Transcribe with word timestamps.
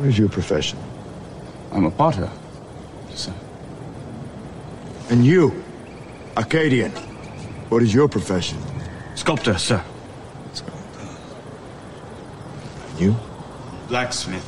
What 0.00 0.08
is 0.08 0.18
your 0.18 0.30
profession? 0.30 0.78
I'm 1.72 1.84
a 1.84 1.90
potter, 1.90 2.30
sir. 3.14 3.34
And 5.10 5.26
you, 5.26 5.62
Arcadian, 6.38 6.90
what 7.68 7.82
is 7.82 7.92
your 7.92 8.08
profession? 8.08 8.56
Sculptor, 9.14 9.58
sir. 9.58 9.84
sculptor 10.54 11.06
You? 12.96 13.14
Blacksmith. 13.88 14.42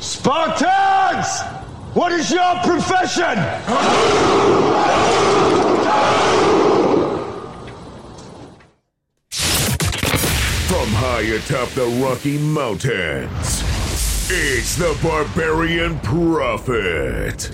Spartans! 0.00 1.42
What 1.92 2.12
is 2.12 2.30
your 2.30 2.54
profession? 2.64 3.36
From 10.68 10.96
high 11.16 11.22
atop 11.22 11.70
the 11.70 11.86
Rocky 12.04 12.36
Mountains, 12.36 13.62
it's 14.30 14.76
the 14.76 14.98
Barbarian 15.02 15.98
Prophet. 16.00 17.50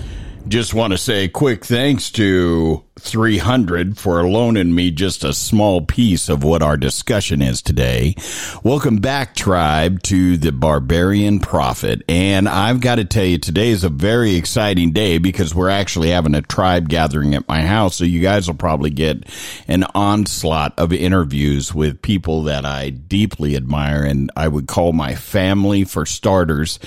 Just 0.48 0.74
want 0.74 0.92
to 0.92 0.98
say 0.98 1.28
quick 1.28 1.64
thanks 1.64 2.10
to 2.12 2.84
300 2.98 3.96
for 3.96 4.28
loaning 4.28 4.74
me 4.74 4.91
just 4.91 5.24
a 5.24 5.33
small 5.33 5.83
piece 5.83 6.28
of 6.28 6.42
what 6.45 6.62
our 6.62 6.77
discussion 6.77 7.41
is 7.41 7.62
today. 7.62 8.16
Welcome 8.62 8.97
back, 8.97 9.34
tribe, 9.34 10.02
to 10.05 10.36
the 10.36 10.52
Barbarian 10.52 11.38
Prophet. 11.38 12.02
And 12.09 12.48
I've 12.48 12.80
got 12.80 12.97
to 12.97 13.05
tell 13.05 13.24
you, 13.24 13.38
today 13.38 13.70
is 13.70 13.84
a 13.84 13.88
very 13.88 14.34
exciting 14.34 14.91
day 14.91 15.19
because 15.19 15.55
we're 15.55 15.70
actually 15.70 16.10
having 16.10 16.34
a 16.34 16.42
tribe 16.42 16.88
gathering 16.88 17.34
at 17.34 17.48
my 17.48 17.62
house. 17.62 17.97
So 17.97 18.05
you 18.05 18.20
guys 18.20 18.48
will 18.48 18.56
probably 18.56 18.91
get 18.91 19.24
an 19.69 19.84
onslaught 19.95 20.78
of 20.78 20.92
interviews 20.92 21.72
with 21.72 22.02
people 22.02 22.42
that 22.45 22.66
I 22.66 22.91
deeply 22.91 23.56
admire 23.56 24.05
and 24.05 24.30
I 24.36 24.48
would 24.48 24.66
call 24.66 24.92
my 24.92 25.14
family 25.14 25.84
for 25.84 26.05
starters 26.05 26.78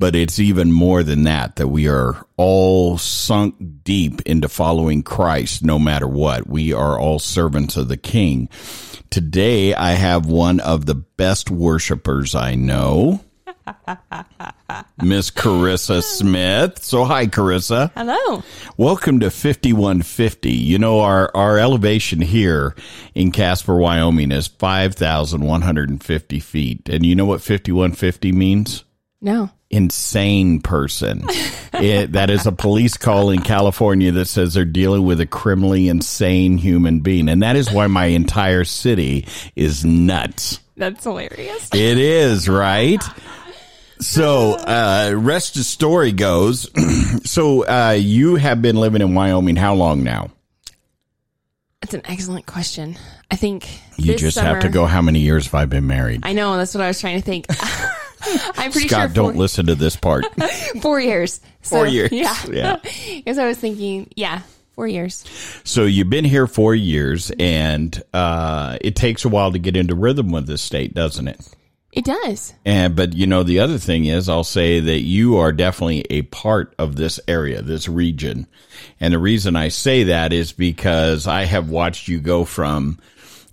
but 0.00 0.16
it's 0.16 0.40
even 0.40 0.72
more 0.72 1.02
than 1.02 1.24
that, 1.24 1.56
that 1.56 1.68
we 1.68 1.86
are 1.86 2.26
all 2.38 2.96
sunk 2.96 3.54
deep 3.84 4.22
into 4.22 4.48
following 4.48 5.02
Christ 5.02 5.62
no 5.62 5.78
matter 5.78 6.08
what. 6.08 6.48
We 6.48 6.72
are 6.72 6.98
all 6.98 7.18
servants 7.18 7.76
of 7.76 7.88
the 7.88 7.98
King. 7.98 8.48
Today, 9.10 9.74
I 9.74 9.90
have 9.90 10.24
one 10.24 10.58
of 10.58 10.86
the 10.86 10.94
best 10.94 11.50
worshipers 11.50 12.34
I 12.34 12.54
know. 12.54 13.20
Miss 15.02 15.30
Charrisa 15.30 16.02
Smith. 16.02 16.82
So 16.82 17.04
hi, 17.04 17.26
Charrisa. 17.26 17.92
Hello. 17.94 18.42
Welcome 18.78 19.20
to 19.20 19.30
5150. 19.30 20.50
You 20.50 20.78
know, 20.78 21.00
our, 21.00 21.30
our 21.36 21.58
elevation 21.58 22.22
here 22.22 22.74
in 23.14 23.32
Casper, 23.32 23.76
Wyoming 23.76 24.32
is 24.32 24.46
5,150 24.46 26.40
feet. 26.40 26.88
And 26.88 27.04
you 27.04 27.14
know 27.14 27.26
what 27.26 27.42
5150 27.42 28.32
means? 28.32 28.84
No. 29.20 29.50
insane 29.68 30.60
person. 30.60 31.24
it, 31.74 32.12
that 32.12 32.30
is 32.30 32.46
a 32.46 32.52
police 32.52 32.96
call 32.96 33.30
in 33.30 33.42
California 33.42 34.10
that 34.12 34.24
says 34.26 34.54
they're 34.54 34.64
dealing 34.64 35.04
with 35.04 35.20
a 35.20 35.26
criminally 35.26 35.88
insane 35.88 36.56
human 36.56 37.00
being. 37.00 37.28
And 37.28 37.42
that 37.42 37.56
is 37.56 37.70
why 37.70 37.86
my 37.86 38.06
entire 38.06 38.64
city 38.64 39.26
is 39.54 39.84
nuts. 39.84 40.60
That's 40.76 41.04
hilarious. 41.04 41.68
It 41.74 41.98
is, 41.98 42.48
right? 42.48 43.02
So, 44.00 44.54
uh, 44.54 45.12
rest 45.14 45.56
of 45.56 45.60
the 45.60 45.64
story 45.64 46.12
goes. 46.12 46.70
so, 47.30 47.66
uh, 47.66 47.90
you 47.90 48.36
have 48.36 48.62
been 48.62 48.76
living 48.76 49.02
in 49.02 49.14
Wyoming 49.14 49.56
how 49.56 49.74
long 49.74 50.02
now? 50.02 50.30
That's 51.82 51.92
an 51.92 52.02
excellent 52.06 52.46
question. 52.46 52.96
I 53.30 53.36
think 53.36 53.68
You 53.96 54.16
just 54.16 54.36
summer, 54.36 54.48
have 54.48 54.60
to 54.62 54.68
go, 54.70 54.86
how 54.86 55.02
many 55.02 55.20
years 55.20 55.44
have 55.46 55.54
I 55.54 55.66
been 55.66 55.86
married? 55.86 56.20
I 56.24 56.32
know. 56.32 56.56
That's 56.56 56.74
what 56.74 56.82
I 56.82 56.88
was 56.88 57.00
trying 57.00 57.20
to 57.20 57.24
think. 57.24 57.46
I'm 58.56 58.72
pretty 58.72 58.88
Scott, 58.88 59.08
sure 59.08 59.14
don't 59.14 59.32
four, 59.32 59.40
listen 59.40 59.66
to 59.66 59.74
this 59.74 59.96
part. 59.96 60.24
four 60.82 61.00
years. 61.00 61.40
So, 61.62 61.76
Four 61.76 61.86
years. 61.86 62.12
Yeah. 62.12 62.36
Yeah. 62.50 62.76
Because 63.16 63.38
I 63.38 63.46
was 63.46 63.58
thinking, 63.58 64.08
yeah, 64.16 64.42
four 64.74 64.88
years. 64.88 65.24
So 65.64 65.84
you've 65.84 66.10
been 66.10 66.24
here 66.24 66.46
four 66.46 66.74
years, 66.74 67.30
and 67.38 68.02
uh, 68.12 68.78
it 68.80 68.96
takes 68.96 69.24
a 69.24 69.28
while 69.28 69.52
to 69.52 69.58
get 69.58 69.76
into 69.76 69.94
rhythm 69.94 70.30
with 70.32 70.46
this 70.46 70.62
state, 70.62 70.94
doesn't 70.94 71.28
it? 71.28 71.40
It 71.92 72.04
does. 72.04 72.54
And 72.64 72.94
but 72.94 73.14
you 73.14 73.26
know 73.26 73.42
the 73.42 73.60
other 73.60 73.78
thing 73.78 74.04
is, 74.04 74.28
I'll 74.28 74.44
say 74.44 74.78
that 74.78 75.00
you 75.00 75.38
are 75.38 75.52
definitely 75.52 76.06
a 76.08 76.22
part 76.22 76.72
of 76.78 76.94
this 76.94 77.18
area, 77.26 77.62
this 77.62 77.88
region, 77.88 78.46
and 79.00 79.12
the 79.12 79.18
reason 79.18 79.56
I 79.56 79.68
say 79.68 80.04
that 80.04 80.32
is 80.32 80.52
because 80.52 81.26
I 81.26 81.44
have 81.44 81.68
watched 81.68 82.06
you 82.06 82.20
go 82.20 82.44
from 82.44 83.00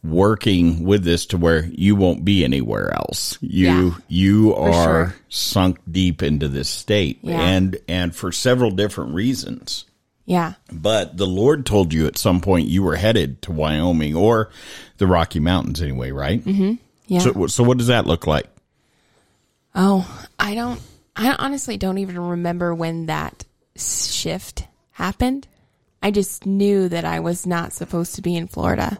working 0.04 0.84
with 0.84 1.04
this 1.04 1.26
to 1.28 1.38
where 1.38 1.66
you 1.66 1.96
won't 1.96 2.24
be 2.26 2.44
anywhere 2.44 2.94
else. 2.96 3.38
You 3.42 3.68
Yeah. 3.68 3.92
you 4.08 4.56
are 4.56 4.72
sure. 5.08 5.16
sunk 5.30 5.80
deep 5.92 6.22
into 6.24 6.48
this 6.48 6.70
state, 6.70 7.20
Yeah. 7.22 7.40
and 7.42 7.78
and 7.88 8.16
for 8.16 8.32
several 8.32 8.72
different 8.72 9.14
reasons. 9.14 9.86
Yeah. 10.26 10.54
But 10.72 11.16
the 11.18 11.28
Lord 11.28 11.66
told 11.66 11.94
you 11.94 12.06
at 12.08 12.18
some 12.18 12.42
point 12.42 12.68
you 12.68 12.84
were 12.84 12.98
headed 12.98 13.42
to 13.44 13.52
Wyoming 13.52 14.16
or 14.16 14.50
the 14.98 15.08
Rocky 15.08 15.40
Mountains 15.40 15.82
anyway, 15.82 16.12
right? 16.12 16.44
Mm-hmm. 16.44 16.74
Yeah. 17.08 17.20
So, 17.20 17.48
so 17.48 17.64
what 17.64 17.78
does 17.78 17.88
that 17.88 18.06
look 18.06 18.28
like? 18.28 18.48
oh, 19.76 20.28
I 20.40 20.56
don't, 20.56 20.82
I 21.16 21.36
honestly 21.38 21.78
don't 21.78 22.00
even 22.00 22.18
remember 22.20 22.74
when 22.74 23.06
that 23.06 23.46
shift 23.76 24.64
happened. 24.92 25.48
I 26.02 26.10
just 26.12 26.46
knew 26.48 26.90
that 26.90 27.06
I 27.06 27.20
was 27.20 27.46
not 27.46 27.74
supposed 27.74 28.16
to 28.16 28.22
be 28.24 28.36
in 28.36 28.48
Florida, 28.48 28.98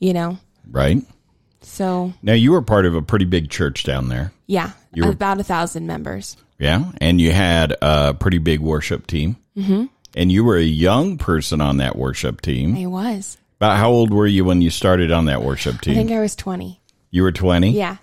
you 0.00 0.12
know? 0.12 0.38
Right 0.68 1.02
So, 1.62 2.12
now, 2.22 2.32
you 2.32 2.52
were 2.52 2.62
part 2.62 2.86
of 2.86 2.94
a 2.94 3.02
pretty 3.02 3.24
big 3.26 3.50
church 3.50 3.84
down 3.84 4.08
there, 4.08 4.32
yeah, 4.46 4.70
You 4.94 5.04
were- 5.04 5.10
about 5.12 5.38
a 5.40 5.44
thousand 5.44 5.86
members. 5.86 6.36
yeah, 6.58 6.90
and 7.00 7.20
you 7.20 7.32
had 7.32 7.76
a 7.82 8.14
pretty 8.14 8.38
big 8.38 8.60
worship 8.60 9.06
team, 9.06 9.36
mm-hmm. 9.56 9.84
and 10.16 10.32
you 10.32 10.42
were 10.44 10.56
a 10.56 10.62
young 10.62 11.18
person 11.18 11.60
on 11.60 11.76
that 11.78 11.96
worship 11.96 12.40
team. 12.40 12.76
I 12.76 12.86
was. 12.86 13.36
About 13.58 13.76
how 13.76 13.90
old 13.90 14.10
were 14.10 14.26
you 14.26 14.44
when 14.46 14.62
you 14.62 14.70
started 14.70 15.12
on 15.12 15.26
that 15.26 15.42
worship 15.42 15.80
team? 15.82 15.92
I 15.92 15.96
think 15.98 16.12
I 16.12 16.20
was 16.20 16.34
20. 16.34 16.80
you 17.10 17.22
were 17.22 17.32
twenty. 17.32 17.72
Yeah. 17.72 17.96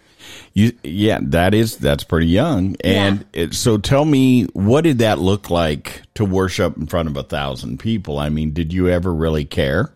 You, 0.53 0.73
yeah, 0.83 1.19
that 1.21 1.53
is 1.53 1.77
that's 1.77 2.03
pretty 2.03 2.27
young. 2.27 2.75
And 2.83 3.25
it, 3.33 3.53
so, 3.55 3.77
tell 3.77 4.03
me, 4.05 4.43
what 4.53 4.83
did 4.83 4.99
that 4.99 5.19
look 5.19 5.49
like 5.49 6.01
to 6.15 6.25
worship 6.25 6.75
in 6.77 6.85
front 6.87 7.07
of 7.09 7.15
a 7.17 7.23
thousand 7.23 7.79
people? 7.79 8.19
I 8.19 8.29
mean, 8.29 8.51
did 8.51 8.73
you 8.73 8.89
ever 8.89 9.13
really 9.13 9.45
care? 9.45 9.93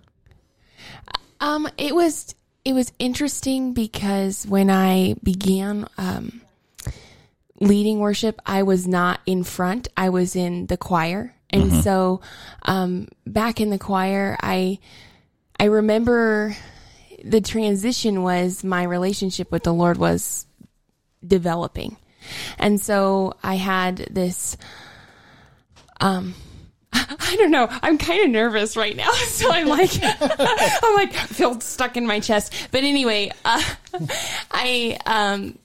Um, 1.41 1.67
it 1.77 1.95
was 1.95 2.35
it 2.63 2.73
was 2.73 2.93
interesting 2.99 3.73
because 3.73 4.45
when 4.45 4.69
I 4.69 5.15
began 5.23 5.87
um, 5.97 6.41
leading 7.59 7.99
worship, 7.99 8.39
I 8.45 8.61
was 8.61 8.87
not 8.87 9.19
in 9.25 9.43
front. 9.43 9.87
I 9.97 10.09
was 10.09 10.35
in 10.35 10.67
the 10.67 10.77
choir, 10.77 11.33
and 11.49 11.73
so 11.83 12.21
um, 12.61 13.07
back 13.25 13.59
in 13.59 13.71
the 13.71 13.79
choir, 13.79 14.37
I 14.39 14.77
I 15.59 15.65
remember 15.65 16.55
the 17.25 17.41
transition 17.41 18.21
was 18.21 18.63
my 18.63 18.83
relationship 18.83 19.51
with 19.51 19.63
the 19.63 19.73
Lord 19.73 19.97
was 19.97 20.45
developing, 21.25 21.97
and 22.59 22.79
so 22.79 23.33
I 23.41 23.55
had 23.55 23.97
this. 24.11 24.57
Um, 25.99 26.35
I 26.93 27.35
don't 27.37 27.51
know. 27.51 27.67
I'm 27.81 27.97
kind 27.97 28.23
of 28.25 28.29
nervous 28.29 28.75
right 28.75 28.95
now, 28.95 29.11
so 29.27 29.49
I'm 29.51 29.67
like, 29.67 29.91
I'm 30.03 30.95
like 30.95 31.13
feel 31.13 31.59
stuck 31.61 31.97
in 31.97 32.05
my 32.05 32.19
chest. 32.19 32.53
But 32.71 32.83
anyway, 32.83 33.31
uh, 33.45 33.61
I 34.51 34.97
um, 35.05 35.57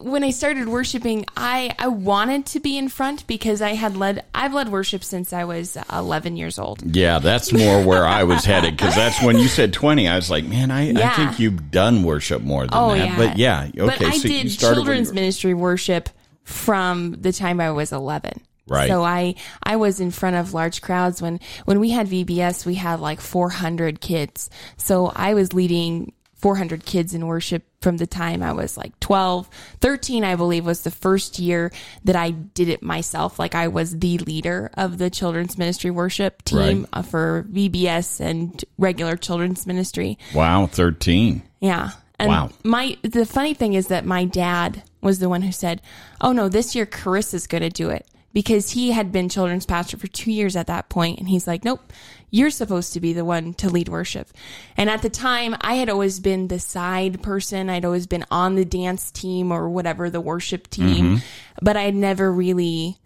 when 0.00 0.22
I 0.24 0.30
started 0.30 0.68
worshiping, 0.68 1.26
I 1.36 1.74
I 1.78 1.88
wanted 1.88 2.46
to 2.46 2.60
be 2.60 2.78
in 2.78 2.88
front 2.88 3.26
because 3.26 3.60
I 3.60 3.74
had 3.74 3.96
led 3.96 4.24
I've 4.34 4.54
led 4.54 4.70
worship 4.70 5.02
since 5.04 5.32
I 5.32 5.44
was 5.44 5.76
11 5.92 6.36
years 6.36 6.58
old. 6.58 6.82
Yeah, 6.94 7.18
that's 7.18 7.52
more 7.52 7.82
where 7.84 8.06
I 8.06 8.24
was 8.24 8.44
headed 8.44 8.76
because 8.76 8.94
that's 8.94 9.22
when 9.22 9.38
you 9.38 9.48
said 9.48 9.72
20. 9.72 10.08
I 10.08 10.16
was 10.16 10.30
like, 10.30 10.44
man, 10.44 10.70
I, 10.70 10.90
I 10.90 11.08
think 11.16 11.38
you've 11.40 11.70
done 11.70 12.02
worship 12.04 12.42
more 12.42 12.62
than 12.66 12.70
Oh 12.74 12.90
that. 12.94 12.98
yeah, 12.98 13.16
But 13.16 13.38
yeah, 13.38 13.62
okay. 13.76 13.86
But 13.98 14.02
I 14.02 14.16
so 14.16 14.28
did 14.28 14.44
you 14.44 14.50
started 14.50 14.76
children's 14.76 15.12
ministry 15.12 15.54
worship 15.54 16.08
from 16.44 17.12
the 17.20 17.32
time 17.32 17.60
I 17.60 17.70
was 17.72 17.92
11. 17.92 18.40
Right. 18.70 18.88
So 18.88 19.02
I 19.02 19.34
I 19.62 19.76
was 19.76 20.00
in 20.00 20.10
front 20.12 20.36
of 20.36 20.54
large 20.54 20.80
crowds 20.80 21.20
when 21.20 21.40
when 21.66 21.80
we 21.80 21.90
had 21.90 22.06
VBS 22.06 22.64
we 22.64 22.76
had 22.76 23.00
like 23.00 23.20
400 23.20 24.00
kids. 24.00 24.48
So 24.76 25.12
I 25.14 25.34
was 25.34 25.52
leading 25.52 26.12
400 26.36 26.86
kids 26.86 27.12
in 27.12 27.26
worship 27.26 27.64
from 27.82 27.98
the 27.98 28.06
time 28.06 28.42
I 28.42 28.52
was 28.52 28.78
like 28.78 28.98
12, 29.00 29.46
13 29.80 30.24
I 30.24 30.36
believe 30.36 30.64
was 30.64 30.82
the 30.84 30.90
first 30.90 31.38
year 31.38 31.70
that 32.04 32.16
I 32.16 32.30
did 32.30 32.68
it 32.70 32.82
myself 32.82 33.38
like 33.38 33.54
I 33.54 33.68
was 33.68 33.98
the 33.98 34.16
leader 34.18 34.70
of 34.74 34.96
the 34.96 35.10
children's 35.10 35.58
ministry 35.58 35.90
worship 35.90 36.42
team 36.44 36.58
Right. 36.58 36.86
uh, 36.94 37.02
for 37.02 37.46
VBS 37.52 38.20
and 38.20 38.64
regular 38.78 39.16
children's 39.16 39.66
ministry. 39.66 40.16
Wow, 40.34 40.66
13. 40.66 41.42
Yeah. 41.60 41.90
And 42.18 42.28
Wow. 42.28 42.50
my 42.64 42.96
the 43.02 43.26
funny 43.26 43.52
thing 43.54 43.74
is 43.74 43.88
that 43.88 44.04
my 44.06 44.24
dad 44.24 44.82
was 45.02 45.18
the 45.18 45.28
one 45.28 45.40
who 45.42 45.52
said, 45.52 45.80
"Oh 46.20 46.32
no, 46.32 46.48
this 46.50 46.74
year 46.74 46.84
Charrisa's 46.86 47.46
going 47.46 47.62
to 47.62 47.70
do 47.70 47.88
it 47.90 48.06
because 48.32 48.70
he 48.70 48.92
had 48.92 49.10
been 49.10 49.28
children's 49.28 49.66
pastor 49.66 49.96
for 49.96 50.06
two 50.06 50.30
years 50.30 50.56
at 50.56 50.68
that 50.68 50.88
point, 50.88 51.18
and 51.18 51.28
he's 51.28 51.46
like, 51.46 51.64
"Nope, 51.64 51.92
you're 52.30 52.50
supposed 52.50 52.92
to 52.92 53.00
be 53.00 53.12
the 53.12 53.24
one 53.24 53.54
to 53.54 53.68
lead 53.68 53.88
worship." 53.88 54.28
And 54.76 54.88
at 54.88 55.02
the 55.02 55.10
time, 55.10 55.56
I 55.60 55.74
had 55.74 55.88
always 55.88 56.20
been 56.20 56.48
the 56.48 56.60
side 56.60 57.22
person. 57.22 57.68
I'd 57.68 57.84
always 57.84 58.06
been 58.06 58.24
on 58.30 58.54
the 58.54 58.64
dance 58.64 59.10
team 59.10 59.50
or 59.50 59.68
whatever 59.68 60.10
the 60.10 60.20
worship 60.20 60.68
team, 60.70 61.22
but 61.60 61.76
I'd 61.76 61.94
never 61.94 62.32
really 62.32 62.98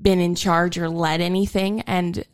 been 0.00 0.20
in 0.20 0.34
charge 0.34 0.76
or 0.76 0.90
led 0.90 1.22
anything. 1.22 1.80
And 1.82 2.24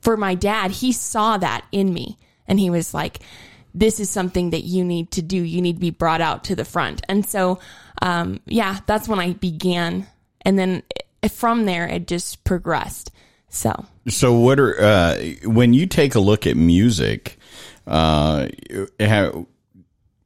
for 0.00 0.16
my 0.16 0.34
dad, 0.36 0.70
he 0.70 0.92
saw 0.92 1.38
that 1.38 1.64
in 1.72 1.92
me, 1.92 2.18
and 2.46 2.60
he 2.60 2.70
was 2.70 2.94
like, 2.94 3.18
"This 3.74 3.98
is 3.98 4.08
something 4.08 4.50
that 4.50 4.62
you 4.62 4.84
need 4.84 5.10
to 5.12 5.22
do. 5.22 5.42
You 5.42 5.60
need 5.60 5.74
to 5.74 5.80
be 5.80 5.90
brought 5.90 6.20
out 6.20 6.44
to 6.44 6.54
the 6.54 6.64
front." 6.64 7.02
And 7.08 7.26
so, 7.26 7.58
um, 8.00 8.38
yeah, 8.46 8.78
that's 8.86 9.08
when 9.08 9.18
I 9.18 9.32
began, 9.32 10.06
and 10.42 10.56
then 10.56 10.84
from 11.28 11.66
there, 11.66 11.86
it 11.86 12.06
just 12.06 12.44
progressed. 12.44 13.10
So, 13.48 13.86
So 14.06 14.32
what 14.34 14.60
are 14.60 14.80
uh, 14.80 15.18
when 15.44 15.74
you 15.74 15.86
take 15.86 16.14
a 16.14 16.20
look 16.20 16.46
at 16.46 16.56
music? 16.56 17.38
Uh, 17.86 18.46
how, 19.00 19.46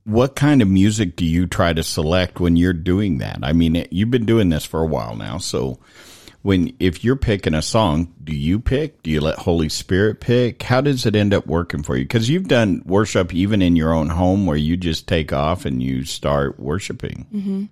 what 0.04 0.36
kind 0.36 0.60
of 0.60 0.68
music 0.68 1.16
do 1.16 1.24
you 1.24 1.46
try 1.46 1.72
to 1.72 1.82
select 1.82 2.38
when 2.38 2.56
you're 2.56 2.74
doing 2.74 3.18
that? 3.18 3.38
I 3.42 3.54
mean, 3.54 3.86
you've 3.90 4.10
been 4.10 4.26
doing 4.26 4.50
this 4.50 4.66
for 4.66 4.82
a 4.82 4.86
while 4.86 5.16
now, 5.16 5.38
so 5.38 5.78
when 6.44 6.76
if 6.78 7.02
you're 7.02 7.16
picking 7.16 7.54
a 7.54 7.62
song, 7.62 8.12
do 8.22 8.36
you 8.36 8.60
pick? 8.60 9.02
Do 9.02 9.10
you 9.10 9.22
let 9.22 9.38
Holy 9.38 9.70
Spirit 9.70 10.20
pick? 10.20 10.62
How 10.62 10.82
does 10.82 11.06
it 11.06 11.16
end 11.16 11.32
up 11.32 11.46
working 11.46 11.82
for 11.82 11.96
you? 11.96 12.04
Because 12.04 12.28
you've 12.28 12.48
done 12.48 12.82
worship 12.84 13.32
even 13.32 13.62
in 13.62 13.76
your 13.76 13.94
own 13.94 14.10
home, 14.10 14.44
where 14.44 14.56
you 14.56 14.76
just 14.76 15.08
take 15.08 15.32
off 15.32 15.64
and 15.64 15.82
you 15.82 16.04
start 16.04 16.60
worshiping. 16.60 17.70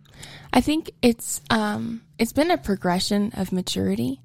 I 0.54 0.62
think 0.62 0.90
it's 1.02 1.42
um 1.50 2.00
it's 2.19 2.32
been 2.32 2.50
a 2.50 2.56
progression 2.56 3.32
of 3.36 3.52
maturity. 3.52 4.22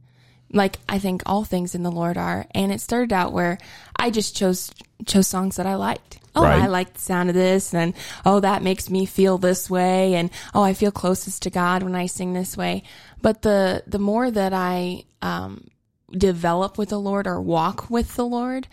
Like 0.52 0.80
I 0.88 1.00
think 1.00 1.24
all 1.26 1.44
things 1.44 1.76
in 1.76 1.84
the 1.84 1.92
Lord 1.92 2.18
are. 2.18 2.46
And 2.52 2.72
it 2.72 2.82
started 2.82 3.14
out 3.14 3.34
where 3.34 3.58
I 3.96 4.10
just 4.10 4.36
chose 4.36 4.72
chose 5.06 5.28
songs 5.28 5.58
that 5.58 5.66
I 5.66 5.76
liked. 5.76 6.20
Oh, 6.36 6.44
Right. 6.44 6.64
I 6.64 6.68
like 6.68 6.94
the 6.94 7.00
sound 7.00 7.30
of 7.30 7.36
this 7.36 7.74
and 7.74 7.94
oh 8.26 8.40
that 8.42 8.62
makes 8.62 8.90
me 8.90 9.06
feel 9.06 9.38
this 9.38 9.70
way 9.70 10.14
and 10.16 10.30
oh 10.54 10.62
I 10.62 10.74
feel 10.74 10.92
closest 10.92 11.42
to 11.44 11.50
God 11.50 11.82
when 11.84 11.96
I 11.96 12.06
sing 12.06 12.34
this 12.34 12.56
way. 12.56 12.84
But 13.22 13.42
the 13.42 13.84
the 13.88 14.00
more 14.00 14.30
that 14.30 14.54
I 14.54 15.04
um 15.22 15.68
develop 16.12 16.78
with 16.78 16.90
the 16.90 17.00
Lord 17.00 17.28
or 17.28 17.42
walk 17.42 17.90
with 17.90 18.16
the 18.16 18.26
Lord, 18.26 18.68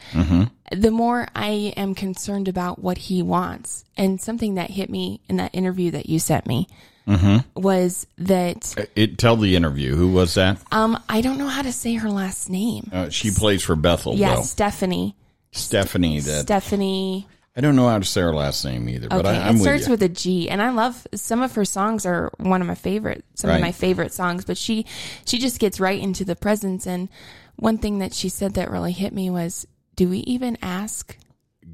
the 0.71 0.91
more 0.93 1.27
I 1.35 1.73
am 1.77 1.95
concerned 1.97 2.47
about 2.49 2.79
what 2.79 2.99
He 2.99 3.23
wants. 3.23 3.85
And 3.97 4.21
something 4.21 4.55
that 4.55 4.71
hit 4.71 4.89
me 4.89 5.21
in 5.29 5.37
that 5.39 5.55
interview 5.55 5.91
that 5.93 6.09
you 6.09 6.19
sent 6.21 6.47
me 6.47 6.69
was 7.07 8.07
that 8.19 8.75
It 8.97 9.19
tell 9.19 9.37
the 9.37 9.57
interview 9.57 9.95
who 9.95 10.09
was 10.09 10.35
that? 10.35 10.59
um 10.73 10.99
I 11.09 11.21
don't 11.21 11.39
know 11.39 11.49
how 11.49 11.63
to 11.63 11.73
say 11.73 11.95
her 11.95 12.11
last 12.11 12.49
name. 12.51 12.91
Uh, 12.93 13.09
she 13.11 13.31
plays 13.31 13.63
for 13.63 13.77
Bethel. 13.77 14.15
Yeah, 14.17 14.37
though. 14.37 14.41
Steffany. 14.43 15.15
Steffany. 15.53 16.23
That 16.25 16.47
Steffany. 16.47 17.27
I 17.57 17.61
don't 17.61 17.77
know 17.77 17.89
how 17.89 17.99
to 18.01 18.05
say 18.05 18.21
her 18.23 18.35
last 18.35 18.65
name 18.65 18.89
either, 18.89 19.09
but 19.09 19.27
Okay, 19.27 19.37
I, 19.39 19.49
I'm 19.49 19.57
it 19.57 19.61
starts 19.61 19.89
with 19.89 20.01
with 20.01 20.11
a 20.11 20.13
G, 20.13 20.51
and 20.51 20.61
I 20.61 20.71
love 20.71 21.07
some 21.15 21.41
of 21.41 21.55
her 21.55 21.65
songs 21.65 22.05
are 22.05 22.33
one 22.39 22.61
of 22.61 22.67
my 22.67 22.75
favorite, 22.75 23.25
some 23.35 23.49
Right. 23.51 23.57
of 23.57 23.63
my 23.63 23.71
favorite 23.71 24.13
songs. 24.13 24.45
But 24.45 24.59
she 24.59 24.87
she 25.25 25.39
just 25.39 25.61
gets 25.61 25.79
right 25.79 26.01
into 26.01 26.25
the 26.25 26.35
presence. 26.35 26.85
And 26.87 27.09
one 27.55 27.79
thing 27.79 28.01
that 28.01 28.13
she 28.13 28.29
said 28.29 28.55
that 28.55 28.71
really 28.73 28.91
hit 28.91 29.13
me 29.13 29.31
was, 29.31 29.69
"Do 29.95 30.09
we 30.09 30.19
even 30.21 30.59
ask?" 30.63 31.17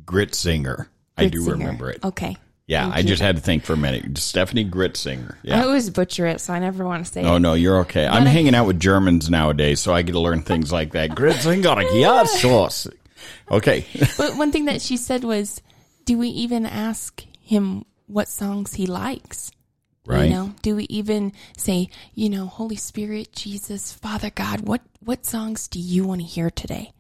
Grit 0.05 0.35
Singer. 0.35 0.91
I 1.17 1.29
do 1.29 1.41
Singer? 1.45 1.57
remember 1.57 1.89
it. 1.91 2.05
Okay, 2.05 2.37
Yeah, 2.71 2.85
Thank 2.85 2.95
I 2.95 2.99
you. 3.01 3.05
just 3.09 3.21
had 3.21 3.35
to 3.35 3.43
think 3.43 3.65
for 3.65 3.73
a 3.73 3.77
minute. 3.77 4.15
Steffany 4.15 4.71
Gretzinger. 4.71 5.33
I 5.35 5.37
Yeah. 5.43 5.65
always 5.65 5.91
butcher 5.91 6.27
it, 6.29 6.41
so 6.41 6.53
I 6.55 6.61
never 6.61 6.85
want 6.85 7.05
to 7.05 7.11
say 7.13 7.25
Oh 7.25 7.35
it. 7.37 7.41
no, 7.41 7.55
you're 7.55 7.81
okay. 7.81 8.07
I'm 8.07 8.27
I- 8.29 8.31
hanging 8.31 8.55
out 8.55 8.67
with 8.69 8.79
Germans 8.79 9.29
nowadays, 9.29 9.81
so 9.81 9.93
I 9.93 10.03
get 10.03 10.13
to 10.13 10.21
learn 10.21 10.43
things 10.43 10.71
like 10.71 10.93
that. 10.93 11.11
Gretzinger, 11.11 11.85
yeah, 12.01 12.23
sauce. 12.43 12.87
Okay. 13.51 13.85
But 14.17 14.37
one 14.37 14.53
thing 14.53 14.67
that 14.67 14.81
she 14.83 14.97
said 14.97 15.25
was, 15.25 15.61
"Do 16.05 16.17
we 16.17 16.29
even 16.29 16.65
ask 16.65 17.25
him 17.41 17.85
what 18.07 18.29
songs 18.29 18.75
he 18.75 18.87
likes?" 18.87 19.51
Right. 20.07 20.25
You 20.25 20.31
know, 20.31 20.55
do 20.63 20.77
we 20.77 20.85
even 20.89 21.33
say, 21.57 21.89
you 22.15 22.31
know, 22.31 22.47
Holy 22.47 22.77
Spirit, 22.77 23.33
Jesus, 23.33 23.93
Father 23.93 24.31
God, 24.31 24.61
what 24.61 24.83
what 25.05 25.27
songs 25.27 25.67
do 25.67 25.81
you 25.81 26.05
want 26.05 26.21
to 26.21 26.27
hear 26.27 26.51
today? 26.51 26.93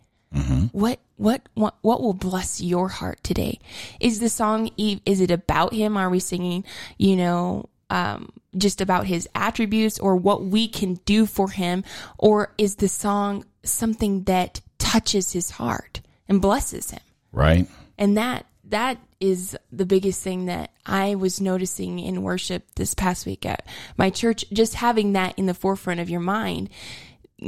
What 0.72 1.00
what 1.16 1.48
what 1.54 1.74
what 1.82 2.00
will 2.00 2.14
bless 2.14 2.60
your 2.60 2.88
heart 2.88 3.22
today? 3.22 3.58
Is 3.98 4.20
the 4.20 4.28
song 4.28 4.70
is 4.76 5.20
it 5.20 5.30
about 5.30 5.74
him? 5.74 5.96
Are 5.96 6.08
we 6.08 6.20
singing, 6.20 6.64
you 6.98 7.16
know, 7.16 7.68
um, 7.90 8.30
just 8.56 8.80
about 8.80 9.06
his 9.06 9.28
attributes 9.34 9.98
or 9.98 10.16
what 10.16 10.44
we 10.44 10.68
can 10.68 10.94
do 11.04 11.26
for 11.26 11.50
him, 11.50 11.84
or 12.18 12.54
is 12.58 12.76
the 12.76 12.88
song 12.88 13.44
something 13.64 14.24
that 14.24 14.60
touches 14.78 15.32
his 15.32 15.50
heart 15.50 16.00
and 16.28 16.40
blesses 16.40 16.92
him? 16.92 17.02
Right. 17.32 17.66
And 17.98 18.16
that 18.16 18.46
that 18.64 18.98
is 19.18 19.56
the 19.70 19.84
biggest 19.84 20.22
thing 20.22 20.46
that 20.46 20.70
I 20.86 21.16
was 21.16 21.40
noticing 21.40 21.98
in 21.98 22.22
worship 22.22 22.64
this 22.76 22.94
past 22.94 23.26
week 23.26 23.44
at 23.44 23.66
my 23.96 24.10
church. 24.10 24.44
Just 24.52 24.74
having 24.74 25.12
that 25.12 25.38
in 25.38 25.46
the 25.46 25.54
forefront 25.54 26.00
of 26.00 26.08
your 26.08 26.20
mind, 26.20 26.70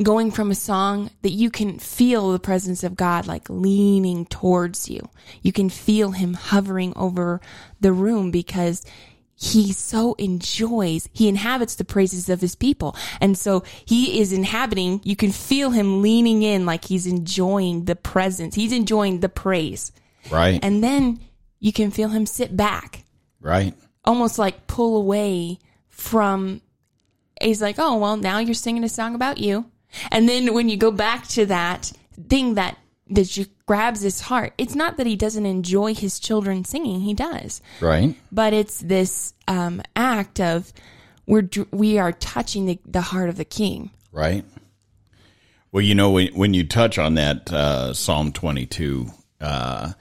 going 0.02 0.30
from 0.30 0.50
a 0.50 0.54
song 0.54 1.10
that 1.22 1.32
you 1.32 1.50
can 1.50 1.78
feel 1.78 2.32
the 2.32 2.38
presence 2.38 2.82
of 2.82 2.96
God 2.96 3.26
like 3.26 3.50
leaning 3.50 4.24
towards 4.26 4.88
you. 4.88 5.08
You 5.42 5.52
can 5.52 5.68
feel 5.68 6.12
him 6.12 6.34
hovering 6.34 6.92
over 6.96 7.40
the 7.80 7.92
room 7.92 8.30
because 8.30 8.84
he 9.34 9.72
so 9.72 10.14
enjoys, 10.14 11.08
he 11.12 11.28
inhabits 11.28 11.74
the 11.74 11.84
praises 11.84 12.28
of 12.28 12.40
his 12.40 12.54
people. 12.54 12.96
And 13.20 13.36
so 13.36 13.64
he 13.84 14.20
is 14.20 14.32
inhabiting, 14.32 15.00
you 15.04 15.16
can 15.16 15.32
feel 15.32 15.70
him 15.70 16.00
leaning 16.00 16.42
in 16.42 16.64
like 16.64 16.84
he's 16.84 17.06
enjoying 17.06 17.84
the 17.84 17.96
presence. 17.96 18.54
He's 18.54 18.72
enjoying 18.72 19.20
the 19.20 19.28
praise. 19.28 19.90
Right. 20.30 20.60
And 20.62 20.82
then 20.82 21.20
you 21.58 21.72
can 21.72 21.90
feel 21.90 22.08
him 22.08 22.24
sit 22.24 22.56
back, 22.56 23.04
right. 23.40 23.74
almost 24.04 24.38
like 24.38 24.66
pull 24.66 24.96
away 24.96 25.58
from. 25.88 26.60
He's 27.40 27.60
like, 27.60 27.76
oh, 27.78 27.98
well, 27.98 28.16
now 28.16 28.38
you're 28.38 28.54
singing 28.54 28.84
a 28.84 28.88
song 28.88 29.16
about 29.16 29.38
you. 29.38 29.71
And 30.10 30.28
then 30.28 30.54
when 30.54 30.68
you 30.68 30.76
go 30.76 30.90
back 30.90 31.26
to 31.28 31.46
that 31.46 31.92
thing 32.28 32.54
that, 32.54 32.78
that 33.10 33.26
just 33.26 33.50
grabs 33.66 34.00
his 34.00 34.20
heart, 34.20 34.54
it's 34.58 34.74
not 34.74 34.96
that 34.96 35.06
he 35.06 35.16
doesn't 35.16 35.46
enjoy 35.46 35.94
his 35.94 36.18
children 36.18 36.64
singing, 36.64 37.00
he 37.00 37.14
does. 37.14 37.60
Right. 37.80 38.14
But 38.30 38.52
it's 38.52 38.78
this 38.78 39.34
um, 39.48 39.82
act 39.96 40.40
of 40.40 40.72
we're, 41.26 41.48
we 41.70 41.98
are 41.98 42.12
touching 42.12 42.66
the, 42.66 42.78
the 42.84 43.00
heart 43.00 43.28
of 43.28 43.36
the 43.36 43.44
king. 43.44 43.90
Right. 44.10 44.44
Well, 45.70 45.82
you 45.82 45.94
know, 45.94 46.10
when, 46.10 46.28
when 46.34 46.54
you 46.54 46.66
touch 46.66 46.98
on 46.98 47.14
that 47.14 47.50
uh, 47.52 47.94
Psalm 47.94 48.32
22, 48.32 49.08
uh, 49.40 49.92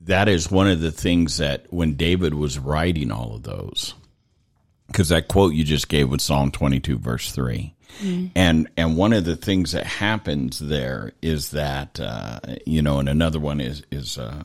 that 0.00 0.28
is 0.28 0.50
one 0.50 0.68
of 0.68 0.80
the 0.80 0.90
things 0.90 1.36
that 1.36 1.66
when 1.70 1.94
David 1.94 2.32
was 2.32 2.58
writing 2.58 3.12
all 3.12 3.34
of 3.34 3.42
those, 3.42 3.94
because 4.86 5.10
that 5.10 5.28
quote 5.28 5.52
you 5.52 5.64
just 5.64 5.88
gave 5.88 6.08
with 6.10 6.22
Psalm 6.22 6.50
22, 6.50 6.98
verse 6.98 7.30
3. 7.32 7.74
And 8.34 8.68
and 8.76 8.96
one 8.96 9.12
of 9.12 9.24
the 9.24 9.36
things 9.36 9.72
that 9.72 9.86
happens 9.86 10.58
there 10.58 11.12
is 11.22 11.50
that 11.50 11.98
uh, 12.00 12.40
you 12.66 12.82
know, 12.82 12.98
and 12.98 13.08
another 13.08 13.40
one 13.40 13.60
is 13.60 13.82
is 13.90 14.18
uh, 14.18 14.44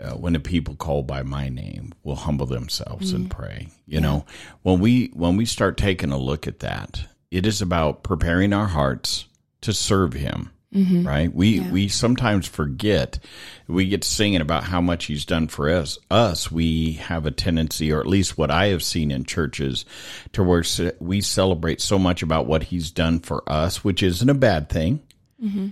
uh, 0.00 0.12
when 0.12 0.32
the 0.32 0.40
people 0.40 0.76
called 0.76 1.06
by 1.06 1.22
my 1.22 1.48
name 1.48 1.92
will 2.02 2.16
humble 2.16 2.46
themselves 2.46 3.12
and 3.12 3.30
pray. 3.30 3.68
You 3.86 4.00
know, 4.00 4.24
when 4.62 4.80
we 4.80 5.08
when 5.14 5.36
we 5.36 5.44
start 5.44 5.76
taking 5.76 6.12
a 6.12 6.18
look 6.18 6.46
at 6.46 6.60
that, 6.60 7.02
it 7.30 7.46
is 7.46 7.60
about 7.60 8.02
preparing 8.02 8.52
our 8.52 8.66
hearts 8.66 9.26
to 9.62 9.72
serve 9.72 10.14
Him. 10.14 10.50
Mm-hmm. 10.74 11.06
Right? 11.06 11.34
We 11.34 11.60
we 11.60 11.88
sometimes 11.88 12.46
forget. 12.46 13.18
We 13.66 13.88
get 13.88 14.02
to 14.02 14.08
singing 14.08 14.40
about 14.40 14.64
how 14.64 14.80
much 14.80 15.06
He's 15.06 15.24
done 15.24 15.48
for 15.48 15.68
us. 15.68 15.98
Us, 16.10 16.50
we 16.50 16.92
have 16.92 17.26
a 17.26 17.32
tendency, 17.32 17.92
or 17.92 18.00
at 18.00 18.06
least 18.06 18.38
what 18.38 18.52
I 18.52 18.66
have 18.66 18.84
seen 18.84 19.10
in 19.10 19.24
churches, 19.24 19.84
to 20.32 20.44
where 20.44 20.62
we 21.00 21.20
celebrate 21.20 21.80
so 21.80 21.98
much 21.98 22.22
about 22.22 22.46
what 22.46 22.64
He's 22.64 22.92
done 22.92 23.18
for 23.18 23.42
us, 23.50 23.82
which 23.82 24.02
isn't 24.02 24.28
a 24.28 24.34
bad 24.34 24.68
thing 24.68 25.02
mm-hmm. 25.42 25.68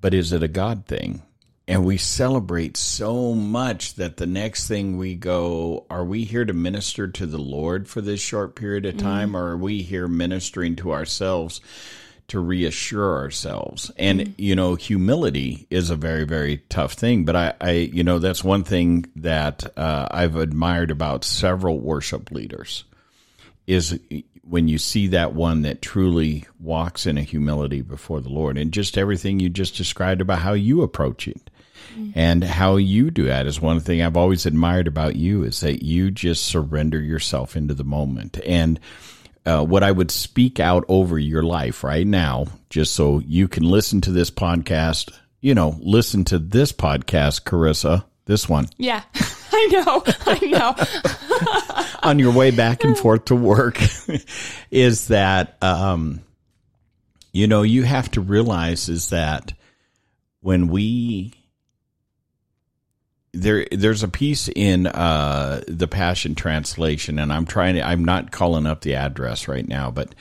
but 0.00 0.14
is 0.14 0.32
it 0.32 0.42
a 0.42 0.48
God 0.48 0.86
thing? 0.86 1.22
And 1.66 1.84
we 1.84 1.96
celebrate 1.96 2.76
so 2.76 3.32
much 3.32 3.94
that 3.94 4.18
the 4.18 4.26
next 4.26 4.68
thing 4.68 4.98
we 4.98 5.14
go, 5.14 5.86
are 5.88 6.04
we 6.04 6.24
here 6.24 6.44
to 6.44 6.52
minister 6.52 7.08
to 7.08 7.24
the 7.24 7.38
Lord 7.38 7.88
for 7.88 8.02
this 8.02 8.20
short 8.20 8.54
period 8.54 8.84
of 8.84 8.96
mm-hmm. 8.96 9.06
time, 9.06 9.36
or 9.36 9.52
are 9.52 9.56
we 9.56 9.80
here 9.80 10.06
ministering 10.06 10.76
to 10.76 10.92
ourselves 10.92 11.62
to 12.28 12.40
reassure 12.40 13.18
ourselves? 13.18 13.90
And, 13.96 14.34
you 14.38 14.56
know, 14.56 14.74
humility 14.74 15.66
is 15.70 15.90
a 15.90 15.96
very, 15.96 16.24
very 16.24 16.58
tough 16.68 16.92
thing. 16.92 17.24
But 17.24 17.36
I, 17.36 17.54
I 17.60 17.70
you 17.70 18.04
know, 18.04 18.18
that's 18.18 18.44
one 18.44 18.64
thing 18.64 19.06
that 19.16 19.76
uh, 19.76 20.08
I've 20.10 20.36
admired 20.36 20.90
about 20.90 21.24
several 21.24 21.78
worship 21.78 22.30
leaders 22.30 22.84
is 23.66 23.98
when 24.42 24.68
you 24.68 24.78
see 24.78 25.08
that 25.08 25.32
one 25.34 25.62
that 25.62 25.80
truly 25.80 26.44
walks 26.60 27.06
in 27.06 27.16
a 27.16 27.22
humility 27.22 27.80
before 27.80 28.20
the 28.20 28.28
Lord 28.28 28.58
and 28.58 28.72
just 28.72 28.98
everything 28.98 29.40
you 29.40 29.48
just 29.48 29.76
described 29.76 30.20
about 30.20 30.40
how 30.40 30.52
you 30.52 30.82
approach 30.82 31.26
it 31.26 31.50
and 32.14 32.42
how 32.42 32.76
you 32.76 33.10
do 33.10 33.24
that 33.24 33.46
is 33.46 33.60
one 33.60 33.80
thing 33.80 34.02
I've 34.02 34.16
always 34.16 34.46
admired 34.46 34.88
about 34.88 35.16
you 35.16 35.44
is 35.44 35.60
that 35.60 35.82
you 35.82 36.10
just 36.10 36.44
surrender 36.44 37.00
yourself 37.00 37.56
into 37.56 37.74
the 37.74 37.84
moment 37.84 38.38
and 38.44 38.80
uh, 39.46 39.64
what 39.64 39.82
I 39.82 39.90
would 39.90 40.10
speak 40.10 40.60
out 40.60 40.84
over 40.88 41.18
your 41.18 41.42
life 41.42 41.84
right 41.84 42.06
now, 42.06 42.46
just 42.70 42.94
so 42.94 43.20
you 43.20 43.48
can 43.48 43.64
listen 43.64 44.00
to 44.02 44.10
this 44.10 44.30
podcast. 44.30 45.12
You 45.40 45.54
know, 45.54 45.76
listen 45.80 46.24
to 46.24 46.38
this 46.38 46.72
podcast, 46.72 47.42
Charrisa, 47.42 48.04
this 48.24 48.48
one 48.48 48.68
Yeah, 48.78 49.02
I 49.52 49.68
know. 49.70 50.02
I 50.26 50.46
know. 50.46 51.94
on 52.08 52.18
your 52.18 52.32
way 52.32 52.50
back 52.50 52.84
and 52.84 52.96
forth 52.96 53.26
to 53.26 53.34
work 53.34 53.80
is 54.70 55.08
that 55.08 55.56
um, 55.62 56.20
you 57.32 57.46
know 57.46 57.62
you 57.62 57.82
have 57.82 58.10
to 58.12 58.20
realize 58.20 58.88
is 58.88 59.10
that 59.10 59.52
when 60.40 60.68
we 60.68 61.32
there 63.34 63.66
there's 63.70 64.02
a 64.02 64.08
piece 64.08 64.48
in 64.48 64.86
uh, 64.86 65.62
the 65.68 65.88
Passion 65.88 66.34
Translation, 66.34 67.18
and 67.18 67.32
I'm 67.32 67.46
trying 67.46 67.74
to 67.74 67.82
I'm 67.82 68.04
not 68.04 68.30
calling 68.30 68.66
up 68.66 68.80
the 68.80 68.94
address 68.94 69.48
right 69.48 69.66
now, 69.66 69.90
but 69.90 70.14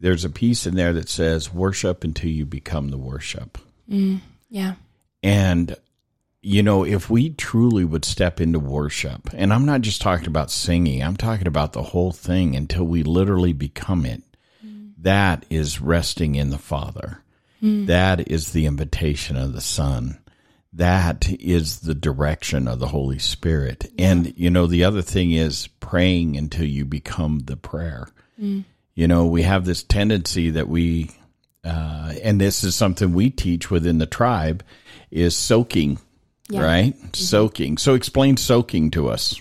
there's 0.00 0.24
a 0.24 0.30
piece 0.30 0.66
in 0.66 0.74
there 0.74 0.92
that 0.92 1.08
says 1.08 1.52
worship 1.52 2.04
until 2.04 2.30
you 2.30 2.46
become 2.46 2.88
the 2.88 2.98
worship. 2.98 3.58
Mm, 3.90 4.20
yeah. 4.48 4.74
And, 5.22 5.74
you 6.40 6.62
know, 6.62 6.84
if 6.84 7.10
we 7.10 7.30
truly 7.30 7.84
would 7.84 8.04
step 8.04 8.40
into 8.40 8.60
worship, 8.60 9.30
and 9.32 9.52
I'm 9.52 9.66
not 9.66 9.80
just 9.80 10.00
talking 10.00 10.28
about 10.28 10.50
singing, 10.50 11.02
I'm 11.02 11.16
talking 11.16 11.48
about 11.48 11.72
the 11.72 11.82
whole 11.82 12.12
thing 12.12 12.54
until 12.54 12.84
we 12.84 13.02
literally 13.02 13.52
become 13.52 14.06
it, 14.06 14.22
mm. 14.64 14.92
that 14.98 15.44
is 15.50 15.80
resting 15.80 16.36
in 16.36 16.50
the 16.50 16.58
Father. 16.58 17.22
Mm. 17.62 17.86
That 17.86 18.30
is 18.30 18.52
the 18.52 18.66
invitation 18.66 19.36
of 19.36 19.52
the 19.52 19.60
Son. 19.60 20.18
That 20.78 21.28
is 21.28 21.80
the 21.80 21.94
direction 21.94 22.68
of 22.68 22.78
the 22.78 22.86
Holy 22.86 23.18
Spirit. 23.18 23.90
And, 23.98 24.32
you 24.38 24.48
know, 24.48 24.68
the 24.68 24.84
other 24.84 25.02
thing 25.02 25.32
is 25.32 25.66
praying 25.80 26.36
until 26.36 26.66
you 26.66 26.84
become 26.84 27.40
the 27.40 27.56
prayer. 27.56 28.06
You 28.38 29.08
know, 29.08 29.26
we 29.26 29.42
have 29.42 29.64
this 29.64 29.82
tendency 29.82 30.50
that 30.50 30.68
we, 30.68 31.10
uh, 31.64 32.14
and 32.22 32.40
this 32.40 32.62
is 32.62 32.76
something 32.76 33.12
we 33.12 33.28
teach 33.30 33.72
within 33.72 33.98
the 33.98 34.06
tribe, 34.06 34.62
is 35.10 35.34
soaking, 35.36 35.98
Yeah. 36.48 36.62
right? 36.62 36.94
Soaking. 37.16 37.78
So 37.78 37.94
explain 37.94 38.36
soaking 38.36 38.92
to 38.92 39.08
us. 39.08 39.34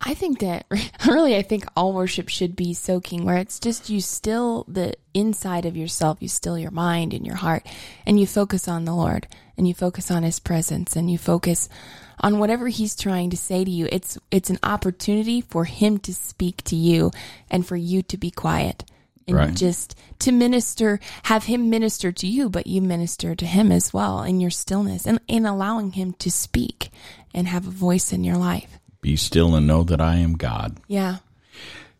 I 0.00 0.14
think 0.14 0.38
that 0.38 0.66
really, 1.08 1.34
I 1.34 1.42
think 1.42 1.66
all 1.74 1.92
worship 1.92 2.28
should 2.28 2.54
be 2.54 2.72
soaking, 2.72 3.24
where 3.24 3.38
it's 3.38 3.58
just 3.58 3.90
you 3.90 4.00
still 4.00 4.64
the 4.68 4.94
inside 5.12 5.66
of 5.66 5.76
yourself, 5.76 6.18
you 6.20 6.28
still 6.28 6.56
your 6.56 6.70
mind 6.70 7.12
and 7.12 7.26
your 7.26 7.34
heart, 7.34 7.66
and 8.06 8.20
you 8.20 8.28
focus 8.28 8.68
on 8.68 8.84
the 8.84 8.94
Lord 8.94 9.26
and 9.56 9.66
you 9.66 9.74
focus 9.74 10.10
on 10.10 10.22
His 10.22 10.38
presence 10.38 10.96
and 10.96 11.10
you 11.10 11.18
focus 11.18 11.68
on 12.20 12.38
whatever 12.38 12.68
He's 12.68 12.94
trying 12.96 13.30
to 13.30 13.36
say 13.36 13.64
to 13.64 13.70
you. 13.70 13.88
It's 13.92 14.18
it's 14.30 14.50
an 14.50 14.58
opportunity 14.62 15.40
for 15.40 15.64
Him 15.64 15.98
to 16.00 16.14
speak 16.14 16.62
to 16.64 16.76
you 16.76 17.10
and 17.50 17.66
for 17.66 17.76
you 17.76 18.02
to 18.02 18.16
be 18.16 18.30
quiet 18.30 18.84
and 19.28 19.36
Right. 19.36 19.54
just 19.54 19.96
to 20.20 20.32
minister, 20.32 21.00
have 21.24 21.44
Him 21.44 21.68
minister 21.68 22.12
to 22.12 22.26
you, 22.26 22.48
but 22.48 22.66
you 22.66 22.80
minister 22.80 23.34
to 23.34 23.46
Him 23.46 23.72
as 23.72 23.92
well 23.92 24.22
in 24.22 24.40
your 24.40 24.50
stillness 24.50 25.06
and 25.06 25.20
in 25.26 25.46
allowing 25.46 25.92
Him 25.92 26.12
to 26.20 26.30
speak 26.30 26.90
and 27.34 27.48
have 27.48 27.66
a 27.66 27.70
voice 27.70 28.12
in 28.12 28.24
your 28.24 28.36
life. 28.36 28.78
Be 29.00 29.16
still 29.16 29.54
and 29.54 29.66
know 29.66 29.82
that 29.84 30.00
I 30.00 30.16
am 30.16 30.34
God. 30.36 30.78
Yeah. 30.88 31.16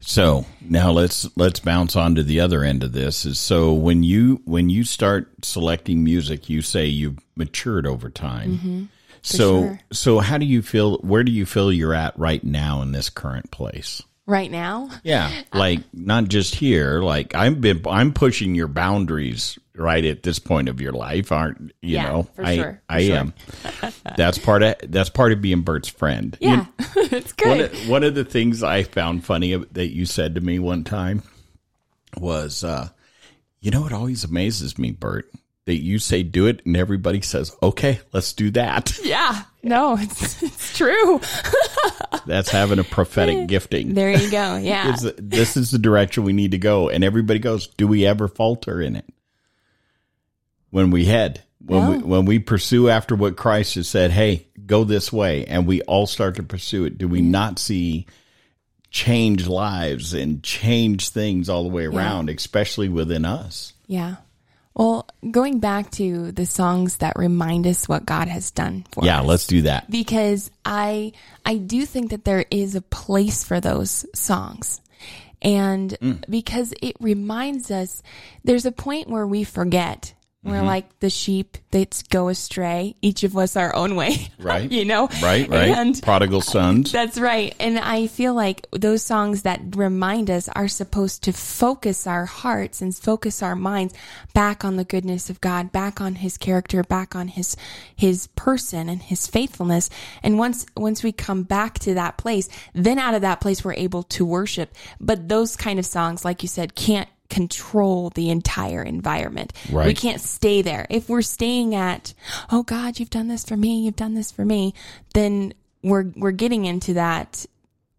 So 0.01 0.47
now 0.61 0.91
let's 0.91 1.29
let's 1.37 1.61
bounce 1.61 1.97
on 1.97 2.15
to 2.15 2.23
the 2.23 2.41
other 2.41 2.63
end 2.63 2.83
of 2.85 2.93
this. 2.93 3.27
Is 3.27 3.39
so 3.41 3.73
when 3.73 4.03
you 4.03 4.41
when 4.45 4.69
you 4.69 4.85
start 4.85 5.45
selecting 5.45 6.05
music, 6.05 6.49
you 6.49 6.63
say 6.63 6.87
you've 6.87 7.19
matured 7.35 7.87
over 7.87 8.11
time. 8.11 8.53
Mm-hmm. 8.53 8.85
so 9.23 9.63
sure. 9.63 9.81
so 9.93 10.19
how 10.21 10.39
do 10.39 10.47
you 10.47 10.63
feel? 10.63 10.99
Where 10.99 11.25
do 11.25 11.33
you 11.33 11.47
feel 11.47 11.73
you're 11.73 11.95
at 11.95 12.19
right 12.19 12.43
now 12.45 12.83
in 12.83 12.93
this 12.93 13.11
current 13.11 13.51
place? 13.51 14.03
Right 14.29 14.51
now, 14.51 14.91
Yeah, 15.05 15.31
like 15.55 15.81
not 15.95 16.25
just 16.27 16.57
here. 16.57 17.01
Like 17.01 17.35
I'm 17.37 17.61
been 17.61 17.81
I'm 17.89 18.13
pushing 18.13 18.57
your 18.57 18.67
boundaries 18.67 19.57
right 19.77 20.05
at 20.05 20.25
this 20.25 20.41
point 20.41 20.69
of 20.69 20.81
your 20.81 20.93
life, 20.93 21.31
aren't 21.31 21.71
you 21.81 21.95
Yeah, 21.95 22.03
know? 22.11 22.23
for 22.35 22.45
I 22.45 22.57
sure, 22.57 22.83
for 22.89 22.93
I 22.93 23.07
sure. 23.07 23.17
am. 23.17 23.35
that's 24.17 24.39
part 24.39 24.65
of 24.65 24.75
that's 24.89 25.11
part 25.11 25.31
of 25.31 25.41
being 25.41 25.61
Bert's 25.63 25.89
friend. 25.89 26.37
You- 26.41 26.49
Yeah, 26.49 26.67
it's 26.97 27.35
one 27.45 27.59
good. 27.59 27.73
of, 27.73 27.89
one 27.89 28.03
of 28.03 28.17
the 28.17 28.25
things 28.25 28.65
I 28.65 28.83
found 28.83 29.25
funny 29.25 29.55
that 29.55 29.95
you 29.95 30.05
said 30.07 30.35
to 30.35 30.41
me 30.41 30.59
one 30.59 30.83
time 30.83 31.23
was, 32.19 32.65
uh, 32.65 32.89
you 33.61 33.71
know, 33.71 33.87
it 33.87 33.93
always 33.93 34.25
amazes 34.25 34.77
me, 34.77 34.91
Bert, 34.91 35.31
that 35.67 35.83
you 35.83 35.99
say 35.99 36.23
do 36.23 36.47
it 36.47 36.65
and 36.65 36.77
everybody 36.77 37.21
says, 37.21 37.55
okay, 37.63 38.01
let's 38.13 38.33
do 38.33 38.51
that. 38.53 38.97
yeah, 39.05 39.43
no, 39.63 39.97
it's 39.99 40.43
it's 40.43 40.77
true. 40.77 41.21
That's 42.27 42.51
having 42.51 42.79
a 42.79 42.85
prophetic 42.85 43.49
gifting. 43.49 43.95
There 43.95 44.11
you 44.11 44.31
go. 44.31 44.57
Yeah, 44.67 44.95
Is 44.95 45.13
this 45.19 45.57
is 45.57 45.71
the 45.71 45.79
direction 45.79 46.25
we 46.25 46.33
need 46.33 46.53
to 46.53 46.59
go. 46.59 46.89
And 46.89 47.05
everybody 47.05 47.39
goes, 47.39 47.67
do 47.67 47.87
we 47.87 48.07
ever 48.07 48.27
falter 48.27 48.81
in 48.81 48.97
it? 48.97 49.05
When 50.71 50.91
we 50.91 51.05
head, 51.05 51.43
when 51.65 51.89
we, 51.89 51.99
when 51.99 52.25
we 52.25 52.39
pursue 52.39 52.89
after 52.89 53.15
what 53.15 53.37
Christ 53.37 53.75
has 53.75 53.89
said, 53.89 54.11
hey, 54.11 54.47
go 54.67 54.85
this 54.85 55.13
way, 55.13 55.45
and 55.47 55.67
we 55.67 55.83
all 55.83 56.07
start 56.07 56.37
to 56.37 56.43
pursue 56.43 56.85
it, 56.85 56.99
do 56.99 57.07
we 57.07 57.21
mm-hmm. 57.21 57.31
not 57.31 57.59
see 57.59 58.07
change 58.91 59.47
lives 59.47 60.15
and 60.15 60.43
change 60.43 61.11
things 61.11 61.49
all 61.49 61.63
the 61.63 61.69
way 61.69 61.87
around, 61.87 62.31
especially 62.31 62.89
within 62.89 63.25
us? 63.25 63.73
yeah. 63.87 64.17
Well, 64.77 65.09
going 65.31 65.59
back 65.59 65.91
to 65.93 66.33
the 66.33 66.45
songs 66.45 66.99
that 66.99 67.15
remind 67.17 67.67
us 67.67 67.89
what 67.89 68.05
God 68.05 68.29
has 68.29 68.51
done 68.51 68.85
for 68.93 69.05
Yeah, 69.05 69.19
us. 69.19 69.23
Yeah, 69.25 69.29
let's 69.29 69.47
do 69.47 69.63
that. 69.63 69.91
because 69.91 70.51
I 70.67 71.13
I 71.47 71.57
do 71.57 71.87
think 71.87 72.11
that 72.11 72.25
there 72.27 72.45
is 72.51 72.75
a 72.75 72.83
place 72.83 73.43
for 73.43 73.59
those 73.59 74.05
songs. 74.15 74.81
And 75.43 75.97
Mm. 76.03 76.25
because 76.29 76.75
it 76.83 76.97
reminds 77.01 77.71
us 77.71 78.03
there's 78.45 78.67
a 78.67 78.73
point 78.73 79.09
where 79.09 79.27
we 79.27 79.45
forget. 79.45 80.13
We're 80.47 80.59
Mm-hmm. 80.59 80.67
like 80.67 80.99
the 81.01 81.11
sheep 81.11 81.59
that 81.73 82.03
go 82.09 82.29
astray, 82.29 82.95
each 83.03 83.25
of 83.25 83.37
us 83.37 83.57
our 83.57 83.75
own 83.75 83.97
way. 83.97 84.29
Right. 84.39 84.71
you 84.71 84.85
know? 84.85 85.09
Right, 85.21 85.49
right. 85.49 85.71
And 85.71 86.01
Prodigal 86.01 86.41
sons. 86.41 86.93
that's 86.99 87.19
right. 87.19 87.53
And 87.59 87.79
I 87.81 88.07
feel 88.07 88.33
like 88.33 88.67
those 88.71 89.03
songs 89.03 89.43
that 89.43 89.61
remind 89.75 90.31
us 90.31 90.49
are 90.51 90.69
supposed 90.69 91.25
to 91.25 91.33
focus 91.33 92.07
our 92.07 92.27
hearts 92.27 92.81
and 92.81 92.95
focus 92.95 93.43
our 93.43 93.57
minds 93.57 93.93
back 94.35 94.65
on 94.65 94.77
the 94.77 94.85
goodness 94.85 95.29
of 95.31 95.41
God, 95.41 95.73
back 95.73 96.01
on 96.01 96.15
his 96.17 96.37
character, 96.39 96.85
back 96.85 97.17
on 97.17 97.27
his 97.29 97.57
his 97.97 98.29
person 98.37 98.89
and 98.89 99.03
his 99.03 99.27
faithfulness. 99.27 99.91
And 100.23 100.39
once 100.39 100.65
once 100.77 101.03
we 101.03 101.11
come 101.11 101.43
back 101.43 101.81
to 101.81 101.95
that 101.95 102.19
place, 102.19 102.49
then 102.73 102.99
out 103.01 103.15
of 103.15 103.23
that 103.23 103.41
place 103.41 103.65
we're 103.65 103.75
able 103.75 104.05
to 104.05 104.25
worship. 104.25 104.75
But 105.01 105.29
those 105.29 105.57
kind 105.57 105.81
of 105.81 105.87
songs 105.87 106.25
like 106.25 106.43
you 106.43 106.49
said 106.49 106.77
can't 106.77 107.09
control 107.29 108.11
the 108.11 108.31
entire 108.31 108.83
environment. 108.83 109.53
Right. 109.71 109.87
We 109.87 109.95
can't 109.95 110.21
stay 110.21 110.63
there. 110.63 110.87
If 110.91 111.09
we're 111.09 111.23
staying 111.23 111.75
at, 111.75 112.15
oh 112.51 112.63
God, 112.63 112.99
you've 112.99 113.11
done 113.11 113.29
this 113.29 113.45
for 113.45 113.57
me, 113.57 113.81
you've 113.85 113.97
done 113.97 114.15
this 114.15 114.31
for 114.31 114.45
me, 114.45 114.75
then 115.15 115.55
we're 115.83 116.11
we're 116.17 116.31
getting 116.33 116.65
into 116.65 116.95
that 116.95 117.47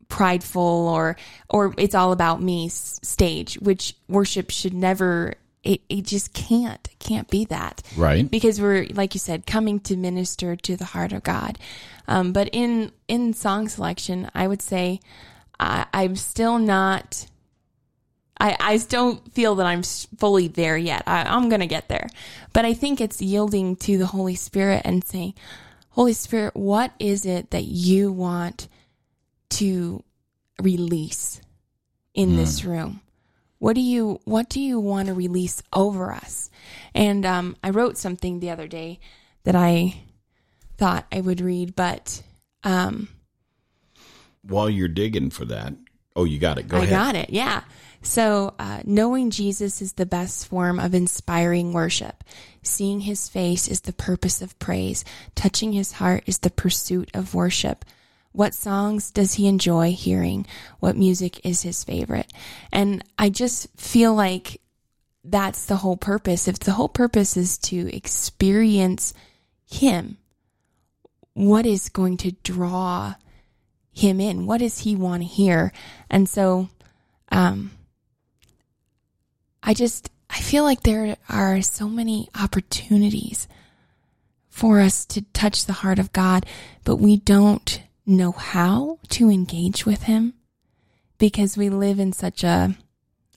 prideful 0.10 0.62
or 0.88 1.18
or 1.50 1.74
it's 1.78 1.96
all 1.96 2.12
about 2.12 2.42
me 2.42 2.70
stage, 2.70 3.56
which 3.56 3.96
worship 4.08 4.50
should 4.52 4.74
never 4.74 5.34
it, 5.64 5.82
it 5.90 6.06
just 6.06 6.34
can't 6.34 6.88
it 6.90 7.00
can't 7.00 7.30
be 7.30 7.44
that 7.46 7.82
Right. 7.98 8.30
because 8.30 8.62
we're 8.62 8.88
like 8.94 9.14
you 9.14 9.20
said 9.20 9.46
coming 9.46 9.80
to 9.82 9.98
minister 9.98 10.56
to 10.56 10.78
the 10.78 10.86
heart 10.86 11.12
of 11.12 11.24
God. 11.24 11.58
Um, 12.08 12.32
but 12.32 12.50
in 12.54 12.92
in 13.08 13.34
song 13.34 13.68
selection, 13.68 14.30
I 14.34 14.48
would 14.48 14.62
say 14.62 15.00
I, 15.60 15.86
I'm 15.94 16.16
still 16.16 16.60
not. 16.60 17.28
I, 18.40 18.56
I 18.60 18.78
don't 18.78 19.32
feel 19.34 19.56
that 19.56 19.66
I'm 19.66 19.84
fully 19.84 20.48
there 20.48 20.78
yet. 20.78 21.04
I, 21.08 21.24
I'm 21.24 21.50
going 21.50 21.62
to 21.62 21.68
get 21.68 21.88
there. 21.88 22.08
But 22.54 22.66
I 22.66 22.74
think 22.74 23.02
it's 23.02 23.22
yielding 23.22 23.76
to 23.78 23.98
the 23.98 24.06
Holy 24.08 24.36
Spirit 24.36 24.82
and 24.86 25.04
saying, 25.04 25.34
Holy 25.90 26.14
Spirit, 26.14 26.56
what 26.56 26.94
is 27.00 27.26
it 27.26 27.50
that 27.52 27.64
you 27.66 28.12
want 28.12 28.68
to 29.52 30.04
release 30.62 31.42
in 32.14 32.36
this 32.36 32.64
room? 32.64 33.02
What 33.60 33.74
do 33.74 33.82
you 33.82 34.20
what 34.26 34.50
do 34.50 34.60
you 34.60 34.80
want 34.80 35.08
to 35.08 35.16
release 35.16 35.64
over 35.74 36.12
us? 36.12 36.52
And 36.94 37.26
um, 37.26 37.56
I 37.64 37.72
wrote 37.72 37.98
something 37.98 38.40
the 38.40 38.52
other 38.52 38.68
day 38.68 39.00
that 39.46 39.56
I 39.56 39.96
thought 40.78 41.08
I 41.12 41.22
would 41.22 41.42
read, 41.42 41.76
but 41.76 42.22
um, 42.64 43.08
While 44.44 44.70
you're 44.70 44.88
digging 44.88 45.32
for 45.32 45.46
that, 45.46 45.74
oh, 46.16 46.26
you 46.26 46.38
got 46.38 46.60
it. 46.60 46.68
Go 46.68 46.78
I 46.78 46.82
ahead. 46.82 46.90
got 46.90 47.16
it. 47.16 47.30
Yeah. 47.32 47.64
So, 48.08 48.54
uh, 48.58 48.80
knowing 48.86 49.32
Jesus 49.32 49.82
is 49.82 49.94
the 49.94 50.06
best 50.06 50.48
form 50.48 50.80
of 50.80 50.96
inspiring 50.96 51.74
worship. 51.74 52.24
Seeing 52.64 53.02
his 53.02 53.28
face 53.28 53.68
is 53.68 53.82
the 53.82 53.92
purpose 53.92 54.42
of 54.42 54.58
praise. 54.60 55.04
Touching 55.36 55.74
his 55.74 55.92
heart 55.92 56.24
is 56.26 56.38
the 56.38 56.50
pursuit 56.50 57.12
of 57.14 57.36
worship. 57.36 57.84
What 58.32 58.54
songs 58.54 59.12
does 59.12 59.34
he 59.34 59.46
enjoy 59.46 59.92
hearing? 59.92 60.48
What 60.80 60.96
music 60.96 61.46
is 61.46 61.64
his 61.64 61.84
favorite? 61.84 62.32
And 62.72 63.04
I 63.20 63.28
just 63.30 63.68
feel 63.78 64.16
like 64.16 64.62
that's 65.26 65.66
the 65.66 65.76
whole 65.76 65.98
purpose. 65.98 66.48
If 66.48 66.60
the 66.60 66.72
whole 66.72 66.90
purpose 66.90 67.36
is 67.36 67.58
to 67.58 67.94
experience 67.94 69.14
him, 69.70 70.18
what 71.34 71.66
is 71.66 71.90
going 71.90 72.16
to 72.18 72.32
draw 72.32 73.16
him 73.92 74.22
in? 74.22 74.46
What 74.46 74.60
does 74.60 74.80
he 74.80 74.96
want 74.96 75.24
to 75.24 75.28
hear? 75.28 75.74
And 76.10 76.30
so 76.30 76.70
um, 77.30 77.72
I 79.64 79.74
just 79.74 80.10
I 80.30 80.40
feel 80.40 80.64
like 80.64 80.84
there 80.84 81.18
are 81.30 81.62
so 81.62 81.88
many 81.88 82.30
opportunities 82.40 83.48
for 84.50 84.80
us 84.80 85.06
to 85.06 85.22
touch 85.34 85.66
the 85.66 85.74
heart 85.74 86.00
of 86.00 86.14
God, 86.14 86.46
but 86.84 86.98
we 86.98 87.18
don't 87.18 87.82
know 88.06 88.32
how 88.32 89.00
to 89.10 89.30
engage 89.30 89.86
with 89.86 90.04
Him 90.04 90.34
because 91.18 91.58
we 91.58 91.70
live 91.70 92.00
in 92.00 92.14
such 92.14 92.44
a 92.44 92.76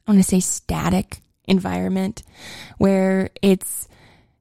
I 0.06 0.10
want 0.10 0.22
to 0.22 0.28
say 0.28 0.40
static 0.40 1.20
environment 1.46 2.22
where 2.78 3.30
it's 3.42 3.88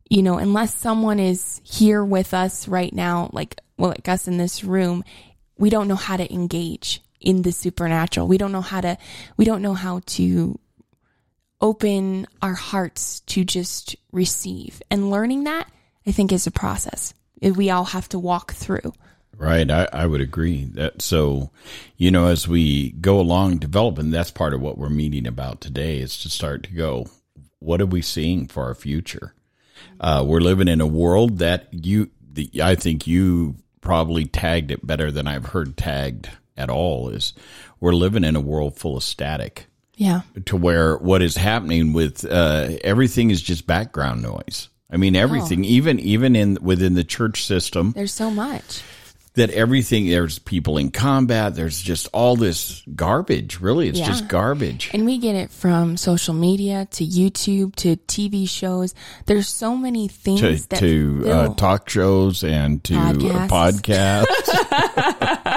you 0.09 0.21
know 0.21 0.37
unless 0.37 0.75
someone 0.75 1.19
is 1.19 1.61
here 1.63 2.03
with 2.03 2.33
us 2.33 2.67
right 2.67 2.93
now 2.93 3.29
like 3.33 3.59
well 3.77 3.89
like 3.89 4.07
us 4.07 4.27
in 4.27 4.37
this 4.37 4.63
room 4.63 5.03
we 5.57 5.69
don't 5.69 5.87
know 5.87 5.95
how 5.95 6.17
to 6.17 6.33
engage 6.33 7.01
in 7.19 7.41
the 7.41 7.51
supernatural. 7.51 8.27
We 8.27 8.37
don't 8.37 8.51
know 8.51 8.61
how 8.61 8.81
to 8.81 8.97
we 9.37 9.45
don't 9.45 9.61
know 9.61 9.73
how 9.73 10.01
to 10.05 10.57
open 11.61 12.27
our 12.41 12.53
hearts 12.53 13.21
to 13.21 13.43
just 13.43 13.95
receive 14.11 14.81
and 14.89 15.09
learning 15.11 15.43
that 15.43 15.69
i 16.07 16.11
think 16.11 16.31
is 16.31 16.47
a 16.47 16.51
process 16.51 17.13
we 17.41 17.69
all 17.69 17.85
have 17.85 18.09
to 18.09 18.19
walk 18.19 18.53
through 18.53 18.93
Right, 19.39 19.71
I, 19.71 19.87
I 19.93 20.05
would 20.05 20.19
agree 20.19 20.65
that. 20.73 21.01
So, 21.01 21.49
you 21.95 22.11
know, 22.11 22.27
as 22.27 22.45
we 22.45 22.91
go 22.91 23.21
along 23.21 23.59
developing, 23.59 24.11
that's 24.11 24.31
part 24.31 24.53
of 24.53 24.59
what 24.59 24.77
we're 24.77 24.89
meeting 24.89 25.25
about 25.25 25.61
today 25.61 25.99
is 25.99 26.19
to 26.23 26.29
start 26.29 26.63
to 26.63 26.73
go. 26.73 27.07
What 27.59 27.79
are 27.79 27.85
we 27.85 28.01
seeing 28.01 28.47
for 28.47 28.63
our 28.63 28.75
future? 28.75 29.33
Uh, 29.97 30.25
we're 30.27 30.41
living 30.41 30.67
in 30.67 30.81
a 30.81 30.87
world 30.87 31.37
that 31.37 31.69
you, 31.71 32.09
the, 32.21 32.51
I 32.61 32.75
think 32.75 33.07
you 33.07 33.55
probably 33.79 34.25
tagged 34.25 34.71
it 34.71 34.85
better 34.85 35.09
than 35.09 35.25
I've 35.25 35.45
heard 35.45 35.77
tagged 35.77 36.29
at 36.57 36.69
all. 36.69 37.07
Is 37.07 37.31
we're 37.79 37.93
living 37.93 38.25
in 38.25 38.35
a 38.35 38.41
world 38.41 38.77
full 38.77 38.97
of 38.97 39.03
static 39.03 39.67
yeah 39.99 40.21
to 40.45 40.55
where 40.55 40.97
what 40.97 41.21
is 41.21 41.35
happening 41.35 41.93
with 41.93 42.23
uh, 42.25 42.69
everything 42.83 43.29
is 43.29 43.41
just 43.41 43.67
background 43.67 44.21
noise. 44.23 44.69
I 44.91 44.97
mean, 44.97 45.15
everything, 45.15 45.63
even 45.65 45.99
even 45.99 46.35
in 46.35 46.57
within 46.61 46.95
the 46.95 47.03
church 47.03 47.45
system, 47.45 47.91
there's 47.95 48.13
so 48.13 48.31
much 48.31 48.81
that 49.35 49.51
everything 49.51 50.09
there's 50.09 50.39
people 50.39 50.77
in 50.79 50.89
combat 50.89 51.53
there's 51.55 51.79
just 51.81 52.09
all 52.11 52.35
this 52.35 52.81
garbage 52.95 53.59
really 53.61 53.87
it's 53.87 53.99
Yeah. 53.99 54.07
just 54.07 54.27
garbage 54.27 54.89
And 54.91 55.05
we 55.05 55.17
get 55.19 55.35
it 55.35 55.51
from 55.51 55.95
social 55.97 56.33
media 56.33 56.87
to 56.97 57.05
YouTube 57.05 57.75
to 57.77 57.95
TV 57.95 58.49
shows. 58.49 58.95
There's 59.27 59.47
so 59.47 59.77
many 59.77 60.07
things 60.07 60.41
to, 60.41 60.67
that 60.69 60.79
to 60.79 61.23
uh, 61.29 61.53
talk 61.53 61.87
shows 61.89 62.43
and 62.43 62.83
to 62.85 62.93
Podcasts. 62.95 64.25
podcasts 64.25 65.41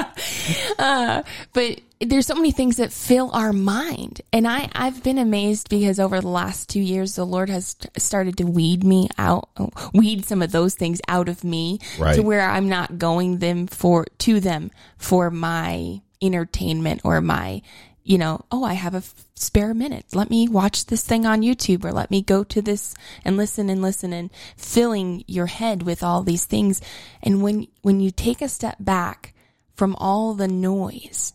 Uh, 0.82 1.22
but 1.52 1.80
there's 2.00 2.26
so 2.26 2.34
many 2.34 2.50
things 2.50 2.78
that 2.78 2.92
fill 2.92 3.30
our 3.32 3.52
mind. 3.52 4.20
And 4.32 4.48
I, 4.48 4.68
I've 4.74 5.04
been 5.04 5.18
amazed 5.18 5.68
because 5.68 6.00
over 6.00 6.20
the 6.20 6.26
last 6.28 6.68
two 6.68 6.80
years, 6.80 7.14
the 7.14 7.24
Lord 7.24 7.48
has 7.48 7.76
started 7.96 8.36
to 8.38 8.44
weed 8.44 8.82
me 8.82 9.08
out, 9.16 9.48
weed 9.94 10.24
some 10.24 10.42
of 10.42 10.50
those 10.50 10.74
things 10.74 11.00
out 11.06 11.28
of 11.28 11.44
me 11.44 11.78
Right. 11.98 12.16
to 12.16 12.22
where 12.22 12.40
I'm 12.40 12.68
not 12.68 12.98
going 12.98 13.38
them 13.38 13.68
for, 13.68 14.06
to 14.18 14.40
them 14.40 14.72
for 14.98 15.30
my 15.30 16.00
entertainment 16.20 17.02
or 17.04 17.20
my, 17.20 17.62
you 18.02 18.18
know, 18.18 18.44
oh, 18.50 18.64
I 18.64 18.72
have 18.74 18.94
a 18.94 18.98
f- 18.98 19.14
spare 19.36 19.72
minute. 19.74 20.06
Let 20.12 20.28
me 20.30 20.48
watch 20.48 20.86
this 20.86 21.04
thing 21.04 21.24
on 21.24 21.42
YouTube 21.42 21.84
or 21.84 21.92
let 21.92 22.10
me 22.10 22.22
go 22.22 22.42
to 22.42 22.60
this 22.60 22.94
and 23.24 23.36
listen 23.36 23.70
and 23.70 23.80
listen 23.80 24.12
and 24.12 24.30
filling 24.56 25.22
your 25.28 25.46
head 25.46 25.84
with 25.84 26.02
all 26.02 26.24
these 26.24 26.44
things. 26.44 26.80
And 27.22 27.42
when, 27.42 27.68
when 27.82 28.00
you 28.00 28.10
take 28.10 28.42
a 28.42 28.48
step 28.48 28.76
back 28.80 29.31
from 29.74 29.94
all 29.96 30.34
the 30.34 30.48
noise, 30.48 31.32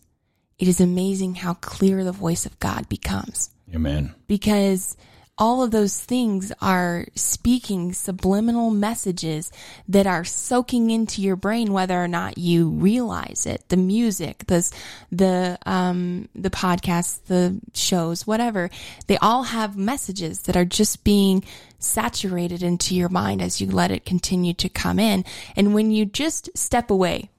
it 0.58 0.68
is 0.68 0.80
amazing 0.80 1.36
how 1.36 1.54
clear 1.54 2.04
the 2.04 2.12
voice 2.12 2.46
of 2.46 2.58
God 2.58 2.88
becomes. 2.88 3.50
Amen. 3.74 4.14
Because 4.26 4.96
all 5.38 5.62
of 5.62 5.70
those 5.70 5.98
things 5.98 6.52
are 6.60 7.06
speaking 7.14 7.92
subliminal 7.92 8.70
messages 8.70 9.52
that 9.86 10.06
are 10.06 10.24
soaking 10.24 10.90
into 10.90 11.22
your 11.22 11.36
brain 11.36 11.72
whether 11.72 12.02
or 12.02 12.08
not 12.08 12.36
you 12.36 12.70
realize 12.70 13.46
it. 13.46 13.62
The 13.68 13.76
music 13.76 14.44
the 14.48 14.68
the 15.12 15.58
um 15.64 16.28
the 16.34 16.50
podcasts 16.50 17.22
the 17.26 17.60
shows 17.72 18.26
whatever. 18.26 18.68
They 19.06 19.16
all 19.18 19.44
have 19.44 19.76
messages 19.76 20.42
that 20.42 20.56
are 20.56 20.64
just 20.64 21.04
being 21.04 21.44
saturated 21.78 22.62
into 22.62 22.96
your 22.96 23.08
mind 23.08 23.40
as 23.40 23.60
you 23.60 23.70
let 23.70 23.92
it 23.92 24.04
continue 24.04 24.54
to 24.54 24.68
come 24.68 24.98
in. 24.98 25.24
And 25.54 25.72
when 25.72 25.92
you 25.92 26.04
just 26.04 26.50
step 26.58 26.90
away 26.90 27.30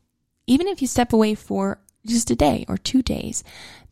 even 0.49 0.67
if 0.67 0.81
you 0.81 0.87
step 0.87 1.13
away 1.13 1.35
for 1.35 1.79
just 2.05 2.31
a 2.31 2.35
day 2.35 2.65
or 2.67 2.77
two 2.77 3.03
days, 3.03 3.43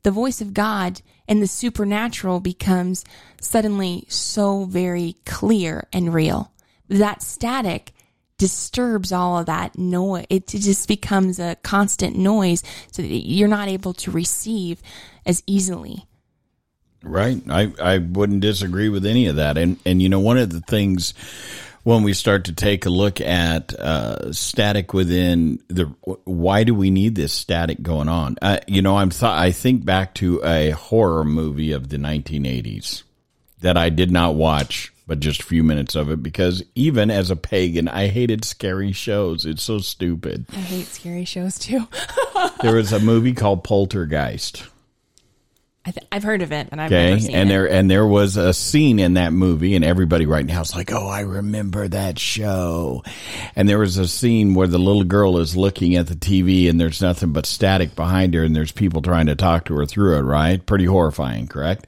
the 0.04 0.12
voice 0.12 0.41
of 0.41 0.54
God 0.54 1.02
and 1.28 1.41
the 1.41 1.48
supernatural 1.48 2.39
becomes 2.39 3.06
suddenly 3.39 4.06
so 4.10 4.65
very 4.65 5.17
clear 5.26 5.88
and 5.93 6.13
real. 6.13 6.52
That 6.89 7.22
static 7.22 7.93
disturbs 8.39 9.12
all 9.12 9.38
of 9.38 9.46
that 9.46 9.78
noise. 9.78 10.26
It 10.30 10.48
just 10.48 10.88
becomes 10.88 11.39
a 11.39 11.58
constant 11.63 12.17
noise 12.17 12.63
so 12.91 13.02
that 13.04 13.08
you're 13.08 13.48
not 13.48 13.67
able 13.67 13.93
to 13.93 14.12
receive 14.12 14.82
as 15.26 15.43
easily. 15.46 16.06
right 17.04 17.41
i 17.50 17.72
i 17.80 18.00
wouldn't 18.00 18.41
disagree 18.41 18.89
with 18.89 19.06
any 19.06 19.28
of 19.28 19.36
that 19.36 19.56
and 19.56 19.78
and 19.86 20.02
you 20.02 20.10
know 20.10 20.20
one 20.20 20.38
of 20.38 20.50
the 20.50 20.62
things 20.62 21.13
when 21.88 22.04
we 22.04 22.12
start 22.12 22.43
to 22.43 22.52
take 22.52 22.86
a 22.86 22.89
look 22.89 23.21
at 23.21 23.73
uh, 23.76 24.30
static 24.34 24.93
within 24.93 25.58
the 25.69 25.86
why 26.26 26.65
do 26.65 26.76
we 26.76 26.91
need 26.91 27.15
this 27.15 27.32
static 27.32 27.82
going 27.82 28.10
on? 28.10 28.36
Uh, 28.41 28.60
you 28.67 28.82
know 28.82 28.97
i'm 28.97 29.10
th- 29.10 29.23
i 29.23 29.54
think 29.54 29.86
back 29.86 30.13
to 30.13 30.43
a 30.43 30.71
horror 30.71 31.23
movie 31.23 31.71
of 31.71 31.88
the 31.88 31.95
1980s 31.95 33.04
that 33.62 33.78
i 33.78 33.88
did 33.88 34.12
not 34.12 34.36
watch 34.36 34.91
but 35.08 35.21
just 35.21 35.39
a 35.39 35.45
few 35.45 35.63
minutes 35.63 35.95
of 35.95 36.12
it 36.12 36.21
because 36.21 36.62
even 36.76 37.10
as 37.10 37.32
a 37.32 37.38
pagan 37.38 37.88
i 37.88 38.08
hated 38.08 38.43
scary 38.43 38.91
shows. 38.91 39.45
It's 39.45 39.63
so 39.63 39.78
stupid. 39.78 40.45
I 40.52 40.56
hate 40.56 40.88
scary 40.88 41.23
shows 41.23 41.58
too. 41.58 41.88
there 42.62 42.76
was 42.76 42.91
a 42.91 43.00
movie 43.00 43.34
called 43.34 43.63
poltergeist 43.63 44.65
I 45.88 45.91
th- 45.91 46.06
I've 46.12 46.23
heard 46.23 46.41
of 46.41 46.52
it, 46.52 46.67
and 46.73 46.82
I've 46.82 46.91
never 46.91 47.13
Okay, 47.13 47.19
seen 47.21 47.34
and 47.36 47.50
it. 47.50 47.54
there 47.54 47.69
and 47.71 47.89
there 47.89 48.06
was 48.06 48.36
a 48.36 48.54
scene 48.54 49.00
in 49.00 49.13
that 49.13 49.32
movie, 49.32 49.73
and 49.73 49.86
everybody 49.86 50.26
right 50.26 50.45
now 50.45 50.60
is 50.60 50.76
like, 50.76 50.91
"Oh, 50.91 51.08
I 51.08 51.21
remember 51.21 51.88
that 51.88 52.19
show." 52.19 53.04
And 53.56 53.69
there 53.69 53.80
was 53.80 53.97
a 53.97 54.06
scene 54.06 54.54
where 54.54 54.67
the 54.67 54.80
little 54.80 55.06
girl 55.06 55.38
is 55.38 55.56
looking 55.56 55.95
at 55.95 56.08
the 56.08 56.15
TV, 56.15 56.69
and 56.69 56.78
there's 56.78 57.02
nothing 57.02 57.32
but 57.32 57.45
static 57.45 57.95
behind 57.95 58.34
her, 58.34 58.43
and 58.43 58.54
there's 58.54 58.73
people 58.73 59.02
trying 59.02 59.28
to 59.28 59.36
talk 59.36 59.63
to 59.65 59.76
her 59.78 59.86
through 59.86 60.17
it. 60.17 60.23
Right? 60.23 60.63
Pretty 60.65 60.84
horrifying, 60.84 61.47
correct? 61.47 61.88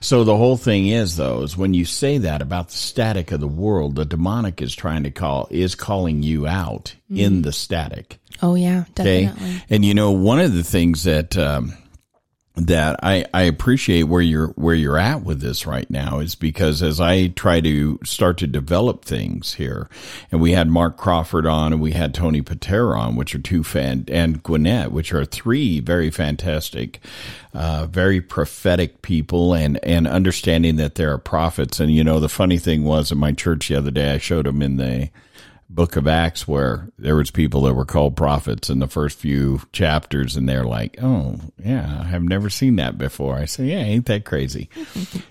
So 0.00 0.24
the 0.24 0.36
whole 0.38 0.56
thing 0.56 0.88
is, 0.88 1.16
though, 1.16 1.42
is 1.42 1.54
when 1.54 1.74
you 1.74 1.84
say 1.84 2.16
that 2.16 2.40
about 2.40 2.68
the 2.70 2.76
static 2.76 3.30
of 3.30 3.40
the 3.40 3.46
world, 3.48 3.96
the 3.96 4.06
demonic 4.06 4.62
is 4.62 4.74
trying 4.74 5.02
to 5.02 5.10
call 5.10 5.48
is 5.50 5.74
calling 5.74 6.22
you 6.22 6.46
out 6.46 6.94
in 7.14 7.42
the 7.42 7.52
static. 7.52 8.18
oh 8.42 8.54
yeah, 8.54 8.84
Okay. 8.98 9.24
definitely. 9.26 9.62
And 9.68 9.84
you 9.84 9.92
know, 9.92 10.12
one 10.12 10.40
of 10.40 10.54
the 10.54 10.64
things 10.64 11.04
that 11.04 11.36
um, 11.36 11.74
that 12.56 13.00
I, 13.02 13.26
I 13.34 13.42
appreciate 13.42 14.04
where 14.04 14.20
you're 14.20 14.48
where 14.48 14.76
you're 14.76 14.98
at 14.98 15.24
with 15.24 15.40
this 15.40 15.66
right 15.66 15.90
now 15.90 16.20
is 16.20 16.36
because 16.36 16.82
as 16.82 17.00
I 17.00 17.28
try 17.28 17.60
to 17.60 17.98
start 18.04 18.38
to 18.38 18.46
develop 18.46 19.04
things 19.04 19.54
here, 19.54 19.88
and 20.30 20.40
we 20.40 20.52
had 20.52 20.68
Mark 20.68 20.96
Crawford 20.96 21.46
on 21.46 21.72
and 21.72 21.82
we 21.82 21.92
had 21.92 22.14
Tony 22.14 22.42
Patera 22.42 22.98
on, 22.98 23.16
which 23.16 23.34
are 23.34 23.40
two 23.40 23.64
fan 23.64 24.04
and 24.06 24.40
Gwinnett, 24.40 24.92
which 24.92 25.12
are 25.12 25.24
three 25.24 25.80
very 25.80 26.10
fantastic, 26.10 27.00
uh, 27.54 27.86
very 27.86 28.20
prophetic 28.20 29.02
people 29.02 29.52
and 29.52 29.82
and 29.84 30.06
understanding 30.06 30.76
that 30.76 30.94
there 30.94 31.12
are 31.12 31.18
prophets. 31.18 31.80
And 31.80 31.92
you 31.92 32.04
know, 32.04 32.20
the 32.20 32.28
funny 32.28 32.58
thing 32.58 32.84
was 32.84 33.10
in 33.10 33.18
my 33.18 33.32
church 33.32 33.66
the 33.66 33.76
other 33.76 33.90
day, 33.90 34.12
I 34.12 34.18
showed 34.18 34.46
them 34.46 34.62
in 34.62 34.76
the 34.76 35.10
book 35.74 35.96
of 35.96 36.06
acts 36.06 36.46
where 36.46 36.88
there 36.98 37.16
was 37.16 37.30
people 37.30 37.62
that 37.62 37.74
were 37.74 37.84
called 37.84 38.16
prophets 38.16 38.70
in 38.70 38.78
the 38.78 38.86
first 38.86 39.18
few 39.18 39.60
chapters 39.72 40.36
and 40.36 40.48
they're 40.48 40.64
like 40.64 40.96
oh 41.02 41.36
yeah 41.58 42.08
i've 42.12 42.22
never 42.22 42.48
seen 42.48 42.76
that 42.76 42.96
before. 42.96 43.34
I 43.34 43.46
say 43.46 43.66
yeah 43.66 43.78
ain't 43.78 44.06
that 44.06 44.24
crazy? 44.24 44.70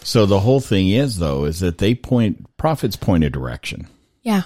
So 0.03 0.25
the 0.25 0.41
whole 0.41 0.59
thing 0.59 0.89
is 0.89 1.17
though 1.17 1.45
is 1.45 1.61
that 1.61 1.77
they 1.77 1.95
point 1.95 2.45
prophets 2.57 2.95
point 2.95 3.23
a 3.23 3.29
direction. 3.29 3.87
Yeah, 4.21 4.43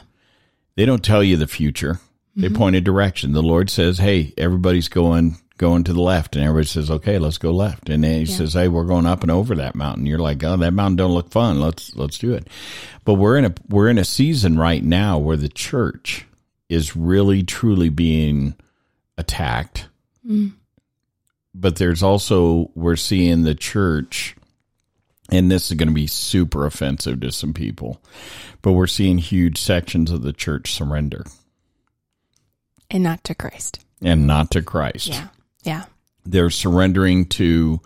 they 0.76 0.86
don't 0.86 1.04
tell 1.04 1.24
you 1.24 1.36
the 1.36 1.48
future. 1.48 2.00
They 2.36 2.48
mm-hmm. 2.48 2.56
point 2.56 2.76
a 2.76 2.82
direction. 2.82 3.34
The 3.34 3.42
lord 3.42 3.70
says 3.70 3.98
hey 3.98 4.34
everybody's 4.38 4.88
going 4.88 5.38
going 5.58 5.84
to 5.84 5.94
the 5.94 6.02
left 6.02 6.36
and 6.36 6.46
everybody 6.46 6.68
says 6.68 6.92
okay 6.92 7.18
let's 7.18 7.38
go 7.38 7.52
left. 7.52 7.90
And 7.90 8.04
then 8.04 8.20
he 8.20 8.26
says 8.26 8.54
hey 8.54 8.68
we're 8.68 8.86
going 8.86 9.06
up 9.06 9.22
and 9.22 9.32
over 9.32 9.56
that 9.56 9.76
mountain. 9.76 10.06
You're 10.06 10.20
like 10.20 10.44
oh 10.44 10.58
that 10.58 10.72
mountain 10.72 10.98
don't 10.98 11.14
look 11.14 11.32
fun. 11.32 11.60
Let's 11.60 11.96
let's 11.96 12.18
do 12.18 12.34
it. 12.34 12.48
But 13.06 13.16
we're 13.16 13.38
in 13.38 13.46
a 13.46 13.54
we're 13.70 13.90
in 13.90 13.98
a 13.98 14.06
season 14.06 14.58
right 14.58 14.84
now 14.84 15.18
where 15.18 15.38
the 15.38 15.50
church 15.50 16.26
is 16.70 16.96
really 16.96 17.44
truly 17.44 17.90
being 17.90 18.56
attacked. 19.18 19.88
Mm. 20.28 20.54
But 21.56 21.78
there's 21.78 22.04
also 22.04 22.72
we're 22.76 22.96
seeing 22.96 23.44
the 23.44 23.56
church 23.56 24.36
and 25.30 25.52
this 25.52 25.72
is 25.72 25.78
going 25.78 25.90
to 25.90 25.94
be 25.94 26.08
super 26.08 26.66
offensive 26.66 27.20
to 27.20 27.32
some 27.32 27.54
people 27.54 28.02
but 28.62 28.74
we're 28.74 28.88
seeing 28.88 29.18
huge 29.18 29.60
sections 29.60 30.12
of 30.12 30.24
the 30.24 30.34
church 30.34 30.74
surrender. 30.74 31.26
And 32.90 33.04
not 33.04 33.24
to 33.26 33.36
Christ. 33.36 33.80
and 34.02 34.28
not 34.28 34.52
to 34.52 34.62
Christ. 34.62 35.08
Yeah, 35.08 35.28
yeah, 35.68 35.84
They're 36.26 36.50
surrendering 36.50 37.26
to 37.26 37.82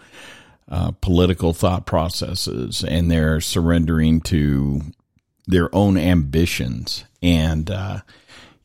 uh, 0.70 0.92
political 1.02 1.52
thought 1.52 1.86
processes 1.86 2.84
and 2.84 3.12
they're 3.12 3.42
surrendering 3.42 4.22
to 4.22 4.82
their 5.48 5.74
own 5.76 5.98
ambitions. 5.98 7.04
And, 7.22 7.70
uh, 7.70 8.00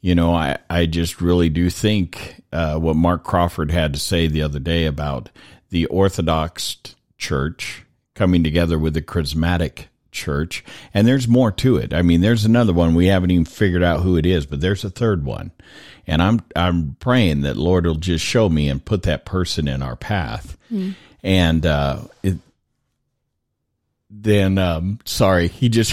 you 0.00 0.14
know, 0.14 0.34
I, 0.34 0.58
I 0.70 0.86
just 0.86 1.20
really 1.20 1.48
do 1.48 1.68
think 1.68 2.42
uh, 2.52 2.78
what 2.78 2.94
Mark 2.94 3.24
Crawford 3.24 3.70
had 3.70 3.94
to 3.94 3.98
say 3.98 4.28
the 4.28 4.42
other 4.42 4.60
day 4.60 4.86
about 4.86 5.30
the 5.70 5.86
Orthodox 5.86 6.76
Church 7.18 7.84
coming 8.14 8.44
together 8.44 8.78
with 8.78 8.94
the 8.94 9.02
Charismatic 9.02 9.86
Church. 10.12 10.64
And 10.94 11.06
there's 11.06 11.26
more 11.26 11.50
to 11.52 11.76
it. 11.76 11.92
I 11.92 12.02
mean, 12.02 12.20
there's 12.20 12.44
another 12.44 12.72
one. 12.72 12.94
We 12.94 13.06
haven't 13.06 13.30
even 13.30 13.44
figured 13.44 13.82
out 13.82 14.00
who 14.00 14.16
it 14.16 14.26
is, 14.26 14.46
but 14.46 14.60
there's 14.60 14.84
a 14.84 14.90
third 14.90 15.24
one. 15.24 15.50
And 16.06 16.22
I'm, 16.22 16.40
I'm 16.54 16.96
praying 17.00 17.42
that 17.42 17.56
Lord 17.56 17.86
will 17.86 17.96
just 17.96 18.24
show 18.24 18.48
me 18.48 18.68
and 18.68 18.84
put 18.84 19.02
that 19.04 19.24
person 19.24 19.66
in 19.68 19.82
our 19.82 19.96
path. 19.96 20.56
And, 21.22 21.66
uh, 21.66 22.02
it, 22.22 22.38
then 24.08 24.56
um 24.56 24.98
sorry 25.04 25.48
he 25.48 25.68
just 25.68 25.92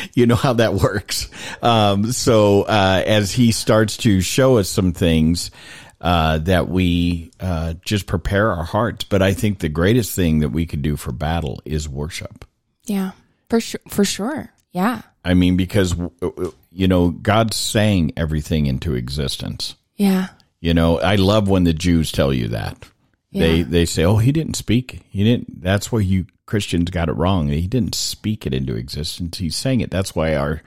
you 0.14 0.26
know 0.26 0.34
how 0.34 0.52
that 0.54 0.74
works 0.74 1.30
um 1.62 2.10
so 2.12 2.62
uh 2.62 3.02
as 3.06 3.32
he 3.32 3.52
starts 3.52 3.96
to 3.96 4.20
show 4.20 4.58
us 4.58 4.68
some 4.68 4.92
things 4.92 5.50
uh 6.00 6.38
that 6.38 6.68
we 6.68 7.30
uh 7.40 7.74
just 7.84 8.06
prepare 8.06 8.52
our 8.52 8.64
hearts 8.64 9.04
but 9.04 9.22
i 9.22 9.32
think 9.32 9.60
the 9.60 9.68
greatest 9.68 10.14
thing 10.14 10.40
that 10.40 10.50
we 10.50 10.66
could 10.66 10.82
do 10.82 10.96
for 10.96 11.12
battle 11.12 11.62
is 11.64 11.88
worship 11.88 12.44
Yeah. 12.86 13.12
For 13.48 13.60
sure. 13.60 13.80
For 13.88 14.04
sure. 14.04 14.52
Yeah. 14.72 15.02
I 15.28 15.34
mean 15.34 15.56
because 15.56 15.94
you 16.72 16.88
know 16.88 17.10
god's 17.10 17.56
saying 17.56 18.12
everything 18.16 18.66
into 18.66 18.94
existence 18.94 19.74
Yeah. 19.96 20.28
you 20.60 20.72
know 20.74 20.98
i 21.00 21.16
love 21.16 21.48
when 21.48 21.64
the 21.64 21.74
jews 21.74 22.10
tell 22.12 22.32
you 22.32 22.48
that 22.48 22.76
they 23.32 23.56
Yeah. 23.58 23.64
they 23.68 23.84
say 23.84 24.04
oh 24.04 24.16
he 24.16 24.32
didn't 24.32 24.54
speak 24.56 25.02
he 25.10 25.22
didn't 25.24 25.60
that's 25.62 25.92
where 25.92 26.02
you 26.02 26.26
christians 26.46 26.90
got 26.90 27.08
it 27.10 27.16
wrong 27.16 27.48
he 27.48 27.66
didn't 27.66 27.94
speak 27.94 28.46
it 28.46 28.54
into 28.54 28.74
existence 28.74 29.36
he 29.38 29.50
sang 29.50 29.80
it 29.80 29.90
that's 29.90 30.14
why 30.14 30.34
our 30.34 30.62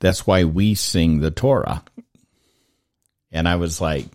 that's 0.00 0.26
why 0.26 0.44
we 0.44 0.74
sing 0.74 1.20
the 1.20 1.30
torah 1.30 1.82
and 3.30 3.46
i 3.48 3.56
was 3.56 3.78
like 3.80 4.06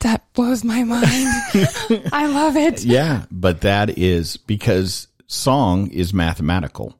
That 0.00 0.22
blows 0.34 0.62
my 0.64 0.82
mind. 0.84 1.04
I 2.12 2.26
love 2.26 2.56
it. 2.56 2.84
yeah 2.84 3.24
but 3.30 3.60
that 3.62 3.96
is 3.96 4.36
because 4.36 5.06
song 5.28 5.88
is 5.90 6.12
mathematical 6.12 6.98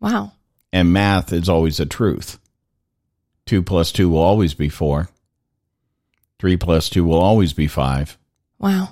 Wow. 0.00 0.32
And 0.72 0.92
math 0.92 1.32
is 1.32 1.48
always 1.48 1.80
a 1.80 1.86
truth 1.86 2.38
two 3.46 3.62
plus 3.62 3.92
two 3.92 4.08
will 4.08 4.18
always 4.18 4.54
be 4.54 4.68
four 4.68 5.08
three 6.38 6.56
plus 6.56 6.88
two 6.88 7.04
will 7.04 7.20
always 7.20 7.52
be 7.52 7.66
five 7.66 8.16
Wow. 8.58 8.90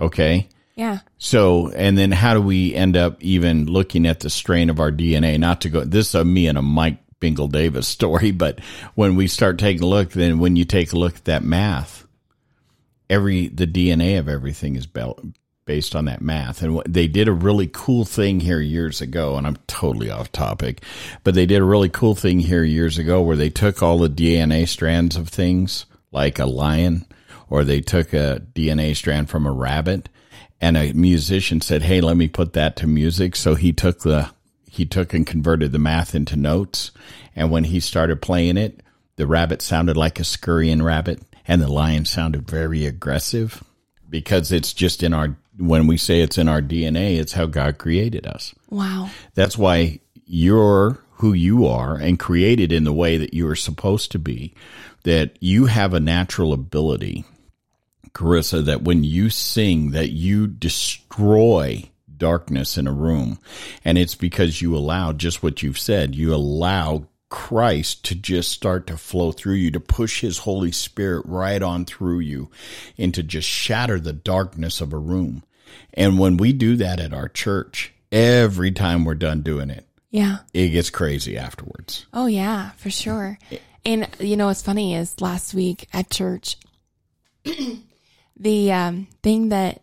okay 0.00 0.48
Yeah. 0.76 1.00
So, 1.18 1.68
and 1.68 1.98
then 1.98 2.10
how 2.10 2.32
do 2.32 2.40
we 2.40 2.74
end 2.74 2.96
up 2.96 3.22
even 3.22 3.66
looking 3.66 4.06
at 4.06 4.20
the 4.20 4.30
strain 4.30 4.70
of 4.70 4.80
our 4.80 4.90
DNA? 4.90 5.38
Not 5.38 5.60
to 5.60 5.68
go, 5.68 5.84
this 5.84 6.08
is 6.08 6.14
a 6.14 6.24
me 6.24 6.46
and 6.46 6.56
a 6.56 6.62
Mike 6.62 6.96
Bingle 7.20 7.48
Davis 7.48 7.86
story, 7.98 8.30
but 8.30 8.60
when 8.94 9.14
we 9.14 9.26
start 9.26 9.58
taking 9.58 9.82
a 9.82 9.86
look, 9.86 10.12
then 10.12 10.38
when 10.38 10.56
you 10.56 10.64
take 10.64 10.94
a 10.94 10.98
look 10.98 11.16
at 11.16 11.24
that 11.26 11.42
math, 11.44 12.06
every, 13.10 13.48
the 13.48 13.66
DNA 13.66 14.18
of 14.18 14.26
everything 14.26 14.74
is 14.74 14.86
based 15.70 15.94
on 15.94 16.06
that 16.06 16.20
math. 16.20 16.62
And 16.62 16.82
they 16.84 17.06
did 17.06 17.28
a 17.28 17.32
really 17.32 17.68
cool 17.72 18.04
thing 18.04 18.40
here 18.40 18.60
years 18.60 19.00
ago, 19.00 19.36
and 19.36 19.46
I'm 19.46 19.56
totally 19.68 20.10
off 20.10 20.32
topic, 20.32 20.82
but 21.22 21.36
they 21.36 21.46
did 21.46 21.60
a 21.60 21.64
really 21.64 21.88
cool 21.88 22.16
thing 22.16 22.40
here 22.40 22.64
years 22.64 22.98
ago 22.98 23.22
where 23.22 23.36
they 23.36 23.50
took 23.50 23.80
all 23.80 23.98
the 23.98 24.08
DNA 24.08 24.66
strands 24.66 25.14
of 25.14 25.28
things, 25.28 25.86
like 26.10 26.40
a 26.40 26.44
lion, 26.44 27.06
or 27.48 27.62
they 27.62 27.80
took 27.80 28.12
a 28.12 28.42
DNA 28.52 28.96
strand 28.96 29.30
from 29.30 29.46
a 29.46 29.52
rabbit, 29.52 30.08
and 30.60 30.76
a 30.76 30.92
musician 30.92 31.60
said, 31.60 31.82
"Hey, 31.82 32.00
let 32.00 32.16
me 32.16 32.26
put 32.26 32.52
that 32.54 32.74
to 32.78 32.88
music." 32.88 33.36
So 33.36 33.54
he 33.54 33.72
took 33.72 34.00
the 34.00 34.28
he 34.68 34.84
took 34.84 35.14
and 35.14 35.24
converted 35.24 35.70
the 35.70 35.78
math 35.78 36.16
into 36.16 36.34
notes, 36.34 36.90
and 37.36 37.48
when 37.48 37.62
he 37.62 37.78
started 37.78 38.20
playing 38.20 38.56
it, 38.56 38.80
the 39.14 39.28
rabbit 39.28 39.62
sounded 39.62 39.96
like 39.96 40.18
a 40.18 40.24
scurrying 40.24 40.82
rabbit, 40.82 41.22
and 41.46 41.62
the 41.62 41.68
lion 41.68 42.06
sounded 42.06 42.50
very 42.50 42.86
aggressive 42.86 43.62
because 44.10 44.50
it's 44.50 44.72
just 44.72 45.02
in 45.04 45.14
our 45.14 45.36
when 45.60 45.86
we 45.86 45.96
say 45.96 46.20
it's 46.20 46.38
in 46.38 46.48
our 46.48 46.62
DNA, 46.62 47.18
it's 47.18 47.32
how 47.32 47.46
God 47.46 47.78
created 47.78 48.26
us. 48.26 48.54
Wow. 48.70 49.10
That's 49.34 49.58
why 49.58 50.00
you're 50.24 51.02
who 51.14 51.32
you 51.34 51.66
are 51.66 51.96
and 51.96 52.18
created 52.18 52.72
in 52.72 52.84
the 52.84 52.92
way 52.92 53.18
that 53.18 53.34
you 53.34 53.46
are 53.48 53.56
supposed 53.56 54.10
to 54.12 54.18
be. 54.18 54.54
That 55.04 55.36
you 55.40 55.66
have 55.66 55.94
a 55.94 56.00
natural 56.00 56.52
ability, 56.52 57.24
Charrisa, 58.12 58.64
that 58.66 58.82
when 58.82 59.02
you 59.02 59.30
sing, 59.30 59.92
that 59.92 60.10
you 60.10 60.46
destroy 60.46 61.90
darkness 62.20 62.76
in 62.76 62.86
a 62.86 62.92
room. 62.92 63.38
And 63.84 63.96
it's 63.98 64.14
because 64.14 64.60
you 64.62 64.76
allow 64.76 65.12
just 65.12 65.42
what 65.42 65.62
you've 65.62 65.78
said. 65.78 66.14
You 66.14 66.34
allow 66.34 67.08
Christ 67.30 68.04
to 68.06 68.14
just 68.14 68.50
start 68.50 68.86
to 68.88 68.96
flow 68.96 69.32
through 69.32 69.54
you, 69.54 69.70
to 69.70 69.80
push 69.80 70.20
his 70.20 70.38
Holy 70.38 70.72
Spirit 70.72 71.24
right 71.26 71.62
on 71.62 71.84
through 71.84 72.20
you 72.20 72.50
and 72.98 73.14
to 73.14 73.22
just 73.22 73.48
shatter 73.48 73.98
the 73.98 74.12
darkness 74.12 74.80
of 74.80 74.92
a 74.92 74.98
room. 74.98 75.42
And 75.94 76.18
when 76.18 76.36
we 76.36 76.52
do 76.52 76.76
that 76.76 77.00
at 77.00 77.12
our 77.12 77.28
church, 77.28 77.92
every 78.12 78.70
time 78.72 79.04
we're 79.04 79.14
done 79.14 79.42
doing 79.42 79.70
it, 79.70 79.86
Yeah. 80.10 80.38
it 80.54 80.68
gets 80.68 80.90
crazy 80.90 81.36
afterwards. 81.36 82.06
Oh 82.12 82.26
yeah, 82.26 82.70
for 82.72 82.90
sure. 82.90 83.38
And 83.84 84.08
you 84.18 84.36
know 84.36 84.46
what's 84.46 84.62
funny 84.62 84.94
is 84.94 85.20
last 85.20 85.54
week 85.54 85.88
at 85.92 86.10
church, 86.10 86.56
the 88.36 88.72
um, 88.72 89.06
thing 89.22 89.48
that 89.50 89.82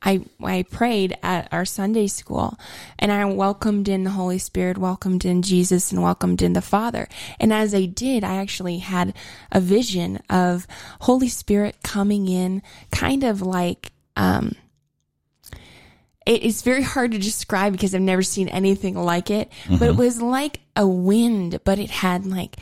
I 0.00 0.20
I 0.42 0.62
prayed 0.70 1.16
at 1.22 1.48
our 1.52 1.64
Sunday 1.64 2.06
school, 2.06 2.56
and 2.98 3.10
I 3.10 3.24
welcomed 3.24 3.88
in 3.88 4.04
the 4.04 4.10
Holy 4.10 4.38
Spirit, 4.38 4.78
welcomed 4.78 5.24
in 5.24 5.42
Jesus, 5.42 5.90
and 5.90 6.02
welcomed 6.02 6.40
in 6.40 6.52
the 6.52 6.62
Father. 6.62 7.08
And 7.40 7.52
as 7.52 7.74
I 7.74 7.86
did, 7.86 8.22
I 8.22 8.36
actually 8.36 8.78
had 8.78 9.12
a 9.50 9.60
vision 9.60 10.20
of 10.30 10.66
Holy 11.00 11.28
Spirit 11.28 11.76
coming 11.82 12.28
in, 12.28 12.62
kind 12.92 13.24
of 13.24 13.42
like. 13.42 13.92
Um, 14.16 14.52
it 16.28 16.42
is 16.42 16.60
very 16.60 16.82
hard 16.82 17.12
to 17.12 17.18
describe 17.18 17.72
because 17.72 17.94
I've 17.94 18.02
never 18.02 18.22
seen 18.22 18.48
anything 18.48 18.94
like 18.94 19.30
it. 19.30 19.50
But 19.66 19.82
it 19.82 19.90
mm-hmm. 19.92 19.98
was 19.98 20.20
like 20.20 20.60
a 20.76 20.86
wind, 20.86 21.60
but 21.64 21.78
it 21.78 21.90
had 21.90 22.26
like 22.26 22.56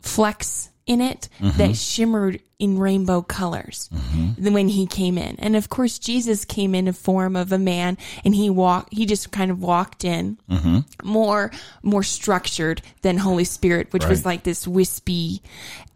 flecks 0.00 0.70
in 0.86 1.00
it 1.00 1.28
that 1.40 1.52
mm-hmm. 1.52 1.72
shimmered 1.72 2.40
in 2.58 2.78
rainbow 2.78 3.20
colors 3.20 3.90
mm-hmm. 3.92 4.30
Then 4.38 4.54
when 4.54 4.68
he 4.68 4.86
came 4.86 5.18
in. 5.18 5.36
And 5.38 5.54
of 5.56 5.68
course, 5.68 5.98
Jesus 5.98 6.44
came 6.44 6.74
in 6.74 6.88
a 6.88 6.92
form 6.92 7.36
of 7.36 7.52
a 7.52 7.58
man 7.58 7.98
and 8.24 8.34
he 8.34 8.48
walked, 8.50 8.94
he 8.94 9.04
just 9.04 9.32
kind 9.32 9.50
of 9.50 9.60
walked 9.60 10.04
in 10.04 10.38
more, 11.02 11.50
more 11.82 12.04
structured 12.04 12.82
than 13.02 13.18
Holy 13.18 13.44
Spirit, 13.44 13.92
which 13.92 14.06
was 14.06 14.24
like 14.24 14.44
this 14.44 14.66
wispy. 14.66 15.42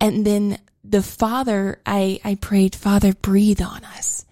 And 0.01 0.27
then 0.27 0.59
the 0.85 1.03
Father, 1.03 1.81
I, 1.87 2.21
I 2.25 2.35
prayed, 2.35 2.75
Father, 2.75 3.15
breathe 3.15 3.63
on 3.63 3.85
us. 3.85 4.27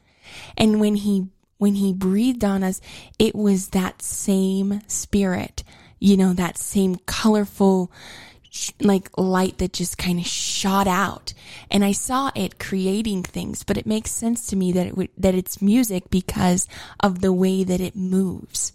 And 0.59 0.81
when 0.81 0.97
he 0.97 1.29
when 1.61 1.75
he 1.75 1.93
breathed 1.93 2.43
on 2.43 2.65
us, 2.65 2.81
it 3.19 3.35
was 3.35 3.69
that 3.69 4.01
same 4.03 4.81
spirit, 4.89 5.63
you 5.99 6.17
know, 6.17 6.33
that 6.33 6.57
same 6.59 6.97
colorful 7.07 7.93
like 8.81 9.11
light 9.17 9.59
that 9.59 9.73
just 9.73 9.97
kind 9.97 10.19
of 10.19 10.27
shot 10.27 10.89
out. 10.89 11.33
And 11.71 11.85
I 11.85 11.93
saw 11.93 12.31
it 12.35 12.59
creating 12.59 13.23
things, 13.23 13.63
but 13.63 13.77
it 13.77 13.87
makes 13.87 14.11
sense 14.11 14.47
to 14.49 14.57
me 14.57 14.73
that 14.73 14.87
it 14.87 14.97
would 14.97 15.11
that 15.19 15.35
it's 15.35 15.61
music 15.63 16.11
because 16.11 16.67
of 16.99 17.21
the 17.21 17.33
way 17.33 17.63
that 17.63 17.81
it 17.81 17.95
moves. 17.95 18.73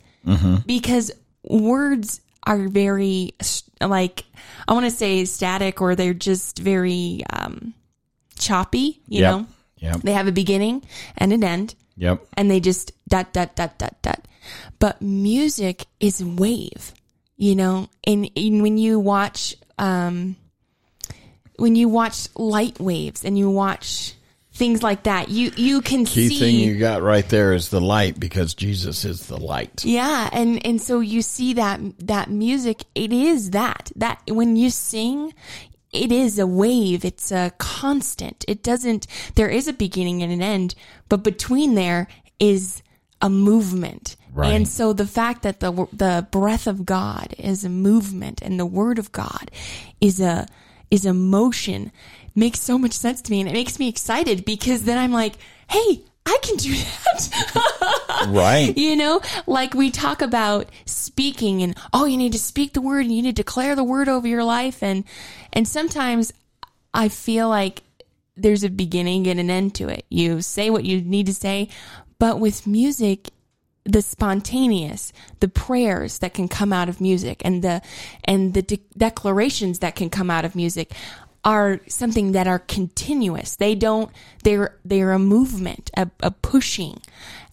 Because 0.65 1.11
words 1.43 2.21
are 2.43 2.67
very 2.67 3.33
like 3.81 4.25
I 4.67 4.73
want 4.73 4.85
to 4.85 4.91
say 4.91 5.25
static 5.25 5.81
or 5.81 5.95
they're 5.95 6.13
just 6.13 6.59
very 6.59 7.23
um 7.33 7.73
choppy, 8.39 9.01
you 9.07 9.21
Yep. 9.21 9.31
know. 9.31 9.47
Yep. 9.79 10.01
They 10.01 10.13
have 10.13 10.27
a 10.27 10.31
beginning 10.31 10.83
and 11.17 11.33
an 11.33 11.43
end, 11.43 11.75
Yep. 11.97 12.25
and 12.35 12.51
they 12.51 12.59
just 12.59 12.91
dot 13.07 13.31
dot 13.33 13.55
dot 13.55 13.77
dot 13.77 13.95
dot. 14.01 14.27
But 14.79 15.01
music 15.01 15.85
is 15.99 16.23
wave, 16.23 16.93
you 17.37 17.55
know. 17.55 17.89
And, 18.05 18.29
and 18.35 18.61
when 18.61 18.77
you 18.77 18.99
watch, 18.99 19.55
um, 19.79 20.35
when 21.57 21.75
you 21.75 21.89
watch 21.89 22.27
light 22.35 22.79
waves 22.79 23.23
and 23.23 23.37
you 23.37 23.49
watch 23.49 24.13
things 24.53 24.83
like 24.83 25.03
that, 25.03 25.29
you 25.29 25.51
you 25.55 25.81
can 25.81 26.05
Key 26.05 26.29
see. 26.29 26.39
thing 26.39 26.55
you 26.55 26.77
got 26.77 27.01
right 27.01 27.27
there 27.27 27.53
is 27.53 27.69
the 27.69 27.81
light 27.81 28.19
because 28.19 28.53
Jesus 28.53 29.03
is 29.05 29.27
the 29.27 29.37
light. 29.37 29.83
Yeah, 29.83 30.29
and 30.31 30.65
and 30.65 30.81
so 30.81 30.99
you 30.99 31.21
see 31.21 31.53
that 31.53 31.79
that 31.99 32.29
music 32.29 32.83
it 32.93 33.11
is 33.11 33.51
that 33.51 33.91
that 33.95 34.21
when 34.27 34.55
you 34.55 34.69
sing 34.69 35.33
it 35.95 36.11
is 36.11 36.37
a 36.37 36.47
wave, 36.47 37.05
it's 37.05 37.31
a 37.31 37.51
constant. 37.57 38.45
It 38.47 38.63
doesn't 38.63 39.07
there 39.35 39.49
is 39.49 39.67
a 39.67 39.73
beginning 39.73 40.21
and 40.21 40.31
an 40.31 40.41
end, 40.41 40.75
but 41.09 41.23
between 41.23 41.75
there 41.75 42.07
is 42.39 42.81
a 43.21 43.29
movement. 43.29 44.15
Right. 44.33 44.51
And 44.51 44.67
so 44.67 44.93
the 44.93 45.07
fact 45.07 45.43
that 45.43 45.59
the 45.59 45.87
the 45.93 46.27
breath 46.31 46.67
of 46.67 46.85
God 46.85 47.33
is 47.37 47.63
a 47.63 47.69
movement 47.69 48.41
and 48.41 48.59
the 48.59 48.65
word 48.65 48.99
of 48.99 49.11
God 49.11 49.49
is 50.01 50.19
a 50.19 50.47
is 50.91 51.05
a 51.05 51.13
motion 51.13 51.91
makes 52.35 52.59
so 52.59 52.77
much 52.77 52.91
sense 52.91 53.21
to 53.21 53.31
me 53.31 53.39
and 53.39 53.49
it 53.49 53.53
makes 53.53 53.79
me 53.79 53.87
excited 53.87 54.43
because 54.43 54.83
then 54.83 54.97
I'm 54.97 55.13
like, 55.13 55.35
"Hey, 55.69 56.03
I 56.25 56.37
can 56.41 56.55
do 56.57 56.73
that. 56.73 58.01
Right. 58.27 58.75
you 58.75 58.95
know, 58.95 59.21
like 59.45 59.75
we 59.75 59.91
talk 59.91 60.21
about 60.23 60.67
speaking 60.85 61.61
and 61.61 61.77
oh, 61.93 62.05
you 62.05 62.17
need 62.17 62.31
to 62.31 62.39
speak 62.39 62.73
the 62.73 62.81
word 62.81 63.05
and 63.05 63.15
you 63.15 63.21
need 63.21 63.35
to 63.35 63.43
declare 63.43 63.75
the 63.75 63.83
word 63.83 64.09
over 64.09 64.27
your 64.27 64.43
life 64.43 64.81
and 64.81 65.03
and 65.53 65.67
sometimes 65.67 66.33
I 66.91 67.09
feel 67.09 67.49
like 67.49 67.83
there's 68.35 68.63
a 68.63 68.69
beginning 68.69 69.27
and 69.27 69.39
an 69.39 69.51
end 69.51 69.75
to 69.75 69.89
it. 69.89 70.05
You 70.09 70.41
say 70.41 70.71
what 70.71 70.85
you 70.85 71.01
need 71.01 71.27
to 71.27 71.35
say, 71.35 71.69
but 72.17 72.39
with 72.39 72.65
music 72.65 73.29
the 73.85 74.01
spontaneous, 74.01 75.13
the 75.39 75.47
prayers 75.47 76.17
that 76.19 76.33
can 76.33 76.47
come 76.47 76.73
out 76.73 76.89
of 76.89 76.99
music 76.99 77.41
and 77.45 77.63
the 77.63 77.81
and 78.23 78.55
the 78.55 78.63
de- 78.63 78.81
declarations 78.97 79.79
that 79.79 79.95
can 79.95 80.09
come 80.09 80.31
out 80.31 80.43
of 80.43 80.55
music 80.55 80.91
are 81.45 81.79
something 81.87 82.31
that 82.33 82.47
are 82.47 82.59
continuous. 82.59 83.55
They 83.55 83.75
don't. 83.75 84.11
They're 84.43 84.75
they're 84.83 85.11
a 85.13 85.19
movement, 85.19 85.91
a, 85.95 86.09
a 86.21 86.31
pushing, 86.31 86.99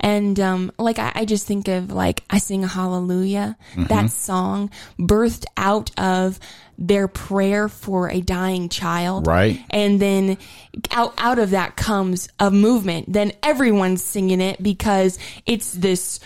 and 0.01 0.41
um, 0.41 0.73
like 0.79 0.99
I, 0.99 1.13
I 1.15 1.25
just 1.27 1.47
think 1.47 1.69
of 1.69 1.93
like 1.93 2.25
I 2.31 2.39
sing 2.39 2.65
a 2.65 2.69
hallelujah. 2.69 3.57
That 3.77 4.11
song 4.11 4.71
birthed 4.99 5.45
out 5.57 5.91
of 6.01 6.41
their 6.79 7.07
prayer 7.07 7.69
for 7.69 8.11
a 8.11 8.21
dying 8.23 8.69
child, 8.71 9.27
Right. 9.27 9.61
And 9.71 10.01
then 10.01 10.39
out 10.91 11.15
out 11.19 11.39
of 11.39 11.51
that 11.51 11.77
comes 11.77 12.29
a 12.41 12.51
movement. 12.51 13.13
Then 13.13 13.33
everyone's 13.43 14.03
singing 14.03 14.41
it 14.41 14.61
because 14.63 15.19
it's 15.47 15.73
this 15.73 16.19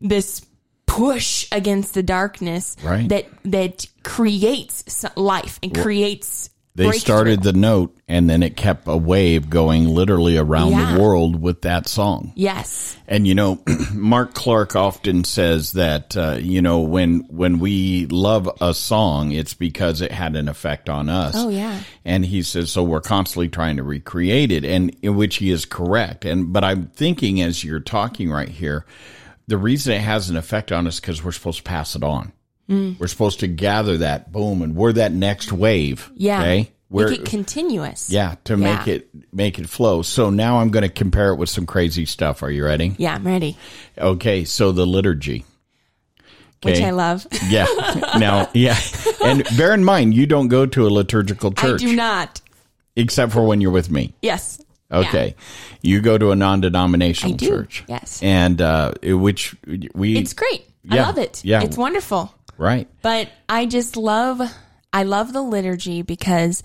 this 0.00 0.44
push 0.86 1.46
against 1.52 1.94
the 1.94 2.02
darkness 2.02 2.76
Right. 2.82 3.08
that 3.08 3.26
that 3.44 3.86
creates 4.02 5.04
life 5.16 5.58
and 5.62 5.74
creates 5.74 6.50
They 6.74 6.84
breakthrough. 6.84 7.00
started 7.00 7.42
the 7.42 7.52
note 7.52 7.94
and 8.08 8.30
then 8.30 8.42
it 8.42 8.56
kept 8.56 8.88
a 8.88 8.96
wave 8.96 9.50
going 9.50 9.88
literally 9.88 10.38
around 10.38 10.70
Yeah. 10.72 10.94
the 10.94 11.00
world 11.02 11.40
with 11.40 11.62
that 11.62 11.86
song. 11.86 12.32
yes 12.34 12.96
And 13.06 13.26
you 13.26 13.34
know, 13.34 13.62
Mark 13.92 14.32
Clark 14.32 14.74
often 14.74 15.24
says 15.24 15.72
that 15.72 16.16
uh, 16.16 16.38
you 16.40 16.62
know 16.62 16.80
when 16.80 17.26
when 17.28 17.58
we 17.58 18.06
love 18.06 18.48
a 18.62 18.72
song, 18.72 19.32
it's 19.32 19.52
because 19.52 20.00
it 20.00 20.12
had 20.12 20.34
an 20.34 20.48
effect 20.48 20.88
on 20.88 21.10
us. 21.10 21.34
Oh, 21.36 21.50
yeah. 21.50 21.80
And 22.06 22.24
he 22.24 22.42
says 22.42 22.70
so. 22.72 22.82
We're 22.82 23.00
constantly 23.02 23.48
trying 23.48 23.76
to 23.76 23.82
recreate 23.82 24.50
it, 24.50 24.64
and 24.64 24.96
in 25.02 25.14
which 25.16 25.36
he 25.36 25.50
is 25.50 25.66
correct. 25.66 26.24
And 26.24 26.52
but 26.54 26.64
I'm 26.64 26.86
thinking 26.86 27.42
as 27.42 27.62
you're 27.62 27.80
talking 27.80 28.30
right 28.30 28.48
here, 28.48 28.86
the 29.46 29.58
reason 29.58 29.92
it 29.92 30.00
has 30.00 30.30
an 30.30 30.36
effect 30.36 30.72
on 30.72 30.86
us 30.86 31.00
because 31.00 31.22
we're 31.22 31.32
supposed 31.32 31.58
to 31.58 31.64
pass 31.64 31.94
it 31.94 32.02
on. 32.02 32.32
Mm. 32.72 32.98
We're 33.00 33.06
supposed 33.08 33.40
to 33.40 33.46
gather 33.48 33.98
that 33.98 34.32
boom, 34.32 34.62
and 34.62 34.74
we're 34.74 34.92
that 34.94 35.12
next 35.12 35.52
wave. 35.52 36.10
yeah 36.14 36.40
Okay. 36.40 36.70
We're, 36.90 37.08
make 37.08 37.20
it 37.20 37.24
continuous 37.26 38.10
yeah, 38.10 38.34
to 38.44 38.56
make 38.56 38.86
it 38.86 39.08
make 39.32 39.58
it 39.58 39.66
flow. 39.68 40.02
So 40.02 40.28
now 40.28 40.58
I'm 40.60 40.70
going 40.70 40.82
to 40.82 40.90
compare 40.90 41.30
it 41.32 41.36
with 41.36 41.48
some 41.48 41.64
crazy 41.64 42.04
stuff. 42.04 42.42
Are 42.42 42.50
you 42.50 42.64
ready? 42.66 42.94
yeah 42.98 43.14
i'm 43.14 43.26
ready 43.26 43.56
Okay, 43.96 44.44
so 44.44 44.72
the 44.72 44.86
liturgy. 44.86 45.44
which 46.62 46.80
i 46.82 46.90
love 46.90 47.26
Yeah. 47.48 47.64
now, 48.18 48.48
yeah. 48.52 48.76
And 49.24 49.42
bear 49.56 49.72
in 49.74 49.84
mind, 49.84 50.12
you 50.14 50.26
don't 50.26 50.48
go 50.48 50.66
to 50.66 50.86
a 50.86 50.90
liturgical 50.90 51.52
i 51.56 51.60
church 51.62 51.80
do 51.80 51.96
not 51.96 52.40
except 52.94 53.32
for 53.32 53.42
when 53.46 53.60
you're 53.62 53.70
with 53.72 53.90
me. 53.90 54.12
yes 54.22 54.60
Okay. 54.90 55.34
You 55.80 56.02
go 56.02 56.18
to 56.18 56.32
a 56.32 56.36
non-denominational 56.36 57.32
I 57.34 57.36
do, 57.38 57.48
church. 57.48 57.84
yes. 57.88 58.22
And 58.22 58.60
uh 58.60 58.92
which 59.02 59.56
we 59.94 60.18
it's 60.18 60.34
great 60.34 60.68
i 60.90 60.96
love 60.96 61.16
it 61.16 61.42
yeah. 61.42 61.62
it's 61.62 61.78
wonderful 61.78 62.34
right. 62.62 62.88
but 63.02 63.28
i 63.48 63.66
just 63.66 63.96
love 63.96 64.40
i 64.92 65.02
love 65.02 65.32
the 65.32 65.42
liturgy 65.42 66.02
because 66.02 66.62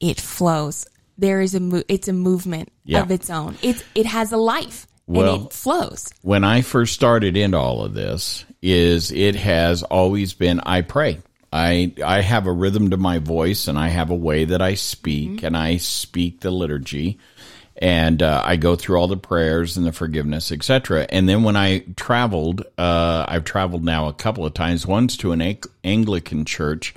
it 0.00 0.20
flows 0.20 0.86
there 1.18 1.40
is 1.40 1.54
a 1.54 1.60
mo- 1.60 1.82
it's 1.88 2.08
a 2.08 2.12
movement 2.12 2.70
Yeah. 2.84 3.02
of 3.02 3.10
its 3.10 3.30
own 3.30 3.56
it 3.62 3.84
it 3.94 4.06
has 4.06 4.32
a 4.32 4.36
life 4.36 4.86
Well- 5.06 5.34
and 5.34 5.46
it 5.46 5.52
flows 5.52 6.08
when 6.22 6.44
I 6.44 6.60
first 6.62 6.94
started 6.94 7.36
into 7.36 7.58
all 7.58 7.84
of 7.84 7.94
this 7.94 8.44
is 8.60 9.10
it 9.12 9.34
has 9.36 9.82
always 9.82 10.34
been 10.34 10.60
I 10.60 10.82
pray. 10.82 11.18
I 11.52 11.92
I 12.02 12.22
have 12.22 12.46
a 12.46 12.52
rhythm 12.52 12.90
to 12.90 12.96
my 12.96 13.18
voice 13.18 13.68
and 13.68 13.78
I 13.78 13.88
have 13.88 14.10
a 14.10 14.14
way 14.14 14.46
that 14.46 14.62
I 14.62 14.74
speak 14.74 15.30
mm-hmm. 15.30 15.46
and 15.46 15.56
I 15.56 15.76
speak 15.76 16.40
the 16.40 16.50
liturgy 16.50 17.18
and 17.76 18.22
uh, 18.22 18.42
I 18.44 18.56
go 18.56 18.76
through 18.76 18.98
all 18.98 19.08
the 19.08 19.16
prayers 19.16 19.76
and 19.76 19.86
the 19.86 19.92
forgiveness 19.92 20.52
etc. 20.52 21.06
And 21.08 21.28
then 21.28 21.42
when 21.42 21.56
I 21.56 21.84
traveled, 21.96 22.62
uh, 22.78 23.24
I've 23.28 23.44
traveled 23.44 23.84
now 23.84 24.08
a 24.08 24.12
couple 24.12 24.44
of 24.44 24.54
times. 24.54 24.86
Once 24.86 25.16
to 25.18 25.32
an 25.32 25.40
Ang- 25.40 25.62
Anglican 25.84 26.44
church, 26.44 26.94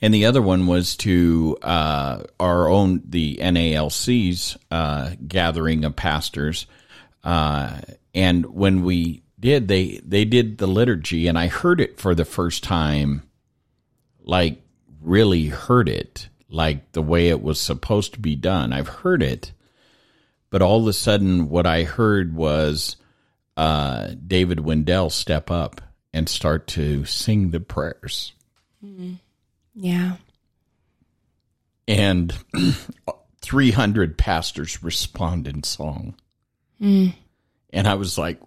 and 0.00 0.14
the 0.14 0.26
other 0.26 0.42
one 0.42 0.66
was 0.66 0.96
to 0.98 1.56
uh, 1.62 2.22
our 2.38 2.68
own 2.68 3.02
the 3.04 3.38
NALC's 3.40 4.56
uh, 4.70 5.10
gathering 5.26 5.84
of 5.84 5.96
pastors. 5.96 6.66
Uh, 7.24 7.80
and 8.14 8.46
when 8.46 8.82
we 8.82 9.22
did, 9.40 9.68
they 9.68 10.00
they 10.04 10.24
did 10.24 10.58
the 10.58 10.66
liturgy, 10.66 11.26
and 11.26 11.38
I 11.38 11.48
heard 11.48 11.80
it 11.80 11.98
for 11.98 12.14
the 12.14 12.24
first 12.24 12.62
time, 12.62 13.22
like 14.22 14.62
really 15.00 15.46
heard 15.46 15.88
it, 15.88 16.28
like 16.48 16.92
the 16.92 17.02
way 17.02 17.28
it 17.28 17.42
was 17.42 17.60
supposed 17.60 18.14
to 18.14 18.20
be 18.20 18.36
done. 18.36 18.72
I've 18.72 18.88
heard 18.88 19.22
it, 19.22 19.52
but 20.50 20.62
all 20.62 20.80
of 20.80 20.86
a 20.86 20.92
sudden, 20.92 21.48
what 21.48 21.66
I 21.66 21.84
heard 21.84 22.34
was 22.34 22.96
uh, 23.56 24.08
David 24.26 24.60
Wendel 24.60 25.10
step 25.10 25.50
up 25.50 25.80
and 26.12 26.28
start 26.28 26.66
to 26.68 27.04
sing 27.04 27.50
the 27.50 27.60
prayers. 27.60 28.32
yeah 29.74 30.16
and 31.88 32.34
300 33.40 34.18
pastors 34.18 34.82
respond 34.82 35.48
in 35.48 35.62
song. 35.62 36.14
And 36.80 37.88
I 37.88 37.94
was 37.94 38.18
like, 38.18 38.38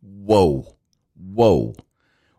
whoa, 0.00 0.74
whoa, 1.14 1.74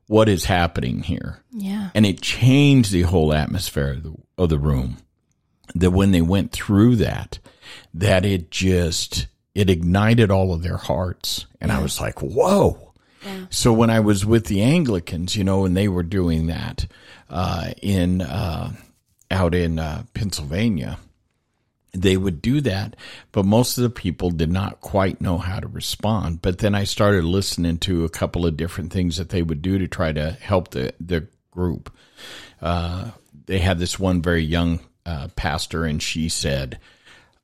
what 0.08 0.28
is 0.28 0.45
happening 0.45 1.04
here? 1.04 1.43
yeah 1.52 1.91
And 1.95 2.06
it 2.06 2.21
changed 2.21 2.91
the 2.91 3.04
whole 3.04 3.34
atmosphere 3.34 3.91
of 3.91 4.04
the, 4.04 4.15
of 4.38 4.50
the 4.50 4.60
room. 4.60 4.98
That 5.76 5.91
when 5.91 6.12
they 6.12 6.21
went 6.21 6.52
through 6.52 6.98
that, 6.98 7.39
that 7.93 8.25
it 8.25 8.51
just, 8.51 9.27
it 9.53 9.69
ignited 9.69 10.31
all 10.31 10.53
of 10.53 10.63
their 10.63 10.77
hearts. 10.77 11.45
And 11.61 11.71
I 11.71 11.81
was 11.81 11.99
like, 11.99 12.21
whoa. 12.21 12.93
So 13.49 13.73
when 13.73 13.89
I 13.89 14.01
was 14.01 14.25
with 14.25 14.45
the 14.45 14.61
Anglicans, 14.61 15.35
you 15.35 15.43
know, 15.43 15.65
and 15.65 15.75
they 15.75 15.88
were 15.88 16.03
doing 16.03 16.47
that 16.47 16.85
uh, 17.29 17.71
in 17.81 18.21
uh, 18.21 18.73
out 19.31 19.55
in 19.55 19.79
uh, 19.79 20.03
Pennsylvania, 20.13 20.99
they 21.91 22.17
would 22.17 22.41
do 22.41 22.61
that, 22.61 22.95
but 23.31 23.45
most 23.45 23.77
of 23.77 23.83
the 23.83 23.89
people 23.89 24.29
did 24.29 24.51
not 24.51 24.81
quite 24.81 25.21
know 25.21 25.38
how 25.38 25.59
to 25.59 25.67
respond. 25.67 26.41
But 26.41 26.59
then 26.59 26.75
I 26.75 26.83
started 26.83 27.23
listening 27.23 27.79
to 27.79 28.03
a 28.03 28.09
couple 28.09 28.45
of 28.45 28.57
different 28.57 28.93
things 28.93 29.17
that 29.17 29.29
they 29.29 29.41
would 29.41 29.61
do 29.61 29.79
to 29.79 29.88
try 29.88 30.11
to 30.11 30.31
help 30.31 30.69
the 30.69 30.93
the 30.99 31.27
group. 31.51 31.91
Uh, 32.61 33.11
they 33.45 33.59
had 33.59 33.79
this 33.79 33.97
one 33.97 34.21
very 34.21 34.43
young 34.43 34.81
uh, 35.05 35.29
pastor, 35.35 35.85
and 35.85 36.01
she 36.01 36.29
said, 36.29 36.79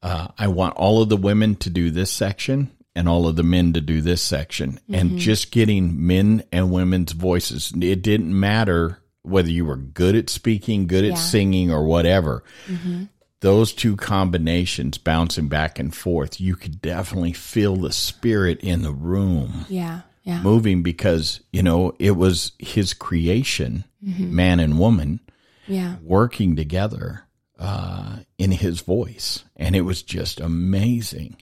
uh, 0.01 0.27
"I 0.37 0.47
want 0.47 0.75
all 0.75 1.01
of 1.01 1.09
the 1.09 1.17
women 1.17 1.55
to 1.57 1.69
do 1.69 1.89
this 1.91 2.11
section." 2.11 2.71
And 2.93 3.07
all 3.07 3.25
of 3.25 3.37
the 3.37 3.43
men 3.43 3.71
to 3.71 3.79
do 3.79 4.01
this 4.01 4.21
section, 4.21 4.77
and 4.91 5.11
mm-hmm. 5.11 5.17
just 5.19 5.49
getting 5.53 6.05
men 6.07 6.43
and 6.51 6.73
women's 6.73 7.13
voices. 7.13 7.71
It 7.73 8.01
didn't 8.01 8.37
matter 8.37 8.99
whether 9.21 9.49
you 9.49 9.63
were 9.63 9.77
good 9.77 10.13
at 10.13 10.29
speaking, 10.29 10.87
good 10.87 11.05
at 11.05 11.17
singing, 11.17 11.71
or 11.71 11.85
whatever. 11.85 12.43
Mm-hmm. 12.67 13.05
Those 13.39 13.71
two 13.71 13.95
combinations 13.95 14.97
bouncing 14.97 15.47
back 15.47 15.79
and 15.79 15.95
forth, 15.95 16.41
you 16.41 16.57
could 16.57 16.81
definitely 16.81 17.31
feel 17.31 17.77
the 17.77 17.93
spirit 17.93 18.59
in 18.59 18.81
the 18.81 18.91
room. 18.91 19.65
Yeah 19.69 20.01
yeah. 20.23 20.41
Moving 20.41 20.83
because, 20.83 21.41
you 21.51 21.63
know, 21.63 21.93
it 21.99 22.11
was 22.11 22.51
his 22.59 22.93
creation, 22.93 23.85
mm-hmm. 24.03 24.35
man 24.35 24.59
and 24.59 24.77
woman, 24.77 25.19
yeah. 25.67 25.95
working 26.01 26.55
together 26.55 27.25
uh, 27.61 28.17
in 28.37 28.51
his 28.51 28.81
voice. 28.81 29.43
And 29.55 29.75
it 29.75 29.81
was 29.81 30.01
just 30.01 30.39
amazing. 30.39 31.37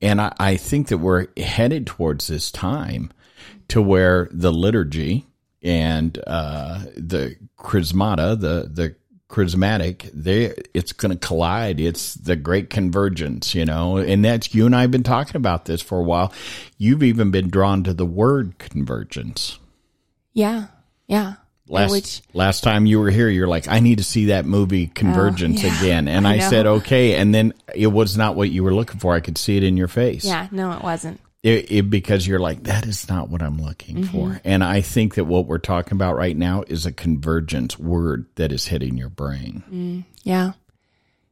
And 0.00 0.20
I, 0.20 0.32
I 0.40 0.56
think 0.56 0.88
that 0.88 0.98
we're 0.98 1.26
headed 1.36 1.86
towards 1.86 2.26
this 2.26 2.50
time 2.50 3.12
to 3.68 3.82
where 3.82 4.28
the 4.32 4.50
liturgy 4.50 5.26
and 5.62 6.18
uh, 6.26 6.78
the 6.96 7.36
charismata, 7.58 8.40
the 8.40 8.70
the 8.72 8.96
charismatic, 9.28 10.10
they 10.12 10.54
it's 10.72 10.92
going 10.92 11.12
to 11.12 11.18
collide. 11.18 11.78
It's 11.78 12.14
the 12.14 12.36
great 12.36 12.70
convergence, 12.70 13.54
you 13.54 13.66
know, 13.66 13.98
and 13.98 14.24
that's 14.24 14.54
you 14.54 14.64
and 14.64 14.74
I 14.74 14.80
have 14.80 14.90
been 14.90 15.02
talking 15.02 15.36
about 15.36 15.66
this 15.66 15.82
for 15.82 16.00
a 16.00 16.02
while. 16.02 16.32
You've 16.78 17.02
even 17.02 17.30
been 17.30 17.50
drawn 17.50 17.84
to 17.84 17.92
the 17.92 18.06
word 18.06 18.58
convergence. 18.58 19.58
yeah 20.32 20.68
yeah 21.06 21.34
Last 21.70 21.90
which 21.92 22.22
last 22.34 22.62
time 22.64 22.84
you 22.86 22.98
were 23.00 23.10
here, 23.10 23.28
you're 23.28 23.46
like, 23.48 23.68
I 23.68 23.80
need 23.80 23.98
to 23.98 24.04
see 24.04 24.26
that 24.26 24.44
movie 24.44 24.88
Convergence 24.88 25.62
Oh, 25.62 25.66
yeah. 25.68 25.78
again, 25.80 26.08
and 26.08 26.26
I 26.32 26.34
I, 26.34 26.38
said 26.40 26.66
okay, 26.66 27.14
and 27.14 27.34
then 27.34 27.54
it 27.74 27.86
was 27.86 28.16
not 28.16 28.34
what 28.36 28.50
you 28.50 28.64
were 28.64 28.74
looking 28.74 28.98
for. 28.98 29.14
I 29.14 29.20
could 29.20 29.38
see 29.38 29.56
it 29.56 29.62
in 29.64 29.76
your 29.76 29.88
face. 29.88 30.24
yeah 30.24 30.48
no 30.50 30.72
it 30.72 30.82
wasn't 30.82 31.20
It, 31.42 31.70
it, 31.72 31.90
because 31.90 32.26
you're 32.26 32.38
like, 32.40 32.64
that 32.64 32.84
is 32.86 33.08
not 33.08 33.30
what 33.30 33.40
I'm 33.40 33.60
looking 33.62 33.96
Mm-hmm. 34.04 34.12
for. 34.12 34.40
And 34.44 34.62
I 34.62 34.80
think 34.82 35.14
that 35.14 35.24
what 35.24 35.46
we're 35.46 35.58
talking 35.58 35.92
about 35.94 36.16
right 36.16 36.36
now 36.36 36.64
is 36.68 36.84
a 36.86 36.92
convergence 36.92 37.78
word 37.78 38.26
that 38.34 38.52
is 38.52 38.66
hitting 38.66 38.98
your 38.98 39.08
brain. 39.08 40.04
Yeah. 40.22 40.52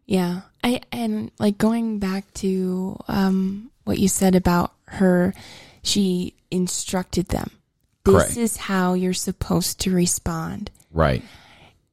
Yeah. 0.06 0.42
I 0.64 0.80
and 0.92 1.30
like 1.38 1.58
going 1.58 1.98
back 1.98 2.32
to 2.34 2.96
um 3.08 3.70
what 3.84 3.98
you 3.98 4.08
said 4.08 4.34
about 4.34 4.72
her. 4.86 5.34
She 5.82 6.34
instructed 6.50 7.28
them. 7.28 7.50
This 8.12 8.36
is 8.36 8.56
how 8.56 8.94
you're 8.94 9.12
supposed 9.14 9.80
to 9.80 9.94
respond. 9.94 10.70
Right. 10.92 11.22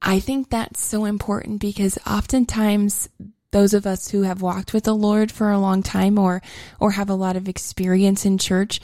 I 0.01 0.19
think 0.19 0.49
that's 0.49 0.81
so 0.81 1.05
important 1.05 1.59
because 1.59 1.97
oftentimes 2.05 3.09
those 3.51 3.73
of 3.73 3.87
us 3.87 4.09
who 4.09 4.23
have 4.23 4.41
walked 4.41 4.73
with 4.73 4.83
the 4.83 4.95
Lord 4.95 5.31
for 5.31 5.49
a 5.49 5.59
long 5.59 5.81
time 5.81 6.19
or 6.19 6.41
or 6.79 6.91
have 6.91 7.09
a 7.09 7.15
lot 7.15 7.35
of 7.35 7.47
experience 7.47 8.25
in 8.25 8.37
church, 8.37 8.81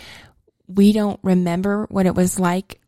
we 0.67 0.93
don't 0.93 1.19
remember 1.21 1.85
what 1.89 2.05
it 2.05 2.15
was 2.15 2.39
like 2.39 2.79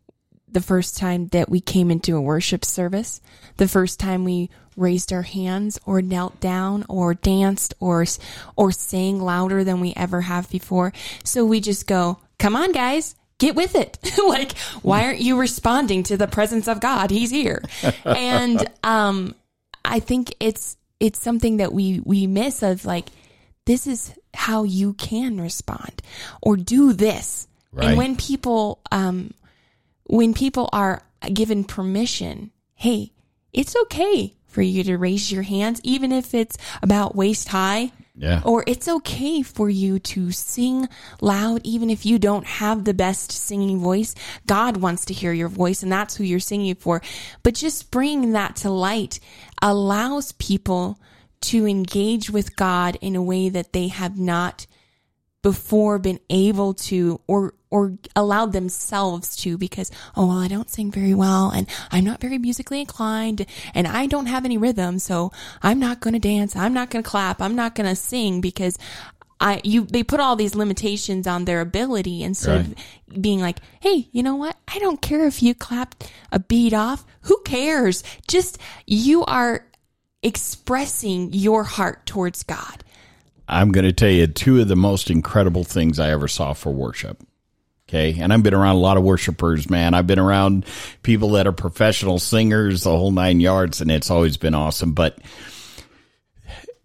the 0.47 0.61
first 0.61 0.97
time 0.97 1.27
that 1.27 1.49
we 1.49 1.59
came 1.59 1.91
into 1.91 2.15
a 2.15 2.21
worship 2.21 2.63
service, 2.63 3.21
the 3.57 3.67
first 3.67 3.99
time 3.99 4.23
we 4.23 4.49
raised 4.77 5.11
our 5.11 5.23
hands 5.23 5.79
or 5.85 6.01
knelt 6.01 6.39
down 6.39 6.85
or 6.87 7.13
danced 7.13 7.73
or 7.79 8.05
or 8.55 8.71
sang 8.71 9.19
louder 9.19 9.63
than 9.63 9.79
we 9.79 9.93
ever 9.95 10.21
have 10.21 10.49
before. 10.49 10.93
So 11.23 11.45
we 11.45 11.59
just 11.59 11.85
go, 11.85 12.19
"Come 12.39 12.55
on 12.55 12.71
guys, 12.71 13.15
get 13.37 13.55
with 13.55 13.75
it." 13.75 13.97
like, 14.27 14.57
why 14.81 15.05
aren't 15.05 15.19
you 15.19 15.39
responding 15.39 16.03
to 16.03 16.17
the 16.17 16.27
presence 16.27 16.67
of 16.67 16.79
God? 16.79 17.11
He's 17.11 17.31
here. 17.31 17.63
and 18.05 18.65
um 18.83 19.35
I 19.85 19.99
think 19.99 20.33
it's 20.39 20.77
it's 20.99 21.19
something 21.19 21.57
that 21.57 21.73
we 21.73 22.01
we 22.03 22.27
miss 22.27 22.63
of 22.63 22.85
like 22.85 23.07
this 23.65 23.87
is 23.87 24.13
how 24.33 24.63
you 24.63 24.93
can 24.93 25.39
respond 25.39 26.01
or 26.41 26.57
do 26.57 26.93
this. 26.93 27.47
Right. 27.71 27.89
And 27.89 27.97
when 27.97 28.15
people 28.15 28.79
um 28.91 29.33
when 30.05 30.33
people 30.33 30.69
are 30.73 31.03
given 31.33 31.63
permission, 31.63 32.51
hey, 32.75 33.11
it's 33.51 33.75
okay 33.83 34.33
for 34.47 34.61
you 34.61 34.83
to 34.83 34.97
raise 34.97 35.31
your 35.31 35.43
hands, 35.43 35.79
even 35.83 36.11
if 36.11 36.33
it's 36.33 36.57
about 36.81 37.15
waist 37.15 37.49
high. 37.49 37.91
Yeah. 38.15 38.41
Or 38.45 38.63
it's 38.67 38.87
okay 38.87 39.41
for 39.41 39.69
you 39.69 39.97
to 39.99 40.31
sing 40.31 40.87
loud, 41.19 41.61
even 41.63 41.89
if 41.89 42.05
you 42.05 42.19
don't 42.19 42.45
have 42.45 42.83
the 42.83 42.93
best 42.93 43.31
singing 43.31 43.79
voice. 43.79 44.13
God 44.45 44.77
wants 44.77 45.05
to 45.05 45.13
hear 45.13 45.33
your 45.33 45.49
voice, 45.49 45.81
and 45.81 45.91
that's 45.91 46.15
who 46.15 46.23
you're 46.23 46.39
singing 46.39 46.75
for. 46.75 47.01
But 47.41 47.55
just 47.55 47.89
bringing 47.89 48.33
that 48.33 48.55
to 48.57 48.69
light 48.69 49.19
allows 49.61 50.31
people 50.33 50.99
to 51.41 51.67
engage 51.67 52.29
with 52.29 52.55
God 52.55 52.97
in 53.01 53.15
a 53.15 53.23
way 53.23 53.49
that 53.49 53.73
they 53.73 53.87
have 53.87 54.17
not 54.17 54.67
before 55.43 55.99
been 55.99 56.19
able 56.29 56.73
to 56.73 57.21
or 57.27 57.53
or 57.69 57.97
allowed 58.15 58.53
themselves 58.53 59.35
to 59.35 59.57
because 59.57 59.91
oh 60.15 60.27
well 60.27 60.39
I 60.39 60.47
don't 60.47 60.69
sing 60.69 60.89
very 60.89 61.13
well 61.13 61.51
and 61.51 61.67
I'm 61.91 62.05
not 62.05 62.21
very 62.21 62.37
musically 62.39 62.79
inclined 62.79 63.45
and 63.75 63.85
I 63.85 64.07
don't 64.07 64.27
have 64.27 64.45
any 64.45 64.57
rhythm 64.57 64.97
so 64.99 65.31
I'm 65.61 65.79
not 65.79 65.99
going 65.99 66.13
to 66.13 66.19
dance 66.19 66.55
I'm 66.55 66.73
not 66.73 66.89
going 66.89 67.03
to 67.03 67.09
clap 67.09 67.41
I'm 67.41 67.55
not 67.55 67.75
going 67.75 67.89
to 67.89 67.95
sing 67.95 68.41
because 68.41 68.79
I 69.39 69.59
you 69.65 69.83
they 69.83 70.01
put 70.01 70.21
all 70.21 70.37
these 70.37 70.55
limitations 70.55 71.27
on 71.27 71.43
their 71.43 71.59
ability 71.59 72.23
instead 72.23 72.61
of 72.61 73.21
being 73.21 73.41
like 73.41 73.59
hey 73.81 74.07
you 74.13 74.23
know 74.23 74.37
what? 74.37 74.57
I 74.73 74.79
don't 74.79 75.01
care 75.01 75.27
if 75.27 75.43
you 75.43 75.53
clapped 75.53 76.09
a 76.31 76.39
beat 76.39 76.73
off. 76.73 77.05
Who 77.23 77.41
cares? 77.43 78.03
Just 78.27 78.59
you 78.87 79.25
are 79.25 79.65
expressing 80.21 81.33
your 81.33 81.65
heart 81.65 82.05
towards 82.05 82.43
God 82.43 82.82
I'm 83.53 83.71
going 83.71 83.85
to 83.85 83.93
tell 83.93 84.09
you 84.09 84.27
two 84.27 84.59
of 84.61 84.67
the 84.67 84.75
most 84.75 85.09
incredible 85.09 85.63
things 85.63 85.99
I 85.99 86.09
ever 86.09 86.27
saw 86.27 86.53
for 86.53 86.73
worship. 86.73 87.21
Okay. 87.87 88.19
And 88.19 88.33
I've 88.33 88.41
been 88.41 88.53
around 88.53 88.77
a 88.77 88.79
lot 88.79 88.97
of 88.97 89.03
worshipers, 89.03 89.69
man. 89.69 89.93
I've 89.93 90.07
been 90.07 90.19
around 90.19 90.65
people 91.03 91.31
that 91.31 91.45
are 91.45 91.51
professional 91.51 92.17
singers, 92.17 92.83
the 92.83 92.89
whole 92.89 93.11
nine 93.11 93.39
yards, 93.39 93.81
and 93.81 93.91
it's 93.91 94.09
always 94.09 94.37
been 94.37 94.55
awesome. 94.55 94.93
But 94.93 95.19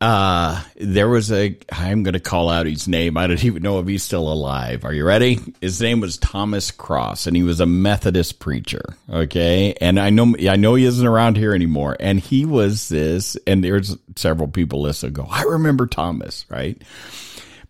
uh 0.01 0.63
there 0.77 1.09
was 1.09 1.33
a 1.33 1.57
I'm 1.73 2.05
going 2.05 2.15
to 2.15 2.21
call 2.21 2.49
out 2.49 2.67
his 2.67 2.87
name. 2.87 3.17
I 3.17 3.27
don't 3.27 3.45
even 3.45 3.63
know 3.63 3.81
if 3.81 3.89
he's 3.89 4.05
still 4.05 4.33
alive. 4.33 4.85
Are 4.85 4.93
you 4.93 5.05
ready? 5.05 5.41
His 5.61 5.81
name 5.81 6.01
was 6.01 6.19
Thomas 6.19 6.71
Cross 6.71 7.27
and 7.27 7.37
he 7.37 7.43
was 7.43 7.59
a 7.59 7.67
Methodist 7.67 8.39
preacher, 8.39 8.97
okay? 9.11 9.75
And 9.81 9.99
I 9.99 10.11
know 10.11 10.37
I 10.49 10.55
know 10.55 10.77
he 10.77 10.85
isn't 10.85 11.07
around 11.07 11.37
here 11.37 11.53
anymore. 11.53 11.97
And 11.99 12.21
he 12.21 12.45
was 12.45 12.89
this 12.89 13.37
and 13.47 13.65
there's 13.65 13.97
several 14.15 14.49
people 14.49 14.83
listen 14.83 15.13
go, 15.13 15.27
"I 15.29 15.43
remember 15.43 15.87
Thomas," 15.87 16.47
right? 16.49 16.81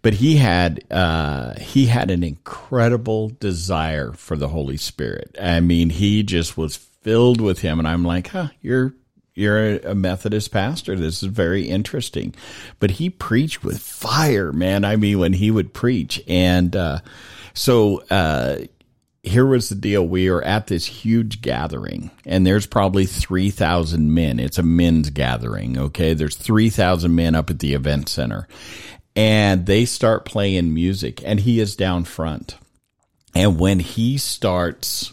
But 0.03 0.15
he 0.15 0.37
had 0.37 0.85
uh 0.91 1.55
he 1.59 1.87
had 1.87 2.11
an 2.11 2.23
incredible 2.23 3.31
desire 3.41 4.13
for 4.13 4.37
the 4.37 4.49
Holy 4.49 4.77
Spirit. 4.77 5.35
I 5.41 5.61
mean, 5.61 5.89
he 5.89 6.23
just 6.25 6.59
was 6.59 6.77
filled 6.77 7.41
with 7.41 7.61
him 7.61 7.79
and 7.79 7.89
I'm 7.89 8.05
like, 8.05 8.29
"Huh, 8.29 8.49
you're 8.61 8.93
you're 9.39 9.77
a 9.79 9.95
Methodist 9.95 10.51
pastor. 10.51 10.97
This 10.97 11.23
is 11.23 11.29
very 11.29 11.69
interesting. 11.69 12.35
But 12.81 12.93
he 12.93 13.09
preached 13.09 13.63
with 13.63 13.81
fire, 13.81 14.53
man. 14.53 14.85
I 14.85 14.97
mean, 14.97 15.19
when 15.19 15.33
he 15.33 15.51
would 15.51 15.73
preach. 15.73 16.21
And 16.27 16.75
uh, 16.75 17.01
so 17.55 18.03
uh, 18.11 18.59
here 19.23 19.47
was 19.47 19.69
the 19.69 19.75
deal. 19.75 20.07
We 20.07 20.29
are 20.29 20.43
at 20.43 20.67
this 20.67 20.87
huge 20.87 21.41
gathering, 21.41 22.11
and 22.25 22.47
there's 22.47 22.67
probably 22.67 23.07
3,000 23.07 24.13
men. 24.13 24.41
It's 24.41 24.59
a 24.59 24.63
men's 24.63 25.11
gathering, 25.11 25.79
okay? 25.79 26.15
There's 26.15 26.37
3,000 26.37 27.15
men 27.15 27.35
up 27.35 27.51
at 27.51 27.61
the 27.61 27.75
event 27.75 28.09
center. 28.09 28.49
And 29.15 29.67
they 29.67 29.85
start 29.85 30.25
playing 30.25 30.75
music, 30.75 31.23
and 31.25 31.41
he 31.41 31.61
is 31.61 31.77
down 31.77 32.05
front. 32.05 32.57
And 33.35 33.59
when 33.59 33.81
he 33.81 34.19
starts 34.19 35.13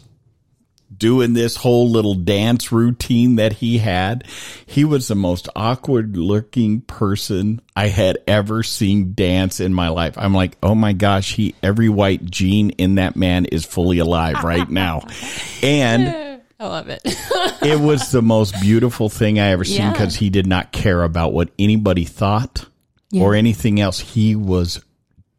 doing 0.94 1.32
this 1.32 1.56
whole 1.56 1.90
little 1.90 2.14
dance 2.14 2.70
routine 2.72 3.36
that 3.36 3.54
he 3.54 3.78
had. 3.78 4.24
He 4.66 4.84
was 4.84 5.08
the 5.08 5.14
most 5.14 5.48
awkward 5.56 6.16
looking 6.16 6.80
person 6.82 7.60
I 7.74 7.88
had 7.88 8.18
ever 8.26 8.62
seen 8.62 9.12
dance 9.14 9.60
in 9.60 9.74
my 9.74 9.88
life. 9.88 10.16
I'm 10.16 10.32
like, 10.34 10.56
oh 10.62 10.74
my 10.74 10.92
gosh, 10.92 11.34
he 11.34 11.54
every 11.62 11.88
white 11.88 12.24
gene 12.24 12.70
in 12.70 12.94
that 12.96 13.16
man 13.16 13.44
is 13.46 13.64
fully 13.64 13.98
alive 13.98 14.42
right 14.44 14.68
now. 14.68 15.02
And 15.62 16.42
I 16.60 16.66
love 16.66 16.88
it 16.88 17.00
it 17.62 17.80
was 17.80 18.10
the 18.12 18.22
most 18.22 18.58
beautiful 18.60 19.08
thing 19.08 19.38
I 19.38 19.48
ever 19.48 19.64
seen 19.64 19.78
Yeah. 19.78 19.92
because 19.92 20.16
he 20.16 20.30
did 20.30 20.46
not 20.46 20.72
care 20.72 21.02
about 21.02 21.32
what 21.32 21.50
anybody 21.58 22.04
thought 22.04 22.66
or 23.14 23.34
anything 23.34 23.80
else. 23.80 23.98
He 24.00 24.36
was 24.36 24.82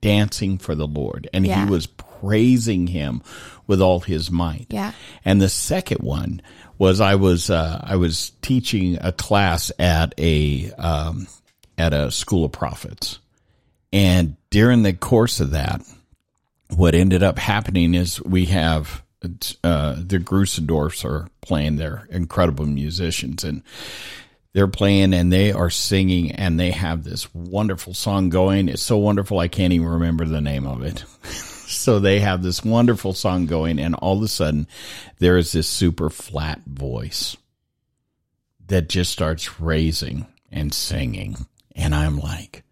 dancing 0.02 0.58
for 0.58 0.76
the 0.76 0.88
Lord 0.88 1.28
and 1.34 1.46
Yeah. 1.46 1.64
he 1.66 1.72
was 1.72 1.88
praising 1.88 2.88
him 2.88 3.22
with 3.68 3.82
all 3.82 4.00
his 4.00 4.32
might. 4.32 4.68
Yeah. 4.70 4.94
And 5.24 5.42
the 5.42 5.50
second 5.50 6.02
one 6.02 6.42
was 6.78 7.02
I 7.02 7.16
was 7.16 7.50
uh, 7.50 7.82
I 7.84 7.98
was 7.98 8.32
teaching 8.42 8.98
a 9.02 9.12
class 9.12 9.72
at 9.78 10.14
a 10.18 10.72
um, 10.78 11.28
at 11.78 11.94
a 11.94 12.12
school 12.12 12.46
of 12.46 12.52
prophets, 12.52 13.20
and 13.92 14.36
during 14.50 14.84
the 14.84 14.94
course 14.94 15.40
of 15.40 15.52
that, 15.52 15.82
what 16.76 16.96
ended 16.96 17.24
up 17.24 17.38
happening 17.38 17.94
is 17.94 18.22
we 18.24 18.46
have 18.46 19.04
uh, 19.24 19.96
the 19.98 20.20
Grusendorfs 20.20 21.04
are 21.04 21.28
playing. 21.42 21.78
They're 21.78 22.08
incredible 22.12 22.66
musicians, 22.66 23.44
and 23.44 23.64
they're 24.54 24.68
playing 24.68 25.14
and 25.14 25.32
they 25.32 25.52
are 25.52 25.70
singing 25.70 26.32
and 26.32 26.60
they 26.60 26.72
have 26.72 27.04
this 27.04 27.32
wonderful 27.32 27.94
song 27.94 28.30
going. 28.30 28.70
It's 28.70 28.82
so 28.82 28.98
wonderful 28.98 29.38
I 29.38 29.48
can't 29.50 29.72
even 29.72 29.88
remember 29.88 30.26
the 30.26 30.42
name 30.42 30.66
of 30.66 30.82
it. 30.82 31.04
so 31.68 32.00
they 32.00 32.20
have 32.20 32.42
this 32.42 32.64
wonderful 32.64 33.14
song 33.14 33.46
going 33.46 33.80
and 33.80 33.96
all 33.96 34.18
of 34.18 34.24
a 34.24 34.28
sudden 34.28 34.68
there 35.20 35.38
is 35.38 35.52
this 35.52 35.68
super 35.68 36.10
flat 36.10 36.62
voice 36.66 37.38
that 38.68 38.90
just 38.90 39.12
starts 39.12 39.60
raising 39.60 40.26
and 40.52 40.74
singing 40.74 41.36
and 41.76 41.94
I'm 41.94 42.18
like 42.18 42.64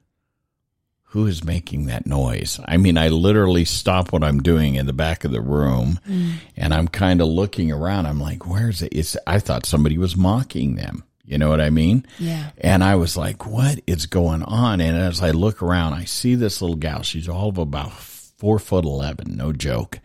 who 1.15 1.27
is 1.27 1.45
making 1.45 1.85
that 1.85 2.05
noise? 2.05 2.59
I 2.65 2.75
mean, 2.75 2.97
I 2.97 3.07
literally 3.07 3.63
stop 3.63 4.11
what 4.11 4.21
I'm 4.21 4.43
doing 4.43 4.75
in 4.75 4.85
the 4.85 4.91
back 4.91 5.23
of 5.23 5.31
the 5.31 5.39
room 5.39 5.97
mm. 6.05 6.33
and 6.57 6.73
I'm 6.73 6.89
kind 6.89 7.21
of 7.21 7.29
looking 7.29 7.71
around. 7.71 8.05
I'm 8.05 8.19
like, 8.19 8.45
where's 8.45 8.81
it? 8.81 8.89
It's, 8.91 9.15
I 9.25 9.39
thought 9.39 9.65
somebody 9.65 9.97
was 9.97 10.17
mocking 10.17 10.75
them. 10.75 11.05
You 11.23 11.37
know 11.37 11.47
what 11.47 11.61
I 11.61 11.69
mean? 11.69 12.05
Yeah. 12.19 12.51
And 12.57 12.83
I 12.83 12.95
was 12.95 13.15
like, 13.15 13.45
what 13.45 13.79
is 13.87 14.07
going 14.07 14.43
on? 14.43 14.81
And 14.81 14.97
as 14.97 15.21
I 15.21 15.31
look 15.31 15.63
around, 15.63 15.93
I 15.93 16.03
see 16.03 16.35
this 16.35 16.61
little 16.61 16.75
gal. 16.75 17.01
She's 17.01 17.29
all 17.29 17.47
of 17.47 17.57
about 17.57 17.93
four 18.37 18.59
foot 18.59 18.85
11, 18.85 19.35
no 19.35 19.51
joke. 19.53 19.99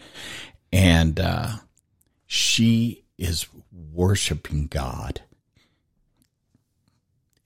And, 0.72 1.18
uh, 1.20 1.48
she 2.26 3.04
is 3.18 3.46
worshiping 3.72 4.66
God 4.68 5.22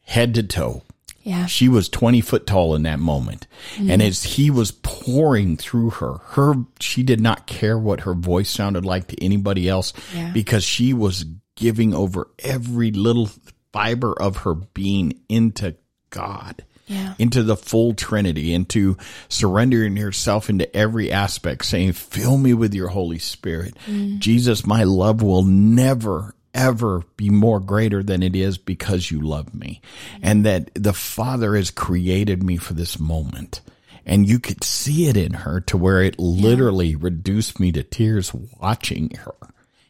head 0.03 0.35
to 0.35 0.43
toe. 0.43 0.83
Yeah. 1.23 1.47
She 1.47 1.69
was 1.71 1.89
20 1.89 2.21
foot 2.21 2.47
tall 2.47 2.75
in 2.75 2.83
that 2.83 2.99
moment. 2.99 3.47
And 3.79 4.03
as 4.03 4.23
he 4.23 4.51
was 4.51 4.71
pouring 4.73 5.57
through 5.57 5.91
her, 5.91 6.19
her, 6.33 6.53
she 6.81 7.03
did 7.03 7.19
not 7.21 7.47
care 7.47 7.79
what 7.79 8.01
her 8.01 8.13
voice 8.13 8.51
sounded 8.51 8.85
like 8.85 9.07
to 9.09 9.25
anybody 9.25 9.67
else 9.67 9.95
Yeah. 10.15 10.31
because 10.33 10.65
she 10.65 10.93
was 10.93 11.25
giving 11.57 11.95
over 11.95 12.29
every 12.41 12.91
little 12.91 13.31
fiber 13.73 14.13
of 14.21 14.39
her 14.39 14.55
being 14.55 15.19
into 15.31 15.77
God. 16.11 16.63
Yeah. 16.87 17.15
Into 17.19 17.43
the 17.43 17.57
full 17.57 17.95
Trinity, 17.95 18.53
into 18.53 18.97
surrendering 19.29 19.97
yourself 19.97 20.51
into 20.51 20.75
every 20.77 21.11
aspect, 21.11 21.65
saying, 21.65 21.93
Fill 21.93 22.37
me 22.37 22.53
with 22.53 22.75
your 22.75 22.89
Holy 22.89 23.19
Spirit. 23.19 23.75
Mm. 23.87 24.19
Jesus, 24.19 24.67
my 24.67 24.85
love 24.85 25.23
will 25.23 25.45
never, 25.45 26.35
ever 26.53 27.03
be 27.17 27.31
more 27.31 27.61
greater 27.61 28.03
than 28.03 28.23
it 28.23 28.37
is 28.37 28.59
because 28.59 29.11
you 29.11 29.21
love 29.21 29.55
me. 29.55 29.81
And 30.23 30.45
that 30.45 30.71
the 30.75 30.93
Father 30.93 31.57
has 31.57 31.71
created 31.71 32.43
me 32.43 32.59
for 32.59 32.75
this 32.75 32.99
moment. 32.99 33.63
And 34.07 34.29
you 34.29 34.39
could 34.39 34.63
see 34.63 35.09
it 35.09 35.17
in 35.17 35.33
her 35.33 35.61
to 35.63 35.79
where 35.79 36.03
it 36.03 36.19
literally 36.19 36.95
reduced 36.95 37.59
me 37.59 37.73
to 37.73 37.83
tears 37.83 38.35
watching 38.35 39.11
her. 39.17 39.35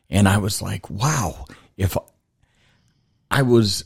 And 0.09 0.29
I 0.29 0.39
was 0.39 0.63
like, 0.63 0.89
wow, 0.89 1.47
if 1.77 1.97
I 3.31 3.43
was 3.43 3.85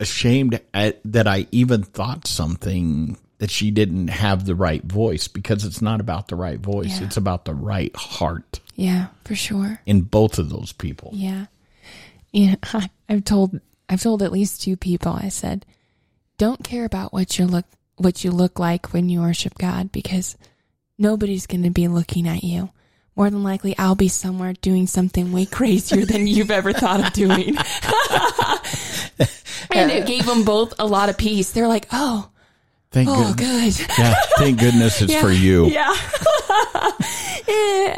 ashamed 0.00 0.60
at, 0.74 1.00
that 1.04 1.26
I 1.26 1.46
even 1.52 1.82
thought 1.82 2.26
something 2.26 3.16
that 3.38 3.50
she 3.50 3.70
didn't 3.70 4.08
have 4.08 4.46
the 4.46 4.54
right 4.54 4.82
voice 4.82 5.28
because 5.28 5.64
it's 5.64 5.82
not 5.82 6.00
about 6.00 6.28
the 6.28 6.36
right 6.36 6.58
voice. 6.58 7.00
Yeah. 7.00 7.06
It's 7.06 7.16
about 7.18 7.44
the 7.44 7.54
right 7.54 7.94
heart 7.94 8.60
Yeah, 8.74 9.08
for 9.24 9.34
sure. 9.34 9.80
in 9.86 10.02
both 10.02 10.38
of 10.38 10.48
those 10.48 10.72
people. 10.72 11.10
Yeah. 11.12 11.46
Yeah. 12.32 12.56
I- 12.62 12.90
I've 13.08 13.24
told 13.24 13.60
I've 13.88 14.02
told 14.02 14.22
at 14.22 14.32
least 14.32 14.62
two 14.62 14.76
people. 14.76 15.12
I 15.12 15.28
said, 15.28 15.64
don't 16.38 16.64
care 16.64 16.84
about 16.84 17.12
what 17.12 17.38
you 17.38 17.46
look 17.46 17.66
what 17.98 18.24
you 18.24 18.30
look 18.30 18.58
like 18.58 18.92
when 18.92 19.08
you 19.08 19.20
worship 19.20 19.56
God 19.58 19.92
because 19.92 20.36
nobody's 20.98 21.46
going 21.46 21.62
to 21.62 21.70
be 21.70 21.88
looking 21.88 22.26
at 22.28 22.42
you. 22.42 22.70
More 23.16 23.30
than 23.30 23.42
likely, 23.42 23.76
I'll 23.78 23.94
be 23.94 24.08
somewhere 24.08 24.52
doing 24.60 24.86
something 24.86 25.32
way 25.32 25.46
crazier 25.46 26.04
than 26.04 26.26
you've 26.26 26.50
ever 26.50 26.74
thought 26.74 27.04
of 27.04 27.12
doing. 27.14 27.56
and 29.70 29.90
it 29.90 30.06
gave 30.06 30.26
them 30.26 30.44
both 30.44 30.74
a 30.78 30.86
lot 30.86 31.08
of 31.08 31.16
peace. 31.16 31.52
They're 31.52 31.68
like, 31.68 31.86
oh, 31.92 32.28
Thank 32.92 33.08
oh, 33.10 33.34
goodness. 33.34 33.78
good. 33.78 33.88
Yeah, 33.98 34.14
thank 34.38 34.60
goodness 34.60 35.02
it's 35.02 35.14
for 35.20 35.30
you. 35.30 35.66
Yeah. 35.70 35.94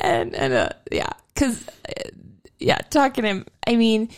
and 0.03 0.35
and 0.35 0.53
uh, 0.53 0.69
yeah, 0.91 1.11
because 1.33 1.65
yeah, 2.59 2.79
talking 2.91 3.23
to 3.23 3.29
him. 3.29 3.47
I 3.67 3.77
mean, 3.77 4.09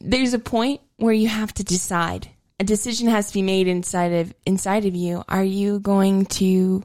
there's 0.00 0.34
a 0.34 0.38
point 0.38 0.80
where 0.96 1.12
you 1.12 1.28
have 1.28 1.52
to 1.54 1.64
decide. 1.64 2.28
A 2.60 2.64
decision 2.64 3.08
has 3.08 3.28
to 3.28 3.34
be 3.34 3.42
made 3.42 3.66
inside 3.68 4.12
of 4.12 4.34
inside 4.46 4.84
of 4.84 4.94
you. 4.94 5.24
Are 5.28 5.44
you 5.44 5.80
going 5.80 6.26
to 6.26 6.84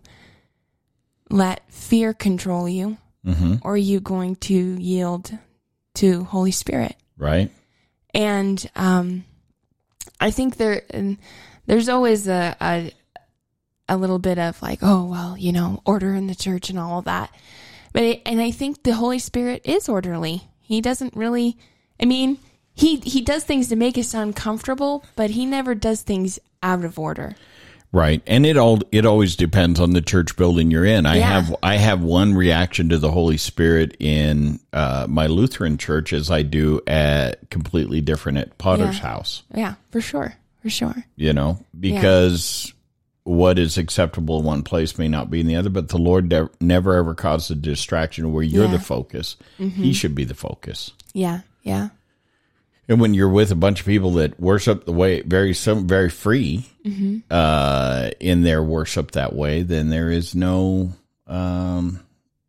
let 1.30 1.62
fear 1.72 2.14
control 2.14 2.68
you, 2.68 2.98
or 3.64 3.74
are 3.74 3.78
you 3.78 4.00
going 4.00 4.36
to 4.36 4.54
yield 4.54 5.32
to 5.96 6.24
Holy 6.26 6.52
Spirit? 6.52 6.96
Right? 7.18 7.52
and 8.14 8.70
um, 8.76 9.26
I 10.20 10.32
think 10.32 10.58
there 10.58 10.84
and 10.90 11.18
there's 11.66 11.90
always 11.90 12.28
a, 12.28 12.56
a 12.62 12.92
a 13.90 13.98
little 13.98 14.20
bit 14.20 14.38
of 14.40 14.62
like, 14.62 14.80
oh 14.82 15.06
well, 15.06 15.38
you 15.38 15.52
know, 15.52 15.82
order 15.86 16.14
in 16.14 16.28
the 16.28 16.36
church 16.36 16.70
and 16.70 16.80
all 16.80 17.00
of 17.00 17.06
that. 17.06 17.34
But 17.92 18.04
it, 18.04 18.22
and 18.26 18.42
I 18.42 18.52
think 18.52 18.84
the 18.84 18.96
Holy 18.96 19.20
Spirit 19.20 19.62
is 19.66 19.90
orderly. 19.90 20.44
He 20.60 20.82
doesn't 20.82 21.16
really. 21.16 21.58
I 22.00 22.06
mean, 22.06 22.38
he 22.74 22.98
he 22.98 23.22
does 23.22 23.44
things 23.44 23.68
to 23.70 23.76
make 23.76 23.98
us 23.98 24.14
uncomfortable, 24.14 25.04
but 25.16 25.32
he 25.32 25.46
never 25.46 25.76
does 25.76 26.02
things 26.02 26.40
out 26.62 26.86
of 26.86 27.00
order. 27.00 27.36
Right. 27.94 28.24
And 28.26 28.44
it 28.46 28.58
all 28.58 28.82
it 28.92 29.06
always 29.06 29.36
depends 29.36 29.80
on 29.80 29.92
the 29.92 30.02
church 30.02 30.36
building 30.36 30.72
you're 30.72 30.84
in. 30.84 31.06
I 31.06 31.18
Yeah. 31.18 31.30
have 31.42 31.56
I 31.62 31.78
have 31.78 32.02
one 32.02 32.34
reaction 32.34 32.90
to 32.90 32.98
the 32.98 33.12
Holy 33.12 33.38
Spirit 33.38 33.96
in 34.00 34.60
uh, 34.74 35.06
my 35.08 35.28
Lutheran 35.28 35.78
church 35.78 36.12
as 36.12 36.32
I 36.32 36.42
do 36.42 36.82
at 36.88 37.50
completely 37.52 38.02
different 38.02 38.40
at 38.40 38.58
Potter's 38.58 38.98
Yeah. 38.98 39.02
house. 39.04 39.44
Yeah, 39.56 39.76
for 39.92 40.02
sure, 40.02 40.34
for 40.64 40.72
sure. 40.72 41.06
You 41.16 41.34
know, 41.34 41.60
because 41.80 42.74
what 43.26 43.60
is 43.60 43.78
acceptable 43.78 44.40
in 44.40 44.44
one 44.46 44.64
place 44.64 44.98
may 44.98 45.08
not 45.08 45.30
be 45.30 45.40
in 45.40 45.46
the 45.48 45.56
other, 45.56 45.70
but 45.70 45.90
the 45.90 45.98
Lord 46.00 46.30
de- 46.30 46.50
never 46.60 46.96
ever 46.96 47.14
causes 47.14 47.52
a 47.52 47.56
distraction 47.56 48.34
where 48.34 48.44
you're 48.44 48.66
Yeah. 48.66 48.72
the 48.72 48.80
focus. 48.80 49.38
He 49.60 49.94
should 49.94 50.16
be 50.16 50.24
the 50.26 50.34
focus. 50.34 50.92
Yeah, 51.14 51.42
yeah, 51.62 51.90
And 52.90 53.00
when 53.00 53.14
you're 53.14 53.30
with 53.30 53.50
a 53.52 53.56
bunch 53.56 53.80
of 53.80 53.86
people 53.86 54.12
that 54.14 54.40
worship 54.40 54.86
the 54.86 54.92
way 54.92 55.22
very 55.22 55.54
some 55.54 55.88
very 55.88 56.10
free 56.10 56.66
Mm-hmm. 56.86 57.20
uh, 57.32 58.10
in 58.20 58.42
their 58.42 58.62
worship 58.62 59.12
that 59.12 59.34
way, 59.34 59.62
then 59.64 59.90
there 59.90 60.12
is 60.12 60.36
no 60.36 60.92
um, 61.28 62.02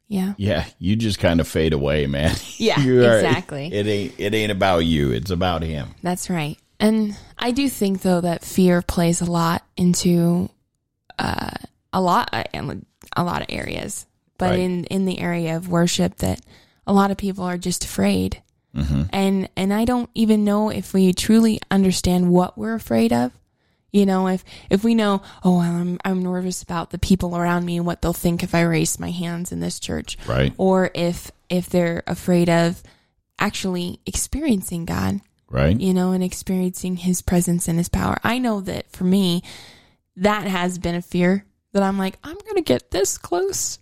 yeah. 0.08 0.34
yeah, 0.36 0.66
you 0.80 0.96
just 0.96 1.20
kind 1.20 1.40
of 1.40 1.46
fade 1.48 1.72
away, 1.72 2.06
man. 2.06 2.34
Yeah, 2.56 2.80
You 2.80 3.04
are- 3.04 3.14
exactly. 3.14 3.72
It 3.72 3.86
ain't 3.86 4.14
it 4.18 4.34
ain't 4.34 4.50
about 4.52 4.78
you. 4.78 5.12
It's 5.12 5.30
about 5.30 5.62
him. 5.62 5.94
That's 6.02 6.28
right. 6.30 6.58
And 6.80 7.16
I 7.38 7.52
do 7.52 7.68
think 7.68 8.02
though 8.02 8.20
that 8.22 8.44
fear 8.44 8.82
plays 8.82 9.20
a 9.20 9.24
lot 9.30 9.64
into 9.76 10.50
uh, 11.18 11.50
a 11.92 12.00
lot 12.00 12.28
a 13.16 13.22
lot 13.24 13.40
of 13.42 13.46
areas, 13.50 14.06
but 14.38 14.50
Right. 14.50 14.58
in 14.58 14.84
in 14.86 15.04
the 15.04 15.20
area 15.20 15.56
of 15.56 15.68
worship, 15.68 16.16
that 16.16 16.40
a 16.88 16.92
lot 16.92 17.12
of 17.12 17.16
people 17.16 17.44
are 17.44 17.56
just 17.56 17.84
afraid, 17.84 18.42
Mm-hmm. 18.74 19.02
and 19.12 19.48
and 19.56 19.72
I 19.72 19.84
don't 19.84 20.10
even 20.14 20.44
know 20.44 20.68
if 20.70 20.92
we 20.92 21.12
truly 21.12 21.60
understand 21.70 22.30
what 22.30 22.58
we're 22.58 22.74
afraid 22.74 23.12
of. 23.12 23.32
You 23.92 24.06
know, 24.06 24.26
if 24.26 24.44
if 24.70 24.82
we 24.82 24.96
know, 24.96 25.22
oh, 25.44 25.60
I'm 25.60 25.98
I'm 26.04 26.22
nervous 26.22 26.62
about 26.62 26.90
the 26.90 26.98
people 26.98 27.36
around 27.36 27.64
me 27.64 27.76
and 27.76 27.86
what 27.86 28.02
they'll 28.02 28.12
think 28.12 28.42
if 28.42 28.52
I 28.54 28.62
raise 28.62 28.98
my 28.98 29.10
hands 29.12 29.52
in 29.52 29.60
this 29.60 29.78
church, 29.78 30.18
Right. 30.26 30.52
Or 30.56 30.90
if 30.94 31.30
if 31.48 31.68
they're 31.68 32.02
afraid 32.06 32.48
of 32.48 32.82
actually 33.38 34.00
experiencing 34.06 34.84
God, 34.84 35.20
Right? 35.48 35.78
you 35.78 35.94
know, 35.94 36.10
and 36.10 36.24
experiencing 36.24 36.96
his 36.96 37.22
presence 37.22 37.68
and 37.68 37.78
his 37.78 37.88
power. 37.88 38.16
I 38.24 38.38
know 38.38 38.60
that 38.62 38.90
for 38.90 39.04
me, 39.04 39.42
that 40.16 40.46
has 40.48 40.78
been 40.78 40.94
a 40.96 41.02
fear 41.02 41.44
that 41.72 41.82
I'm 41.82 41.98
like, 41.98 42.18
I'm 42.24 42.34
going 42.36 42.56
to 42.56 42.62
get 42.62 42.90
this 42.90 43.18
close, 43.18 43.78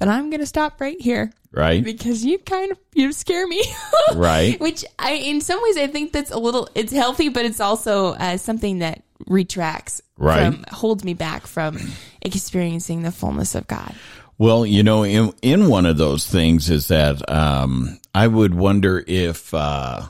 but 0.00 0.08
I'm 0.08 0.30
going 0.30 0.40
to 0.40 0.46
stop 0.46 0.80
right 0.80 1.00
here 1.00 1.32
Right? 1.52 1.84
because 1.84 2.24
you 2.24 2.38
kind 2.38 2.72
of, 2.72 2.78
you 2.94 3.12
scare 3.12 3.46
me. 3.46 3.62
Right? 4.14 4.58
Which 4.58 4.84
I, 4.98 5.12
in 5.12 5.40
some 5.40 5.62
ways, 5.62 5.76
I 5.76 5.86
think 5.86 6.12
that's 6.12 6.32
a 6.32 6.38
little, 6.38 6.68
it's 6.74 6.92
healthy, 6.92 7.28
but 7.28 7.44
it's 7.44 7.60
also 7.60 8.14
uh, 8.14 8.36
something 8.38 8.80
that 8.80 9.04
retracts 9.28 10.02
Right. 10.16 10.52
from, 10.52 10.64
holds 10.70 11.04
me 11.04 11.14
back 11.14 11.46
from 11.46 11.78
experiencing 12.20 13.02
the 13.02 13.12
fullness 13.12 13.54
of 13.54 13.66
God. 13.68 13.94
Well, 14.36 14.64
you 14.66 14.82
know, 14.82 15.04
in 15.04 15.32
in 15.42 15.68
one 15.68 15.84
of 15.86 15.98
those 15.98 16.26
things 16.26 16.70
is 16.70 16.88
that 16.88 17.30
um, 17.30 17.98
I 18.14 18.26
would 18.26 18.54
wonder 18.54 19.04
if 19.06 19.52
uh, 19.52 20.08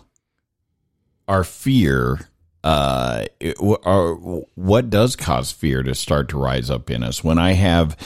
our 1.29 1.43
fear, 1.45 2.21
uh, 2.63 3.25
it- 3.41 3.57
what 4.55 4.91
does 4.91 5.17
cause 5.17 5.51
fear 5.53 5.83
to 5.83 5.95
start 5.95 6.29
to 6.29 6.39
rise 6.39 6.71
up 6.71 6.91
in 6.91 7.03
us? 7.03 7.25
When 7.25 7.39
I 7.39 7.53
have, 7.53 7.97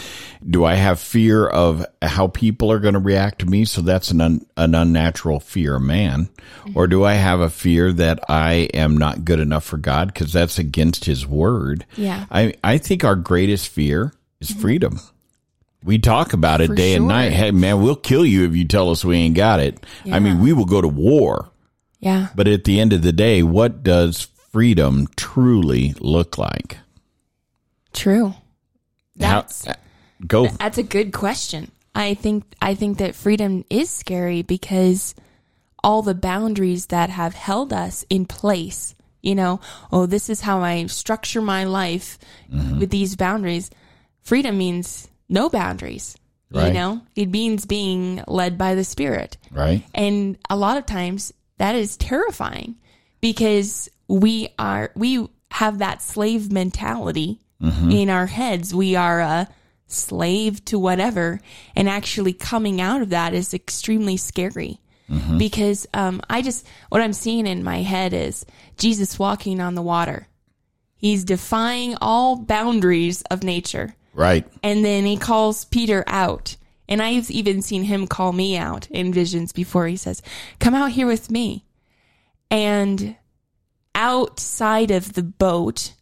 do 0.49 0.65
I 0.65 0.75
have 0.75 1.01
fear 1.01 1.47
of 1.47 1.85
how 2.01 2.29
people 2.29 2.71
are 2.71 2.79
going 2.79 2.95
to 2.95 3.01
react 3.01 3.41
to 3.41 3.47
me? 3.47 3.65
So 3.65 3.83
that's 3.83 4.11
an 4.11 4.21
un, 4.21 4.47
an 4.57 4.75
unnatural 4.75 5.41
fear 5.41 5.77
of 5.77 5.83
man, 5.83 6.29
or 6.75 6.87
do 6.87 7.05
I 7.05 7.15
have 7.15 7.41
a 7.41 7.51
fear 7.51 7.93
that 7.95 8.21
I 8.29 8.69
am 8.75 8.97
not 8.97 9.25
good 9.25 9.41
enough 9.41 9.65
for 9.65 9.77
God 9.79 10.09
because 10.15 10.33
that's 10.33 10.59
against 10.59 11.05
His 11.07 11.27
word? 11.27 11.85
Yeah. 11.97 12.27
I 12.31 12.55
I 12.63 12.79
think 12.79 13.03
our 13.05 13.17
greatest 13.17 13.69
fear 13.69 14.13
is 14.41 14.51
freedom. 14.51 15.01
We 15.83 15.99
talk 15.99 16.33
about 16.33 16.61
it 16.63 16.69
For 16.69 16.75
day 16.77 16.95
and 16.95 17.09
night. 17.09 17.33
Hey, 17.33 17.51
man, 17.51 17.83
we'll 17.83 17.95
kill 17.97 18.25
you 18.25 18.47
if 18.47 18.57
you 18.57 18.65
tell 18.67 18.89
us 18.91 19.05
we 19.05 19.17
ain't 19.17 19.35
got 19.37 19.61
it. 19.61 19.85
I 20.11 20.19
mean, 20.19 20.41
we 20.41 20.53
will 20.55 20.65
go 20.65 20.81
to 20.81 20.89
war. 20.89 21.51
Yeah. 22.01 22.29
But 22.35 22.49
at 22.49 22.65
the 22.65 22.81
end 22.81 22.93
of 22.95 23.03
the 23.03 23.13
day, 23.13 23.43
what 23.43 23.83
does 23.83 24.29
freedom 24.55 25.09
truly 25.17 25.95
look 25.99 26.39
like? 26.39 26.79
True. 27.93 28.29
How- 28.29 28.35
That's, 29.17 29.67
uh, 29.67 29.75
go. 30.25 30.47
That's 30.47 30.79
a 30.79 30.85
good 30.85 31.13
question. 31.13 31.73
I 31.93 32.15
think 32.15 32.45
I 32.63 32.77
think 32.77 32.99
that 32.99 33.17
freedom 33.17 33.65
is 33.69 33.91
scary 33.91 34.43
because 34.43 35.17
all 35.83 36.03
the 36.03 36.15
boundaries 36.15 36.87
that 36.87 37.11
have 37.11 37.35
held 37.35 37.73
us 37.73 38.05
in 38.09 38.27
place, 38.27 38.95
you 39.23 39.35
know, 39.35 39.61
oh, 39.91 40.07
this 40.07 40.31
is 40.31 40.41
how 40.41 40.61
I 40.61 40.87
structure 40.87 41.43
my 41.43 41.65
life 41.65 42.19
mm-hmm. 42.49 42.79
with 42.79 42.91
these 42.91 43.17
boundaries. 43.17 43.71
Freedom 44.23 44.57
means 44.57 45.09
no 45.29 45.49
boundaries. 45.49 46.17
You 46.53 46.73
know, 46.73 47.01
it 47.17 47.31
means 47.31 47.67
being 47.67 48.23
led 48.29 48.57
by 48.57 48.77
the 48.77 48.85
spirit. 48.85 49.37
Right? 49.51 49.83
And 49.93 50.39
a 50.49 50.55
lot 50.55 50.77
of 50.77 50.87
times 50.87 51.33
that 51.59 51.75
is 51.75 51.97
terrifying 51.97 52.77
because 53.21 53.91
we 54.09 54.49
are, 54.59 54.91
we 54.95 55.29
have 55.51 55.79
that 55.79 56.03
slave 56.03 56.51
mentality 56.53 57.41
in 57.61 58.11
our 58.11 58.27
heads. 58.27 58.75
We 58.75 58.95
are 58.95 59.21
a 59.21 59.49
slave 59.87 60.63
to 60.67 60.79
whatever. 60.79 61.41
And 61.75 61.89
actually 61.89 62.35
coming 62.35 62.81
out 62.81 63.01
of 63.01 63.11
that 63.11 63.33
is 63.33 63.55
extremely 63.55 64.17
scary 64.19 64.81
because, 65.39 65.87
um, 65.95 66.21
I 66.29 66.43
just, 66.43 66.67
what 66.91 67.01
I'm 67.01 67.13
seeing 67.15 67.47
in 67.47 67.63
my 67.65 67.83
head 67.83 68.13
is 68.13 68.45
Jesus 68.77 69.19
walking 69.19 69.61
on 69.61 69.75
the 69.77 69.83
water. 69.83 70.27
He's 70.97 71.25
defying 71.25 71.97
all 72.01 72.37
boundaries 72.37 73.23
of 73.31 73.43
nature 73.43 73.95
Right. 74.15 74.47
and 74.63 74.85
then 74.85 75.05
he 75.07 75.17
calls 75.17 75.65
Peter 75.67 76.05
out. 76.07 76.57
And 76.89 77.01
I've 77.03 77.31
even 77.31 77.63
seen 77.63 77.85
him 77.85 78.07
call 78.07 78.33
me 78.33 78.57
out 78.59 78.91
in 78.91 79.13
visions 79.13 79.53
before. 79.53 79.87
He 79.87 79.97
says, 79.97 80.21
Come 80.59 80.75
out 80.75 80.91
here 80.93 81.07
with 81.07 81.31
me. 81.31 81.65
And 82.51 83.17
outside 83.95 84.91
of 84.91 85.13
the 85.15 85.23
boat, 85.23 85.93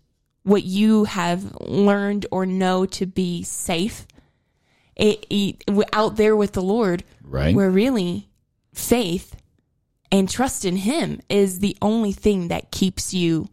what 0.43 0.64
you 0.64 1.05
have 1.05 1.55
learned 1.61 2.26
or 2.30 2.47
know 2.47 2.86
to 2.86 3.07
be 3.07 3.43
safe, 3.43 4.07
it, 4.97 5.26
it, 5.30 5.62
out 5.93 6.16
there 6.16 6.36
with 6.36 6.53
the 6.53 6.62
Lord, 6.62 7.05
Right. 7.22 7.55
where 7.55 7.70
really 7.70 8.28
faith 8.74 9.36
and 10.11 10.28
trust 10.28 10.64
in 10.64 10.76
Him 10.76 11.20
is 11.28 11.61
the 11.61 11.76
only 11.80 12.12
thing 12.12 12.49
that 12.49 12.70
keeps 12.70 13.14
you 13.14 13.49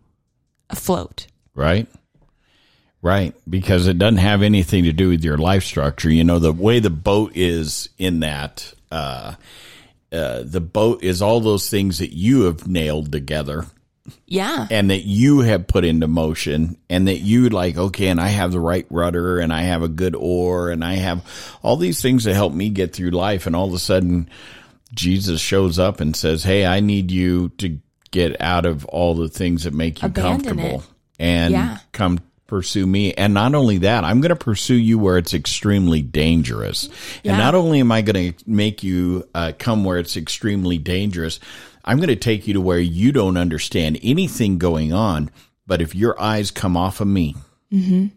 afloat. 0.70 1.28
Right. 1.56 1.88
Right, 3.02 3.34
because 3.50 3.88
it 3.88 3.98
doesn't 3.98 4.18
have 4.18 4.42
anything 4.42 4.84
to 4.84 4.92
do 4.92 5.08
with 5.08 5.24
your 5.24 5.38
life 5.38 5.64
structure. 5.64 6.10
You 6.10 6.26
know, 6.26 6.38
the 6.38 6.52
way 6.52 6.80
the 6.80 6.90
boat 6.90 7.32
is 7.34 7.88
in 7.98 8.20
that, 8.20 8.74
uh, 8.92 9.36
uh, 10.12 10.44
the 10.44 10.60
boat 10.60 11.02
is 11.02 11.22
all 11.22 11.40
those 11.40 11.70
things 11.70 12.00
that 12.00 12.14
you 12.14 12.42
have 12.42 12.68
nailed 12.68 13.14
together 13.14 13.68
Yeah. 14.28 14.68
and 14.72 14.90
that 14.90 15.02
you 15.06 15.40
have 15.42 15.68
put 15.68 15.86
into 15.86 16.08
motion 16.08 16.78
and 16.90 17.08
that 17.08 17.20
you 17.20 17.50
like, 17.50 17.78
okay, 17.78 18.08
and 18.08 18.20
I 18.20 18.28
have 18.28 18.52
the 18.52 18.60
right 18.60 18.86
rudder 18.90 19.40
and 19.40 19.52
I 19.54 19.62
have 19.64 19.82
a 19.84 19.88
good 19.88 20.16
oar 20.16 20.70
and 20.70 20.84
I 20.84 20.94
have 20.96 21.24
all 21.62 21.76
these 21.78 22.02
things 22.02 22.24
that 22.26 22.34
help 22.34 22.54
me 22.54 22.70
get 22.70 22.94
through 22.94 23.12
life. 23.12 23.46
And 23.48 23.56
all 23.56 23.68
of 23.68 23.74
a 23.74 23.80
sudden 23.80 24.30
Jesus 24.94 25.40
shows 25.42 25.78
up 25.80 26.00
and 26.00 26.16
says, 26.16 26.44
Hey, 26.44 26.66
I 26.66 26.80
need 26.80 27.12
you 27.12 27.50
to 27.60 27.80
get 28.12 28.42
out 28.42 28.66
of 28.66 28.86
all 28.86 29.16
the 29.16 29.30
things 29.30 29.64
that 29.66 29.74
make 29.74 30.02
you 30.02 30.08
Abandon 30.08 30.42
comfortable 30.44 30.80
it. 30.80 30.88
and 31.20 31.52
Yeah. 31.54 31.78
come 31.92 32.20
pursue 32.48 32.88
me. 32.88 33.14
And 33.14 33.36
not 33.36 33.54
only 33.54 33.78
that, 33.80 34.04
I'm 34.04 34.22
going 34.22 34.30
to 34.30 34.36
pursue 34.36 34.74
you 34.74 34.98
where 34.98 35.20
it's 35.20 35.36
extremely 35.36 36.02
dangerous. 36.02 36.90
Yeah. 37.22 37.34
And 37.34 37.40
not 37.40 37.54
only 37.54 37.80
am 37.80 37.92
I 37.92 38.02
going 38.02 38.34
to 38.34 38.44
make 38.50 38.82
you 38.82 39.28
uh, 39.36 39.52
come 39.60 39.84
where 39.84 40.00
it's 40.00 40.18
extremely 40.18 40.80
dangerous, 40.80 41.40
I'm 41.86 41.98
going 41.98 42.10
to 42.10 42.16
take 42.16 42.48
you 42.48 42.54
to 42.56 42.62
where 42.62 42.80
you 42.80 43.12
don't 43.12 43.38
understand 43.38 44.00
anything 44.04 44.58
going 44.58 44.94
on. 44.94 45.30
But 45.68 45.82
if 45.82 45.94
your 45.96 46.20
eyes 46.22 46.52
come 46.52 46.76
off 46.76 47.00
of 47.02 47.08
me, 47.08 47.36
mm-hmm. 47.72 48.08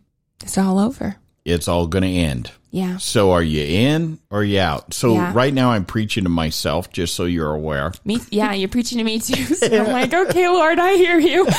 It's 0.43 0.59
all 0.59 0.79
over. 0.79 1.17
it's 1.45 1.69
all 1.69 1.87
going 1.87 2.03
to 2.03 2.09
end. 2.09 2.51
Yeah. 2.71 2.97
So 2.97 3.33
are 3.33 3.43
you 3.43 3.63
in 3.63 4.19
or 4.31 4.41
are 4.41 4.45
you 4.45 4.59
out? 4.59 4.95
So 4.95 5.13
Yeah. 5.13 5.33
right 5.35 5.53
now 5.53 5.73
I'm 5.73 5.85
preaching 5.85 6.25
to 6.25 6.31
myself, 6.31 6.91
just 6.91 7.15
so 7.15 7.27
you're 7.27 7.53
aware. 7.53 7.93
Me, 8.07 8.19
yeah, 8.31 8.55
you're 8.55 8.71
preaching 8.71 8.97
to 8.99 9.05
me 9.05 9.19
too. 9.21 9.45
So 9.55 9.67
I'm 9.85 9.93
like, 9.93 10.13
okay, 10.15 10.49
Lord, 10.49 10.79
I 10.79 10.95
hear 10.95 11.19
you. 11.19 11.47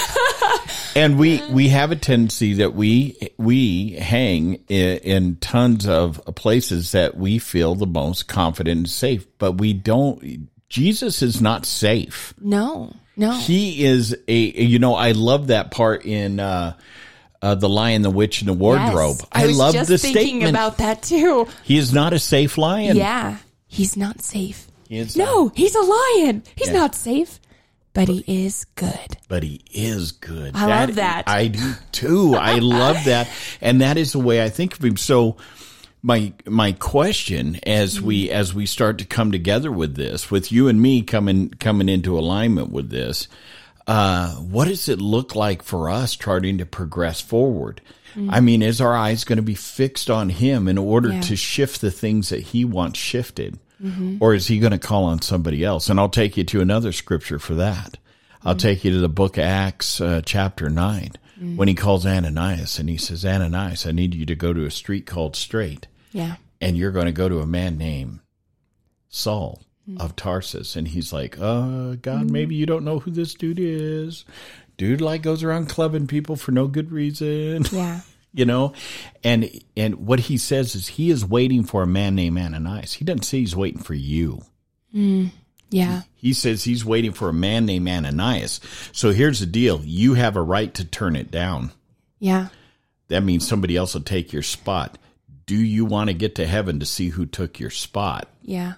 And 0.96 1.18
we 1.18 1.42
we 1.52 1.70
have 1.70 1.92
a 1.92 1.96
tendency 1.96 2.54
that 2.56 2.76
we 2.76 3.18
we 3.38 3.94
hang 3.94 4.56
in, 4.68 4.98
in 5.00 5.36
tons 5.38 5.88
of 5.88 6.22
places 6.36 6.92
that 6.92 7.18
we 7.18 7.40
feel 7.40 7.74
the 7.74 7.88
most 7.88 8.28
confident 8.28 8.78
and 8.78 8.90
safe, 8.90 9.26
but 9.40 9.54
we 9.54 9.74
don't. 9.74 10.50
Jesus 10.74 11.22
is 11.22 11.40
not 11.40 11.68
safe. 11.68 12.34
No, 12.42 12.96
no. 13.16 13.34
He 13.34 13.86
is 13.86 14.18
a. 14.28 14.36
You 14.36 14.80
know, 14.80 14.96
I 14.96 15.12
love 15.12 15.48
that 15.48 15.70
part 15.70 16.04
in 16.04 16.40
uh, 16.40 16.76
uh, 17.44 17.54
the 17.54 17.70
Lion, 17.70 18.02
the 18.02 18.10
Witch, 18.10 18.42
and 18.42 18.50
the 18.50 18.54
Wardrobe. 18.54 19.18
Yes. 19.20 19.28
I, 19.32 19.46
was 19.46 19.58
love 19.60 19.74
just 19.76 19.90
the 19.90 20.00
thinking 20.00 20.24
statement. 20.40 20.50
about 20.50 20.80
that 20.80 21.04
too. 21.04 21.48
he 21.64 21.78
is 21.78 21.94
not 21.94 22.14
a 22.14 22.18
safe 22.18 22.58
lion. 22.58 22.98
Yeah, 22.98 23.38
he's 23.68 23.96
not 23.96 24.24
safe. 24.24 24.66
He 24.90 24.98
is 24.98 25.16
No, 25.16 25.50
he's 25.50 25.76
a 25.76 25.82
lion. 25.82 26.42
He's 26.56 26.70
Yeah. 26.70 26.74
not 26.74 26.96
safe, 26.96 27.40
but 27.94 28.08
he 28.08 28.24
is 28.26 28.66
good. 28.74 29.18
but 29.28 29.44
he 29.44 29.62
is 29.72 30.12
good. 30.12 30.56
I 30.56 30.66
love 30.66 30.96
that. 30.96 31.26
I 31.28 31.50
do 31.50 31.74
too. 31.92 32.34
I 32.34 32.58
love 32.58 32.98
that, 33.06 33.30
and 33.62 33.82
that 33.82 33.98
is 33.98 34.14
the 34.14 34.20
way 34.20 34.44
I 34.44 34.50
think 34.50 34.74
of 34.76 34.84
him. 34.84 34.98
So, 34.98 35.38
my 36.06 36.34
my 36.46 36.74
question 36.74 37.60
as 37.64 38.00
we 38.02 38.26
Mm-hmm. 38.28 38.36
as 38.36 38.54
we 38.54 38.66
start 38.66 38.98
to 39.00 39.06
come 39.06 39.32
together 39.32 39.72
with 39.72 39.96
this, 39.96 40.30
with 40.30 40.52
you 40.52 40.68
and 40.68 40.80
me 40.82 41.02
coming 41.02 41.50
coming 41.50 41.90
into 41.90 42.20
alignment 42.20 42.72
with 42.72 42.90
this, 42.90 43.28
uh, 43.88 44.36
what 44.36 44.68
does 44.68 44.88
it 44.90 45.00
look 45.02 45.36
like 45.36 45.64
for 45.64 45.90
us 45.90 46.16
trying 46.16 46.58
to 46.60 46.66
progress 46.66 47.22
forward? 47.22 47.82
I 48.30 48.42
mean, 48.42 48.62
is 48.62 48.80
our 48.80 48.96
eyes 48.96 49.24
going 49.24 49.38
to 49.38 49.42
be 49.42 49.56
fixed 49.56 50.12
on 50.12 50.30
him 50.30 50.68
in 50.68 50.78
order 50.78 51.08
Mm-hmm. 51.10 51.16
Yeah. 51.18 51.22
to 51.30 51.36
shift 51.36 51.82
the 51.82 51.90
things 51.90 52.30
that 52.30 52.42
he 52.42 52.64
wants 52.64 53.00
shifted? 53.00 53.58
Or 54.22 54.34
is 54.36 54.48
he 54.48 54.60
going 54.60 54.72
to 54.72 54.78
call 54.80 55.06
on 55.06 55.22
somebody 55.22 55.64
else? 55.64 55.90
And 55.90 56.00
I'll 56.00 56.08
take 56.10 56.38
you 56.38 56.44
to 56.46 56.62
another 56.62 56.92
scripture 56.94 57.40
for 57.40 57.56
that. 57.56 57.98
I'll 58.46 58.56
take 58.56 58.86
you 58.86 58.92
to 58.92 59.00
the 59.00 59.10
book 59.10 59.38
of 59.38 59.44
Acts, 59.44 60.00
uh, 60.00 60.22
chapter 60.24 60.70
9, 60.70 61.12
when 61.56 61.68
he 61.68 61.74
calls 61.74 62.06
Ananias 62.06 62.78
and 62.80 62.88
he 62.88 62.96
says, 62.98 63.26
Ananias, 63.26 63.86
I 63.88 63.92
need 63.92 64.14
you 64.16 64.26
to 64.28 64.36
go 64.36 64.54
to 64.54 64.64
a 64.66 64.72
street 64.72 65.06
called 65.06 65.36
Straight, 65.36 65.88
Yeah. 66.14 66.36
and 66.62 66.78
you're 66.78 66.92
going 66.92 67.08
to 67.08 67.12
go 67.12 67.28
to 67.28 67.40
a 67.40 67.46
man 67.46 67.78
named 67.78 68.20
Saul 69.10 69.62
hmm. 69.86 70.00
of 70.00 70.16
Tarsus. 70.16 70.76
And 70.76 70.88
he's 70.88 71.12
like, 71.12 71.38
uh, 71.40 71.96
God, 71.96 72.28
hmm. 72.28 72.32
maybe 72.32 72.56
you 72.56 72.66
don't 72.66 72.86
know 72.86 73.00
who 73.00 73.12
this 73.12 73.34
dude 73.34 73.60
is. 73.60 74.24
Dude, 74.78 75.02
like, 75.02 75.22
goes 75.22 75.44
around 75.44 75.70
clubbing 75.70 76.08
people 76.08 76.36
for 76.36 76.52
no 76.52 76.68
good 76.68 76.92
reason. 76.92 77.66
Yeah. 77.72 78.02
you 78.34 78.46
know 78.46 78.74
and 79.24 79.48
and 79.78 80.08
what 80.08 80.20
he 80.20 80.38
says 80.40 80.74
is 80.74 80.88
he 80.88 81.12
is 81.12 81.24
waiting 81.24 81.64
for 81.64 81.84
a 81.84 81.88
man 81.88 82.16
named 82.16 82.40
ananias 82.40 82.94
he 82.94 83.06
doesn't 83.06 83.22
say 83.24 83.38
he's 83.40 83.56
waiting 83.56 83.82
for 83.82 83.94
you 83.94 84.42
hmm. 84.92 85.28
Yeah. 85.70 86.02
he 86.16 86.34
says 86.34 86.64
he's 86.64 86.84
waiting 86.84 87.14
for 87.14 87.30
a 87.30 87.34
man 87.34 87.68
named 87.68 87.88
ananias 87.88 88.60
so 88.92 89.12
here's 89.12 89.40
the 89.40 89.46
deal 89.46 89.82
you 89.84 90.16
have 90.16 90.36
a 90.36 90.42
right 90.42 90.74
to 90.74 90.84
turn 90.86 91.16
it 91.16 91.30
down 91.30 91.72
Yeah. 92.20 92.48
that 93.10 93.22
means 93.24 93.48
somebody 93.48 93.78
else 93.78 93.94
will 93.94 94.02
take 94.02 94.34
your 94.34 94.44
spot 94.44 94.98
do 95.46 95.56
you 95.56 95.86
want 95.86 96.10
to 96.10 96.14
get 96.14 96.36
to 96.36 96.46
heaven 96.48 96.80
to 96.80 96.86
see 96.86 97.10
who 97.10 97.26
took 97.26 97.60
your 97.60 97.70
spot 97.70 98.28
Yeah. 98.42 98.74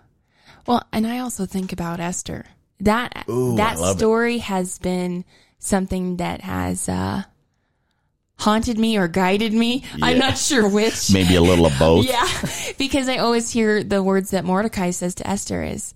Well, 0.67 0.83
and 0.91 1.05
I 1.05 1.19
also 1.19 1.45
think 1.45 1.71
about 1.71 1.99
Esther. 1.99 2.45
That 2.79 3.25
Ooh, 3.29 3.55
that 3.57 3.77
love 3.79 3.95
it. 3.95 3.99
story 3.99 4.37
has 4.39 4.79
been 4.79 5.23
something 5.59 6.17
that 6.17 6.41
has 6.41 6.89
uh 6.89 7.23
haunted 8.39 8.77
me 8.77 8.97
or 8.97 9.07
guided 9.07 9.53
me. 9.53 9.83
I'm 10.01 10.17
not 10.17 10.37
sure 10.37 10.67
which. 10.67 11.09
maybe 11.13 11.35
a 11.35 11.41
little 11.41 11.65
of 11.65 11.77
both 11.79 12.05
Yeah. 12.05 12.27
Because 12.77 13.07
I 13.07 13.17
always 13.17 13.51
hear 13.51 13.83
the 13.83 14.03
words 14.03 14.31
that 14.31 14.43
Mordecai 14.43 14.89
says 14.91 15.15
to 15.15 15.27
Esther 15.27 15.63
is 15.63 15.93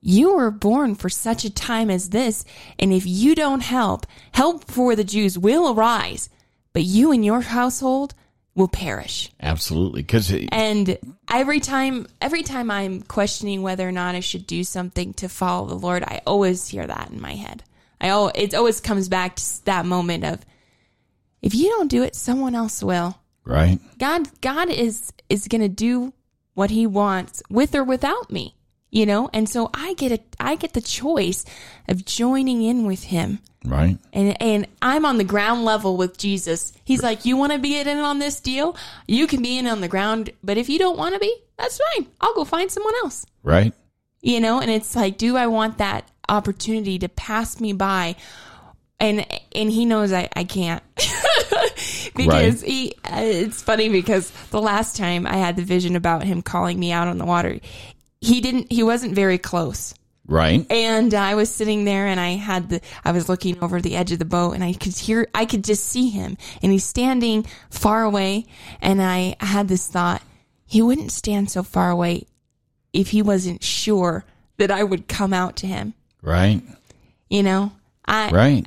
you 0.00 0.34
were 0.36 0.50
born 0.52 0.94
for 0.94 1.08
such 1.08 1.44
a 1.44 1.50
time 1.50 1.90
as 1.90 2.10
this, 2.10 2.44
and 2.78 2.92
if 2.92 3.04
you 3.04 3.34
don't 3.34 3.62
help, 3.62 4.06
help 4.32 4.64
for 4.70 4.94
the 4.94 5.02
Jews 5.04 5.36
will 5.36 5.74
arise, 5.74 6.30
but 6.72 6.84
you 6.84 7.10
and 7.10 7.24
your 7.24 7.40
household 7.40 8.14
will 8.58 8.68
perish. 8.68 9.30
absolutely 9.40 10.02
because 10.02 10.34
And 10.50 10.98
every 11.30 11.60
time, 11.60 12.08
every 12.20 12.42
time 12.42 12.70
I'm 12.70 13.02
questioning 13.02 13.62
whether 13.62 13.88
or 13.88 13.92
not 13.92 14.16
I 14.16 14.20
should 14.20 14.46
do 14.46 14.64
something 14.64 15.14
to 15.14 15.28
follow 15.28 15.68
the 15.68 15.76
Lord, 15.76 16.02
I 16.02 16.20
always 16.26 16.66
hear 16.66 16.86
that 16.86 17.10
in 17.10 17.20
my 17.20 17.34
head. 17.34 17.62
I 18.00 18.08
al 18.08 18.32
it 18.34 18.54
always 18.54 18.80
comes 18.80 19.08
back 19.08 19.36
to 19.36 19.64
that 19.66 19.86
moment 19.86 20.24
of, 20.24 20.44
if 21.40 21.54
you 21.54 21.68
don't 21.70 21.88
do 21.88 22.02
it, 22.02 22.16
someone 22.16 22.56
else 22.56 22.82
will. 22.82 23.18
right 23.44 23.78
God, 23.98 24.28
God 24.40 24.68
is 24.68 25.12
is 25.28 25.46
going 25.46 25.62
to 25.62 25.68
do 25.68 26.12
what 26.54 26.70
He 26.70 26.86
wants 26.86 27.42
with 27.48 27.76
or 27.76 27.84
without 27.84 28.30
me, 28.32 28.56
you 28.90 29.06
know. 29.06 29.28
And 29.32 29.48
so 29.48 29.70
I 29.74 29.94
get 29.94 30.12
a, 30.12 30.20
I 30.40 30.56
get 30.56 30.72
the 30.72 30.80
choice 30.80 31.44
of 31.88 32.04
joining 32.04 32.62
in 32.62 32.86
with 32.86 33.04
Him. 33.04 33.40
right 33.64 33.98
And 34.12 34.40
and 34.40 34.66
I'm 34.82 35.04
on 35.04 35.18
the 35.18 35.24
ground 35.24 35.64
level 35.64 35.96
with 35.96 36.18
Jesus. 36.18 36.72
He's 36.84 37.02
like, 37.02 37.24
"You 37.24 37.36
want 37.36 37.52
to 37.52 37.58
be 37.58 37.78
in 37.78 37.88
on 37.88 38.18
this 38.18 38.40
deal? 38.40 38.76
You 39.06 39.26
can 39.26 39.42
be 39.42 39.58
in 39.58 39.66
on 39.66 39.80
the 39.80 39.88
ground, 39.88 40.30
but 40.42 40.58
if 40.58 40.68
you 40.68 40.78
don't 40.78 40.98
want 40.98 41.14
to 41.14 41.20
be, 41.20 41.34
that's 41.56 41.78
fine. 41.94 42.06
I'll 42.20 42.34
go 42.34 42.44
find 42.44 42.70
someone 42.70 42.94
else." 43.02 43.26
right 43.42 43.72
You 44.20 44.40
know, 44.40 44.60
and 44.60 44.70
it's 44.70 44.96
like, 44.96 45.16
do 45.18 45.36
I 45.36 45.46
want 45.46 45.78
that 45.78 46.10
opportunity 46.28 46.98
to 47.00 47.08
pass 47.08 47.60
me 47.60 47.72
by? 47.72 48.16
And 49.00 49.24
and 49.54 49.70
he 49.70 49.84
knows 49.84 50.12
I 50.12 50.28
I 50.34 50.44
can't. 50.44 50.82
because 52.16 52.62
he 52.62 52.94
uh, 53.04 53.20
it's 53.22 53.62
funny 53.62 53.88
because 53.88 54.30
the 54.50 54.60
last 54.60 54.96
time 54.96 55.26
I 55.26 55.36
had 55.36 55.56
the 55.56 55.62
vision 55.62 55.96
about 55.96 56.24
him 56.24 56.42
calling 56.42 56.78
me 56.78 56.90
out 56.92 57.08
on 57.08 57.18
the 57.18 57.24
water, 57.24 57.60
he 58.20 58.40
didn't 58.40 58.70
he 58.70 58.82
wasn't 58.82 59.14
very 59.14 59.38
close. 59.38 59.94
right 60.26 60.66
And 60.70 61.14
I 61.14 61.34
was 61.34 61.50
sitting 61.50 61.84
there 61.84 62.06
and 62.06 62.20
I 62.20 62.30
had 62.30 62.68
the, 62.68 62.80
I 63.04 63.12
was 63.12 63.28
looking 63.28 63.62
over 63.62 63.80
the 63.80 63.96
edge 63.96 64.12
of 64.12 64.18
the 64.18 64.24
boat 64.24 64.52
and 64.52 64.64
I 64.64 64.72
could 64.72 64.96
hear, 64.96 65.28
I 65.34 65.44
could 65.44 65.64
just 65.64 65.84
see 65.84 66.08
him 66.10 66.36
and 66.62 66.72
he's 66.72 66.84
standing 66.84 67.46
far 67.70 68.02
away. 68.02 68.46
And 68.80 69.00
I 69.02 69.36
had 69.40 69.68
this 69.68 69.86
thought, 69.86 70.22
he 70.66 70.82
wouldn't 70.82 71.12
stand 71.12 71.50
so 71.50 71.62
far 71.62 71.90
away 71.90 72.26
if 72.92 73.10
he 73.10 73.22
wasn't 73.22 73.62
sure 73.62 74.24
that 74.58 74.70
I 74.70 74.82
would 74.84 75.08
come 75.08 75.32
out 75.32 75.56
to 75.56 75.66
him, 75.66 75.94
right 76.20 76.62
you 77.30 77.42
know? 77.42 77.72
I, 78.04 78.30
right 78.30 78.66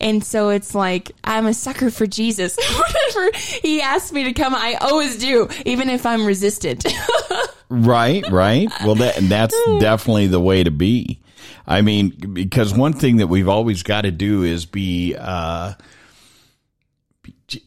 and 0.00 0.22
so 0.22 0.50
it's 0.50 0.74
like, 0.74 1.12
I'm 1.24 1.46
a 1.46 1.54
sucker 1.54 1.90
for 1.90 2.06
Jesus. 2.06 2.56
Whatever 2.78 3.30
he 3.62 3.80
asks 3.80 4.12
me 4.12 4.24
to 4.24 4.32
come, 4.32 4.54
I 4.54 4.74
always 4.74 5.18
do, 5.18 5.48
even 5.64 5.88
if 5.88 6.04
I'm 6.04 6.26
resistant. 6.26 6.84
Right, 7.68 8.28
right. 8.30 8.68
Well, 8.84 8.96
that 8.96 9.16
that's 9.22 9.56
definitely 9.80 10.28
the 10.28 10.40
way 10.40 10.62
to 10.64 10.70
be. 10.70 11.20
I 11.66 11.82
mean, 11.82 12.10
because 12.10 12.72
one 12.72 12.92
thing 12.92 13.16
that 13.16 13.26
we've 13.26 13.48
always 13.48 13.82
got 13.82 14.02
to 14.02 14.10
do 14.10 14.42
is 14.42 14.66
be. 14.66 15.14
uh 15.18 15.74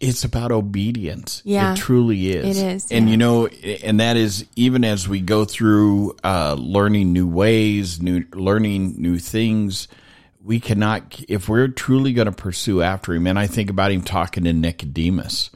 it's 0.02 0.26
about 0.26 0.52
obedience. 0.52 1.42
Yeah. 1.46 1.74
it 1.74 1.78
truly 1.78 2.32
is. 2.32 2.58
It 2.58 2.66
is, 2.66 2.92
and 2.92 3.06
yeah. 3.06 3.12
you 3.12 3.18
know, 3.18 3.48
and 3.48 4.00
that 4.00 4.18
is 4.18 4.46
even 4.56 4.84
as 4.84 5.08
we 5.08 5.22
go 5.22 5.46
through 5.46 6.18
uh, 6.24 6.56
learning 6.60 7.14
new 7.14 7.28
ways, 7.28 8.02
new 8.02 8.26
learning 8.34 8.96
new 9.02 9.20
things. 9.20 9.88
We 10.42 10.60
cannot, 10.60 11.22
if 11.28 11.50
we're 11.50 11.68
truly 11.68 12.14
going 12.14 12.26
to 12.26 12.32
pursue 12.32 12.82
after 12.82 13.14
him. 13.14 13.28
And 13.28 13.38
I 13.38 13.46
think 13.46 13.70
about 13.70 13.92
him 13.92 14.02
talking 14.02 14.46
to 14.46 14.54
Nicodemus. 14.54 15.52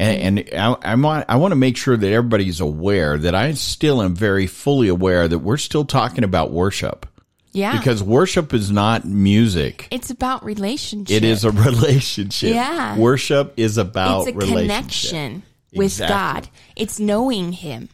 And, 0.00 0.38
and 0.38 0.58
I, 0.58 0.92
I 0.92 0.94
want 0.94 1.26
I 1.28 1.36
want 1.36 1.52
to 1.52 1.56
make 1.56 1.76
sure 1.76 1.94
that 1.94 2.10
everybody's 2.10 2.60
aware 2.60 3.18
that 3.18 3.34
I 3.34 3.52
still 3.52 4.00
am 4.00 4.14
very 4.14 4.46
fully 4.46 4.88
aware 4.88 5.28
that 5.28 5.40
we're 5.40 5.58
still 5.58 5.84
talking 5.84 6.24
about 6.24 6.52
worship. 6.52 7.06
Yeah. 7.52 7.76
Because 7.76 8.02
worship 8.02 8.54
is 8.54 8.70
not 8.70 9.04
music. 9.04 9.88
It's 9.90 10.08
about 10.08 10.42
relationship. 10.42 11.14
It 11.14 11.24
is 11.24 11.44
a 11.44 11.50
relationship. 11.50 12.54
Yeah. 12.54 12.96
Worship 12.96 13.52
is 13.58 13.76
about 13.76 14.26
it's 14.26 14.36
a 14.36 14.40
connection 14.40 15.42
with 15.74 15.88
Exactly. 15.88 16.14
God. 16.14 16.48
It's 16.76 16.98
knowing 16.98 17.52
him. 17.52 17.90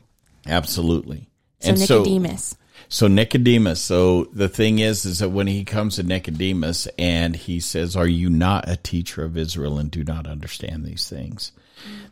Absolutely. 0.46 1.28
So 1.59 1.70
And 1.70 1.80
Nicodemus. 1.80 2.57
So 2.88 3.09
Nicodemus. 3.09 3.80
So 3.80 4.24
the 4.26 4.48
thing 4.48 4.78
is, 4.78 5.04
is 5.07 5.18
that 5.18 5.30
when 5.30 5.48
he 5.48 5.64
comes 5.64 5.96
to 5.96 6.04
Nicodemus 6.04 6.86
and 6.98 7.34
he 7.34 7.59
says, 7.59 7.96
"Are 7.96 8.07
you 8.07 8.30
not 8.30 8.68
a 8.68 8.76
teacher 8.76 9.24
of 9.24 9.36
Israel 9.36 9.78
and 9.78 9.90
do 9.90 10.04
not 10.04 10.28
understand 10.28 10.84
these 10.84 11.09
things?" 11.09 11.50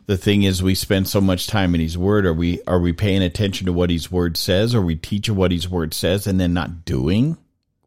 The 0.05 0.17
thing 0.17 0.43
is, 0.43 0.61
we 0.61 0.75
spend 0.75 1.07
so 1.07 1.19
much 1.19 1.47
time 1.47 1.73
in 1.73 1.81
His 1.81 1.97
Word. 1.97 2.25
Are 2.25 2.33
we 2.33 2.61
are 2.67 2.79
we 2.79 2.93
paying 2.93 3.23
attention 3.23 3.65
to 3.65 3.73
what 3.73 3.89
His 3.89 4.11
Word 4.11 4.37
says? 4.37 4.75
Are 4.75 4.81
we 4.81 4.95
teaching 4.95 5.35
what 5.35 5.51
His 5.51 5.67
Word 5.67 5.93
says 5.93 6.27
and 6.27 6.39
then 6.39 6.53
not 6.53 6.85
doing 6.85 7.37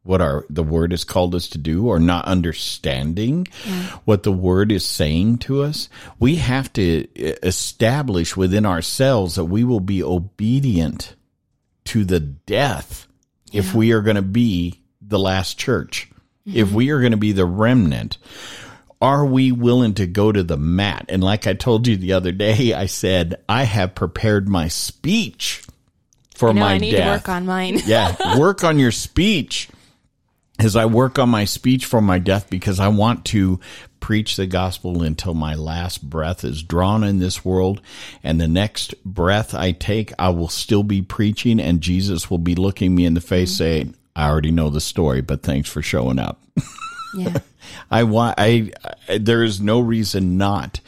what 0.02 0.20
our 0.20 0.44
the 0.50 0.62
Word 0.62 0.90
has 0.90 1.04
called 1.04 1.34
us 1.34 1.48
to 1.50 1.58
do, 1.58 1.86
or 1.86 2.00
not 2.00 2.24
understanding 2.24 3.46
what 4.04 4.24
the 4.24 4.32
Word 4.32 4.72
is 4.72 4.84
saying 4.84 5.38
to 5.38 5.62
us? 5.62 5.88
We 6.18 6.36
have 6.36 6.72
to 6.72 7.06
establish 7.14 8.36
within 8.36 8.66
ourselves 8.66 9.36
that 9.36 9.44
we 9.44 9.62
will 9.62 9.80
be 9.80 10.02
obedient 10.02 11.14
to 11.84 12.04
the 12.04 12.20
death 12.20 13.06
if 13.52 13.74
we 13.74 13.92
are 13.92 14.02
going 14.02 14.16
to 14.16 14.22
be 14.22 14.80
the 15.00 15.18
last 15.18 15.58
church, 15.58 16.10
if 16.44 16.68
mm-hmm. 16.68 16.76
we 16.76 16.90
are 16.90 17.00
going 17.00 17.12
to 17.12 17.16
be 17.16 17.32
the 17.32 17.46
remnant. 17.46 18.18
Are 19.00 19.24
we 19.24 19.52
willing 19.52 19.94
to 19.94 20.06
go 20.06 20.32
to 20.32 20.42
the 20.42 20.56
mat? 20.56 21.06
And 21.08 21.22
like 21.22 21.46
I 21.46 21.54
told 21.54 21.86
you 21.86 21.96
the 21.96 22.14
other 22.14 22.32
day, 22.32 22.74
I 22.74 22.86
said, 22.86 23.36
I 23.48 23.62
have 23.64 23.94
prepared 23.94 24.48
my 24.48 24.68
speech 24.68 25.62
for 26.34 26.52
No, 26.52 26.60
my 26.62 26.74
I 26.74 26.78
need 26.78 26.92
death. 26.92 27.04
to 27.04 27.30
work 27.30 27.36
on 27.36 27.46
mine. 27.46 27.80
yeah, 27.86 28.38
work 28.38 28.64
on 28.64 28.78
your 28.78 28.90
speech 28.92 29.68
as 30.58 30.74
I 30.74 30.86
work 30.86 31.18
on 31.18 31.28
my 31.28 31.44
speech 31.44 31.84
for 31.86 32.00
my 32.00 32.18
death 32.18 32.50
because 32.50 32.80
I 32.80 32.88
want 32.88 33.24
to 33.26 33.60
preach 34.00 34.36
the 34.36 34.46
gospel 34.46 35.02
until 35.02 35.34
my 35.34 35.54
last 35.54 36.08
breath 36.08 36.44
is 36.44 36.62
drawn 36.64 37.04
in 37.04 37.20
this 37.20 37.44
world. 37.44 37.80
And 38.24 38.40
the 38.40 38.48
next 38.48 38.94
breath 39.04 39.54
I 39.54 39.70
take, 39.72 40.12
I 40.18 40.30
will 40.30 40.48
still 40.48 40.82
be 40.82 41.02
preaching 41.02 41.60
and 41.60 41.80
Jesus 41.80 42.28
will 42.30 42.38
be 42.38 42.56
looking 42.56 42.94
me 42.96 43.04
in 43.04 43.14
the 43.14 43.20
face 43.20 43.56
saying, 43.56 43.94
I 44.16 44.28
already 44.28 44.50
know 44.50 44.70
the 44.70 44.80
story, 44.80 45.20
but 45.20 45.42
thanks 45.44 45.68
for 45.68 45.82
showing 45.82 46.18
up. 46.18 46.40
Yeah. 47.14 47.38
I 47.90 48.04
want 48.04 48.36
I, 48.38 48.72
I 49.08 49.18
there 49.18 49.42
is 49.42 49.60
no 49.60 49.80
reason 49.80 50.36
not 50.36 50.80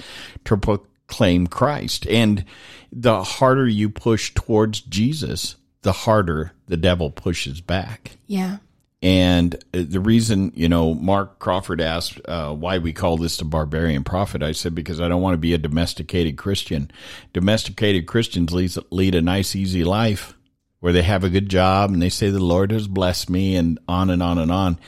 to 0.44 0.56
proclaim 0.56 1.46
Christ. 1.46 2.06
And 2.06 2.44
the 2.92 3.22
harder 3.22 3.66
you 3.66 3.88
push 3.88 4.32
towards 4.34 4.80
Jesus, 4.80 5.56
the 5.82 5.92
harder 5.92 6.52
the 6.66 6.76
devil 6.76 7.10
pushes 7.10 7.60
back. 7.60 8.12
Yeah. 8.26 8.58
And 9.02 9.56
the 9.72 10.00
reason, 10.00 10.52
you 10.54 10.68
know, 10.68 10.92
Mark 10.92 11.38
Crawford 11.38 11.80
asked 11.80 12.20
uh, 12.26 12.52
why 12.52 12.76
we 12.76 12.92
call 12.92 13.16
this 13.16 13.38
the 13.38 13.46
barbarian 13.46 14.04
prophet. 14.04 14.42
I 14.42 14.52
said 14.52 14.74
because 14.74 15.00
I 15.00 15.08
don't 15.08 15.22
want 15.22 15.32
to 15.34 15.38
be 15.38 15.54
a 15.54 15.58
domesticated 15.58 16.36
Christian. 16.36 16.90
Domesticated 17.32 18.06
Christians 18.06 18.52
lead, 18.52 18.74
lead 18.90 19.14
a 19.14 19.22
nice, 19.22 19.56
easy 19.56 19.84
life 19.84 20.34
where 20.80 20.92
they 20.92 21.02
have 21.02 21.24
a 21.24 21.30
good 21.30 21.48
job 21.48 21.90
and 21.90 22.02
they 22.02 22.10
say 22.10 22.28
the 22.28 22.44
Lord 22.44 22.72
has 22.72 22.88
blessed 22.88 23.30
me 23.30 23.56
and 23.56 23.78
on 23.88 24.10
and 24.10 24.22
on 24.22 24.36
and 24.36 24.50
on, 24.50 24.78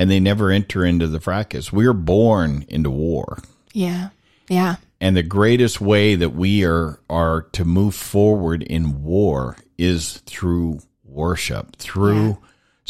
and 0.00 0.10
they 0.10 0.18
never 0.18 0.50
enter 0.50 0.82
into 0.82 1.06
the 1.06 1.20
fracas. 1.20 1.74
We 1.74 1.86
are 1.86 1.92
born 1.92 2.64
into 2.68 2.88
war. 2.88 3.36
Yeah. 3.74 4.08
Yeah. 4.48 4.76
And 4.98 5.14
the 5.14 5.22
greatest 5.22 5.78
way 5.78 6.14
that 6.14 6.30
we 6.30 6.64
are 6.64 7.00
are 7.10 7.42
to 7.52 7.66
move 7.66 7.94
forward 7.94 8.62
in 8.62 9.02
war 9.02 9.58
is 9.76 10.22
through 10.24 10.80
worship, 11.04 11.76
through 11.76 12.28
Yeah. 12.28 12.34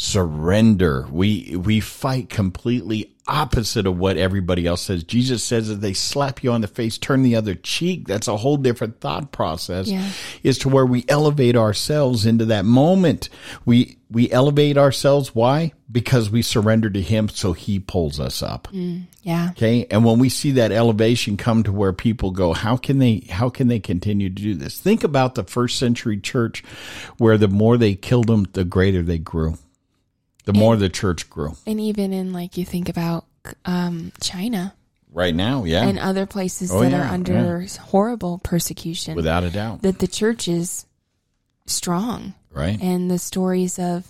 Surrender. 0.01 1.07
We 1.11 1.55
we 1.55 1.79
fight 1.79 2.27
completely 2.27 3.13
opposite 3.27 3.85
of 3.85 3.99
what 3.99 4.17
everybody 4.17 4.65
else 4.65 4.81
says. 4.81 5.03
Jesus 5.03 5.43
says 5.43 5.67
that 5.67 5.75
they 5.75 5.93
slap 5.93 6.43
you 6.43 6.51
on 6.51 6.61
the 6.61 6.67
face, 6.67 6.97
turn 6.97 7.21
the 7.21 7.35
other 7.35 7.53
cheek. 7.53 8.07
That's 8.07 8.27
a 8.27 8.35
whole 8.35 8.57
different 8.57 8.99
thought 8.99 9.31
process. 9.31 9.87
Yeah. 9.87 10.09
Is 10.41 10.57
to 10.59 10.69
where 10.69 10.87
we 10.87 11.05
elevate 11.07 11.55
ourselves 11.55 12.25
into 12.25 12.45
that 12.45 12.65
moment. 12.65 13.29
We 13.63 13.99
we 14.09 14.31
elevate 14.31 14.75
ourselves. 14.75 15.35
Why? 15.35 15.71
Because 15.91 16.31
we 16.31 16.41
surrender 16.41 16.89
to 16.89 17.01
Him, 17.01 17.29
so 17.29 17.53
He 17.53 17.77
pulls 17.77 18.19
us 18.19 18.41
up. 18.41 18.69
Mm, 18.71 19.03
yeah. 19.21 19.49
Okay. 19.51 19.85
And 19.91 20.03
when 20.03 20.17
we 20.17 20.29
see 20.29 20.51
that 20.53 20.71
elevation 20.71 21.37
come 21.37 21.61
to 21.61 21.71
where 21.71 21.93
people 21.93 22.31
go, 22.31 22.53
how 22.53 22.75
can 22.75 22.97
they, 22.97 23.27
how 23.29 23.49
can 23.49 23.67
they 23.67 23.79
continue 23.79 24.29
to 24.29 24.35
do 24.35 24.55
this? 24.55 24.79
Think 24.79 25.03
about 25.03 25.35
the 25.35 25.43
first 25.43 25.77
century 25.77 26.19
church 26.19 26.63
where 27.19 27.37
the 27.37 27.47
more 27.47 27.77
they 27.77 27.93
killed 27.93 28.27
them, 28.27 28.47
the 28.53 28.65
greater 28.65 29.03
they 29.03 29.19
grew. 29.19 29.57
The 30.45 30.53
more 30.53 30.75
the 30.75 30.89
church 30.89 31.29
grew. 31.29 31.55
And 31.67 31.79
even 31.79 32.13
in 32.13 32.33
like 32.33 32.57
you 32.57 32.65
think 32.65 32.89
about 32.89 33.25
um, 33.65 34.11
China 34.21 34.73
Right 35.13 35.35
now, 35.35 35.65
yeah. 35.65 35.83
and 35.87 35.99
other 35.99 36.25
places 36.25 36.71
Oh, 36.71 36.79
that 36.81 36.91
yeah, 36.91 37.09
are 37.09 37.13
under 37.13 37.65
horrible 37.81 38.39
persecution, 38.43 39.15
without 39.15 39.43
a 39.43 39.49
doubt. 39.49 39.81
that 39.81 39.99
the 39.99 40.07
church 40.07 40.47
is 40.47 40.85
strong. 41.65 42.33
Right. 42.49 42.81
And 42.81 43.09
the 43.11 43.19
stories 43.19 43.77
of 43.77 44.09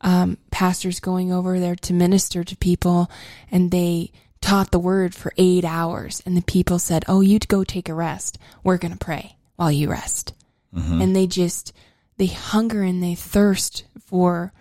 um, 0.00 0.38
pastors 0.50 0.98
going 1.00 1.30
over 1.32 1.58
there 1.60 1.76
to 1.76 1.92
minister 1.92 2.42
to 2.42 2.56
people, 2.56 3.10
and 3.50 3.70
they 3.70 4.12
taught 4.40 4.70
the 4.70 4.78
word 4.78 5.14
for 5.14 5.32
eight 5.36 5.64
hours, 5.64 6.22
and 6.24 6.36
the 6.38 6.42
people 6.42 6.78
said, 6.78 7.04
"Oh, 7.06 7.20
you'd 7.20 7.48
go 7.48 7.62
take 7.64 7.88
a 7.90 7.94
rest. 7.94 8.38
We're 8.64 8.78
going 8.78 8.92
to 8.92 8.98
pray 8.98 9.36
while 9.56 9.70
you 9.72 9.90
rest." 9.90 10.32
And 10.72 11.14
they 11.16 11.26
just 11.26 11.72
they 12.16 12.26
hunger 12.26 12.82
and 12.82 13.02
they 13.02 13.14
thirst 13.16 13.84
for 14.06 14.52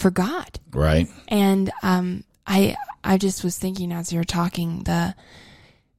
for 0.00 0.10
God. 0.10 0.58
Right. 0.72 1.08
And 1.28 1.70
um, 1.82 2.24
I 2.46 2.76
I 3.04 3.18
just 3.18 3.44
was 3.44 3.58
thinking 3.58 3.92
as 3.92 4.12
you 4.12 4.18
were 4.18 4.24
talking 4.24 4.84
the 4.84 5.14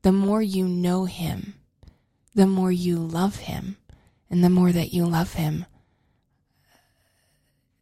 the 0.02 0.12
more 0.12 0.41
you 0.41 0.68
know 0.68 1.06
Him, 1.06 1.54
the 2.34 2.47
more 2.47 2.72
you 2.72 2.97
love 2.97 3.38
Him, 3.38 3.78
and 4.30 4.43
the 4.43 4.49
more 4.49 4.72
that 4.72 4.93
you 4.93 5.06
love 5.06 5.34
Him, 5.34 5.66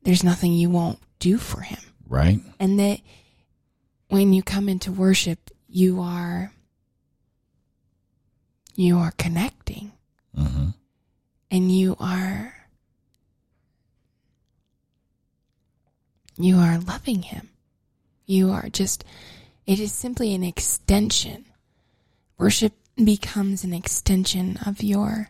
there's 0.03 0.23
nothing 0.23 0.53
you 0.53 0.69
won't 0.69 0.99
do 1.19 1.37
for 1.37 1.61
Him. 1.61 1.79
Right. 2.07 2.39
And 2.59 2.79
that 2.79 2.99
when 4.09 4.33
you 4.33 4.43
come 4.43 4.67
into 4.67 4.91
worship, 4.91 5.49
you 5.67 6.01
are 6.01 6.51
you 8.75 8.97
are 8.97 9.11
connecting, 9.17 9.93
hmm 10.35 10.69
and 11.51 11.71
you 11.71 11.95
are 11.99 12.53
you 16.39 16.57
are 16.57 16.79
loving 16.79 17.21
him. 17.23 17.49
You 18.25 18.51
are 18.51 18.69
just 18.69 19.03
it 19.65 19.79
is 19.79 19.91
simply 19.91 20.33
an 20.33 20.43
extension. 20.43 21.45
Worship 22.37 22.73
becomes 22.95 23.63
an 23.63 23.73
extension 23.73 24.57
of 24.65 24.81
your 24.81 25.29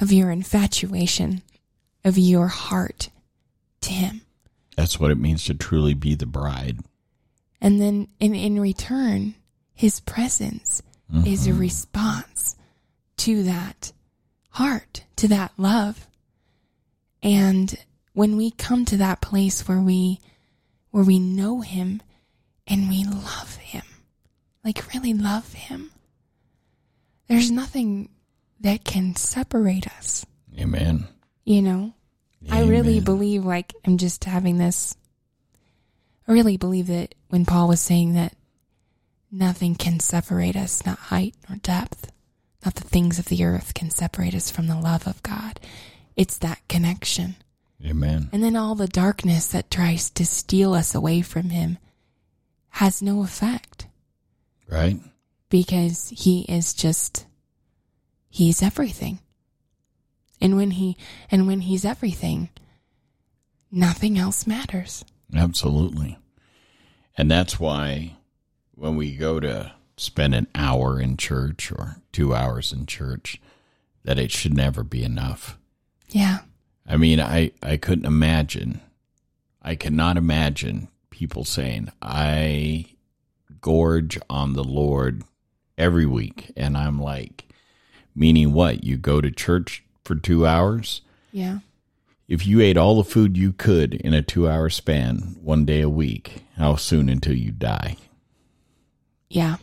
of 0.00 0.12
your 0.12 0.30
infatuation, 0.30 1.42
of 2.04 2.18
your 2.18 2.48
heart 2.48 3.10
to 3.82 3.92
him. 3.92 4.22
That's 4.76 4.98
what 4.98 5.10
it 5.10 5.18
means 5.18 5.44
to 5.44 5.54
truly 5.54 5.94
be 5.94 6.14
the 6.14 6.26
bride. 6.26 6.78
And 7.60 7.80
then 7.80 8.08
in, 8.18 8.34
in 8.34 8.58
return, 8.58 9.36
his 9.74 10.00
presence 10.00 10.82
is 11.24 11.46
a 11.46 11.50
mm-hmm. 11.50 11.60
response 11.60 12.56
to 13.18 13.42
that 13.44 13.92
heart, 14.50 15.04
to 15.16 15.28
that 15.28 15.52
love. 15.56 16.06
And 17.22 17.76
when 18.12 18.36
we 18.36 18.50
come 18.50 18.84
to 18.86 18.96
that 18.98 19.20
place 19.20 19.66
where 19.66 19.80
we 19.80 20.20
where 20.90 21.04
we 21.04 21.18
know 21.18 21.60
him 21.60 22.02
and 22.66 22.88
we 22.88 23.04
love 23.04 23.56
him, 23.56 23.84
like 24.64 24.92
really 24.92 25.14
love 25.14 25.52
him, 25.54 25.90
there's 27.28 27.50
nothing 27.50 28.10
that 28.60 28.84
can 28.84 29.16
separate 29.16 29.86
us. 29.86 30.26
Amen. 30.58 31.08
You 31.44 31.62
know? 31.62 31.94
I 32.50 32.64
really 32.64 33.00
believe, 33.00 33.44
like, 33.44 33.72
I'm 33.84 33.98
just 33.98 34.24
having 34.24 34.58
this. 34.58 34.96
I 36.26 36.32
really 36.32 36.56
believe 36.56 36.88
that 36.88 37.14
when 37.28 37.44
Paul 37.44 37.68
was 37.68 37.80
saying 37.80 38.14
that 38.14 38.34
nothing 39.30 39.74
can 39.74 40.00
separate 40.00 40.56
us, 40.56 40.84
not 40.84 40.98
height 40.98 41.34
nor 41.48 41.58
depth, 41.58 42.10
not 42.64 42.74
the 42.74 42.84
things 42.84 43.18
of 43.18 43.26
the 43.26 43.44
earth 43.44 43.74
can 43.74 43.90
separate 43.90 44.34
us 44.34 44.50
from 44.50 44.66
the 44.66 44.78
love 44.78 45.06
of 45.06 45.22
God. 45.22 45.60
It's 46.16 46.38
that 46.38 46.60
connection. 46.68 47.36
Amen. 47.84 48.28
And 48.32 48.42
then 48.42 48.54
all 48.56 48.74
the 48.74 48.86
darkness 48.86 49.48
that 49.48 49.70
tries 49.70 50.08
to 50.10 50.24
steal 50.24 50.72
us 50.74 50.94
away 50.94 51.22
from 51.22 51.50
Him 51.50 51.78
has 52.70 53.02
no 53.02 53.22
effect 53.22 53.86
Right. 54.68 55.00
because 55.50 56.08
He 56.16 56.42
is 56.42 56.74
just, 56.74 57.26
He's 58.28 58.62
everything. 58.62 59.18
And 60.40 60.56
when 60.56 60.72
He, 60.72 60.96
and 61.30 61.46
when 61.46 61.60
He's 61.62 61.84
everything, 61.84 62.50
nothing 63.70 64.18
else 64.18 64.46
matters. 64.46 65.04
Absolutely. 65.34 66.18
And 67.16 67.30
that's 67.30 67.58
why 67.60 68.16
when 68.74 68.96
we 68.96 69.16
go 69.16 69.40
to 69.40 69.72
spend 69.96 70.34
an 70.34 70.46
hour 70.54 71.00
in 71.00 71.16
church 71.16 71.70
or 71.72 71.96
two 72.12 72.34
hours 72.34 72.72
in 72.72 72.86
church, 72.86 73.40
that 74.04 74.18
it 74.18 74.30
should 74.30 74.54
never 74.54 74.82
be 74.82 75.02
enough. 75.04 75.58
Yeah. 76.10 76.40
I 76.92 76.96
mean, 76.96 77.20
I, 77.20 77.52
I 77.62 77.78
couldn't 77.78 78.04
imagine 78.04 78.80
I 79.62 79.76
cannot 79.76 80.16
imagine 80.16 80.88
people 81.10 81.44
saying, 81.44 81.90
I 82.02 82.86
gorge 83.60 84.18
on 84.28 84.54
the 84.54 84.64
Lord 84.64 85.22
every 85.78 86.04
week. 86.04 86.50
And 86.56 86.76
I'm 86.76 87.00
like, 87.00 87.44
meaning 88.14 88.52
what? 88.52 88.82
You 88.82 88.96
go 88.96 89.20
to 89.20 89.30
church 89.30 89.84
for 90.04 90.16
two 90.16 90.46
hours? 90.46 91.02
Yeah. 91.30 91.58
If 92.26 92.46
you 92.46 92.60
ate 92.60 92.76
all 92.76 92.96
the 92.96 93.04
food 93.08 93.36
you 93.36 93.52
could 93.52 93.94
in 93.94 94.14
a 94.14 94.22
two 94.22 94.48
hour 94.48 94.68
span, 94.68 95.36
one 95.40 95.64
day 95.64 95.80
a 95.80 95.88
week, 95.88 96.42
how 96.56 96.76
soon 96.76 97.08
until 97.08 97.34
you 97.34 97.52
die? 97.52 97.96
Yeah. 99.28 99.56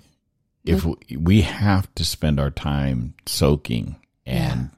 If 0.64 0.86
we, 0.86 1.18
we 1.18 1.42
have 1.42 1.94
to 1.96 2.06
spend 2.06 2.40
our 2.40 2.52
time 2.52 3.16
soaking 3.26 3.96
and 4.26 4.70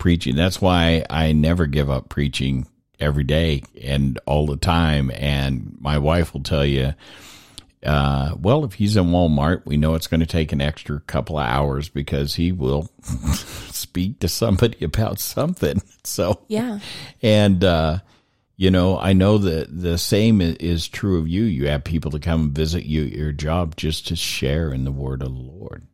preaching, 0.00 0.34
that's 0.34 0.60
why 0.60 1.04
I 1.08 1.30
never 1.32 1.66
give 1.66 1.88
up 1.88 2.08
preaching 2.08 2.66
every 2.98 3.22
day 3.24 3.62
and 3.80 4.18
all 4.26 4.46
the 4.46 4.56
time. 4.56 5.12
And 5.14 5.76
my 5.80 5.98
wife 5.98 6.34
will 6.34 6.42
tell 6.42 6.64
you, 6.66 6.94
uh, 7.86 8.34
well, 8.38 8.64
if 8.64 8.74
he's 8.74 8.96
in 8.96 9.06
Walmart, 9.06 9.62
we 9.64 9.76
know 9.76 9.94
it's 9.94 10.06
going 10.08 10.20
to 10.20 10.26
take 10.26 10.52
an 10.52 10.60
extra 10.60 11.00
couple 11.00 11.38
of 11.38 11.46
hours 11.46 11.88
because 11.88 12.34
he 12.34 12.50
will 12.52 12.90
speak 13.32 14.18
to 14.20 14.28
somebody 14.28 14.84
about 14.84 15.20
something. 15.20 15.80
So, 16.02 16.40
Yeah. 16.48 16.78
and, 17.22 17.62
uh, 17.62 17.98
you 18.56 18.70
know, 18.70 18.98
I 18.98 19.12
know 19.12 19.36
that 19.38 19.68
the 19.70 19.96
same 19.98 20.40
is 20.40 20.88
true 20.88 21.18
of 21.18 21.28
you. 21.28 21.42
You 21.42 21.68
have 21.68 21.84
people 21.84 22.10
to 22.12 22.18
come 22.18 22.40
and 22.40 22.52
visit 22.52 22.84
you 22.86 23.04
at 23.04 23.12
your 23.12 23.32
job 23.32 23.76
just 23.76 24.08
to 24.08 24.16
share 24.16 24.72
in 24.72 24.84
the 24.84 24.90
word 24.92 25.22
of 25.22 25.28
the 25.28 25.34
Lord. 25.40 25.86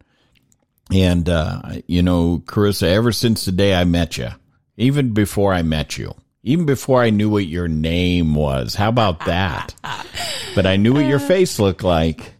And, 0.93 1.29
uh, 1.29 1.63
you 1.87 2.03
know, 2.03 2.43
Charrisa, 2.47 2.87
ever 2.89 3.13
since 3.13 3.45
the 3.45 3.53
day 3.53 3.75
I 3.75 3.85
met 3.85 4.17
you, 4.19 4.29
even 4.77 5.13
before 5.13 5.53
I 5.53 5.63
met 5.63 5.99
you, 5.99 6.15
even 6.43 6.65
before 6.65 7.03
I 7.03 7.11
knew 7.11 7.29
what 7.29 7.47
your 7.47 7.67
name 7.67 8.35
was, 8.35 8.75
how 8.75 8.89
about 8.89 9.27
that? 9.27 9.75
but 10.55 10.65
I 10.67 10.77
knew 10.77 10.95
what 10.95 11.07
your 11.07 11.19
face 11.19 11.59
looked 11.59 11.83
like 11.83 12.35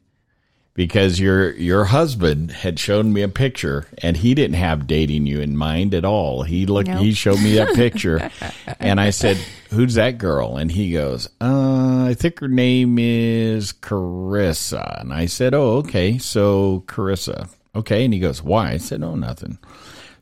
because 0.75 1.19
your 1.19 1.53
your 1.55 1.87
husband 1.87 2.53
had 2.53 2.79
shown 2.79 3.13
me 3.13 3.23
a 3.23 3.29
picture 3.29 3.87
and 3.99 4.17
he 4.17 4.35
didn't 4.35 4.57
have 4.57 4.87
dating 4.87 5.27
you 5.27 5.41
in 5.41 5.57
mind 5.57 5.95
at 5.95 6.05
all. 6.05 6.43
He 6.43 6.67
looked 6.67 6.89
Nope. 6.89 7.01
he 7.01 7.15
showed 7.15 7.41
me 7.41 7.57
that 7.57 7.75
picture 7.75 8.31
and 8.79 9.01
I 9.01 9.11
said, 9.11 9.39
"Who's 9.71 9.95
that 9.95 10.19
girl?" 10.19 10.57
And 10.57 10.71
he 10.71 10.93
goes, 10.93 11.29
"Uh, 11.41 12.05
I 12.05 12.15
think 12.15 12.39
her 12.41 12.49
name 12.49 12.99
is 13.01 13.73
Charrisa." 13.73 15.01
And 15.01 15.13
I 15.13 15.27
said, 15.27 15.55
"Oh, 15.55 15.79
okay. 15.79 16.19
So 16.19 16.85
Charrisa. 16.87 17.49
Okay." 17.77 18.05
And 18.05 18.13
he 18.15 18.21
goes, 18.21 18.43
"Why?" 18.43 18.73
I 18.73 18.77
said, 18.79 19.03
"Oh, 19.03 19.15
nothing." 19.15 19.59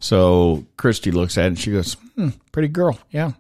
So 0.05 0.67
Christy 0.77 1.11
looks 1.11 1.39
at 1.39 1.45
it 1.45 1.49
and 1.49 1.59
she 1.59 1.73
goes, 1.73 1.95
hmm, 2.15 2.29
pretty 2.53 2.69
girl. 2.69 2.99
Yeah. 3.11 3.33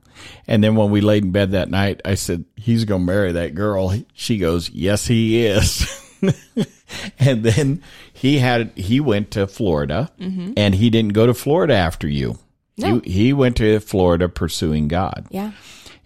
And 0.47 0.65
then 0.65 0.77
when 0.77 0.91
we 0.91 1.03
laid 1.03 1.25
in 1.25 1.31
bed 1.31 1.51
that 1.51 1.69
night, 1.69 2.01
I 2.07 2.15
said, 2.15 2.47
he's 2.57 2.87
going 2.87 3.03
to 3.03 3.07
marry 3.07 3.33
that 3.33 3.55
girl. 3.55 3.95
She 4.15 4.39
goes, 4.39 4.71
yes, 4.71 5.07
he 5.07 5.45
is. 5.45 5.87
and 7.19 7.45
then 7.45 7.83
he 8.15 8.39
had, 8.39 8.73
he 8.77 8.99
went 8.99 9.31
to 9.33 9.47
Florida 9.47 10.11
and 10.57 10.75
he 10.75 10.89
didn't 10.89 11.12
go 11.12 11.27
to 11.27 11.35
Florida 11.35 11.75
after 11.75 12.09
you. 12.09 12.39
No. 12.79 13.01
He, 13.01 13.12
he 13.12 13.33
went 13.35 13.59
to 13.59 13.79
Florida 13.81 14.31
pursuing 14.31 14.89
God. 14.89 15.27
Yeah. 15.29 15.53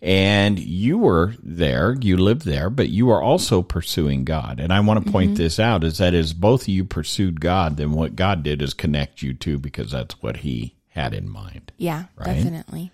And 0.01 0.59
you 0.59 0.99
were 0.99 1.35
there, 1.43 1.97
you 2.01 2.17
lived 2.17 2.45
there, 2.45 2.71
but 2.71 2.89
you 2.89 3.07
were 3.07 3.23
also 3.23 3.63
pursuing 3.63 4.25
God. 4.25 4.61
And 4.61 4.73
I 4.73 4.81
want 4.81 5.05
to 5.05 5.11
point 5.11 5.33
mm-hmm. 5.33 5.43
this 5.43 5.59
out 5.59 5.83
is 5.83 5.99
that 5.99 6.15
as 6.15 6.33
both 6.33 6.63
of 6.63 6.69
you 6.69 6.85
pursued 6.85 7.41
God, 7.41 7.77
then 7.77 7.93
what 7.93 8.15
God 8.15 8.43
did 8.43 8.63
is 8.63 8.75
connect 8.75 9.23
you 9.23 9.35
to 9.35 9.59
because 9.59 9.91
that's 9.91 10.23
what 10.23 10.39
he 10.39 10.77
had 10.89 11.15
in 11.15 11.29
mind. 11.29 11.73
Yeah. 11.77 12.05
Right? 12.17 12.35
Definitely. 12.35 12.93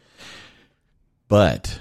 But 1.28 1.80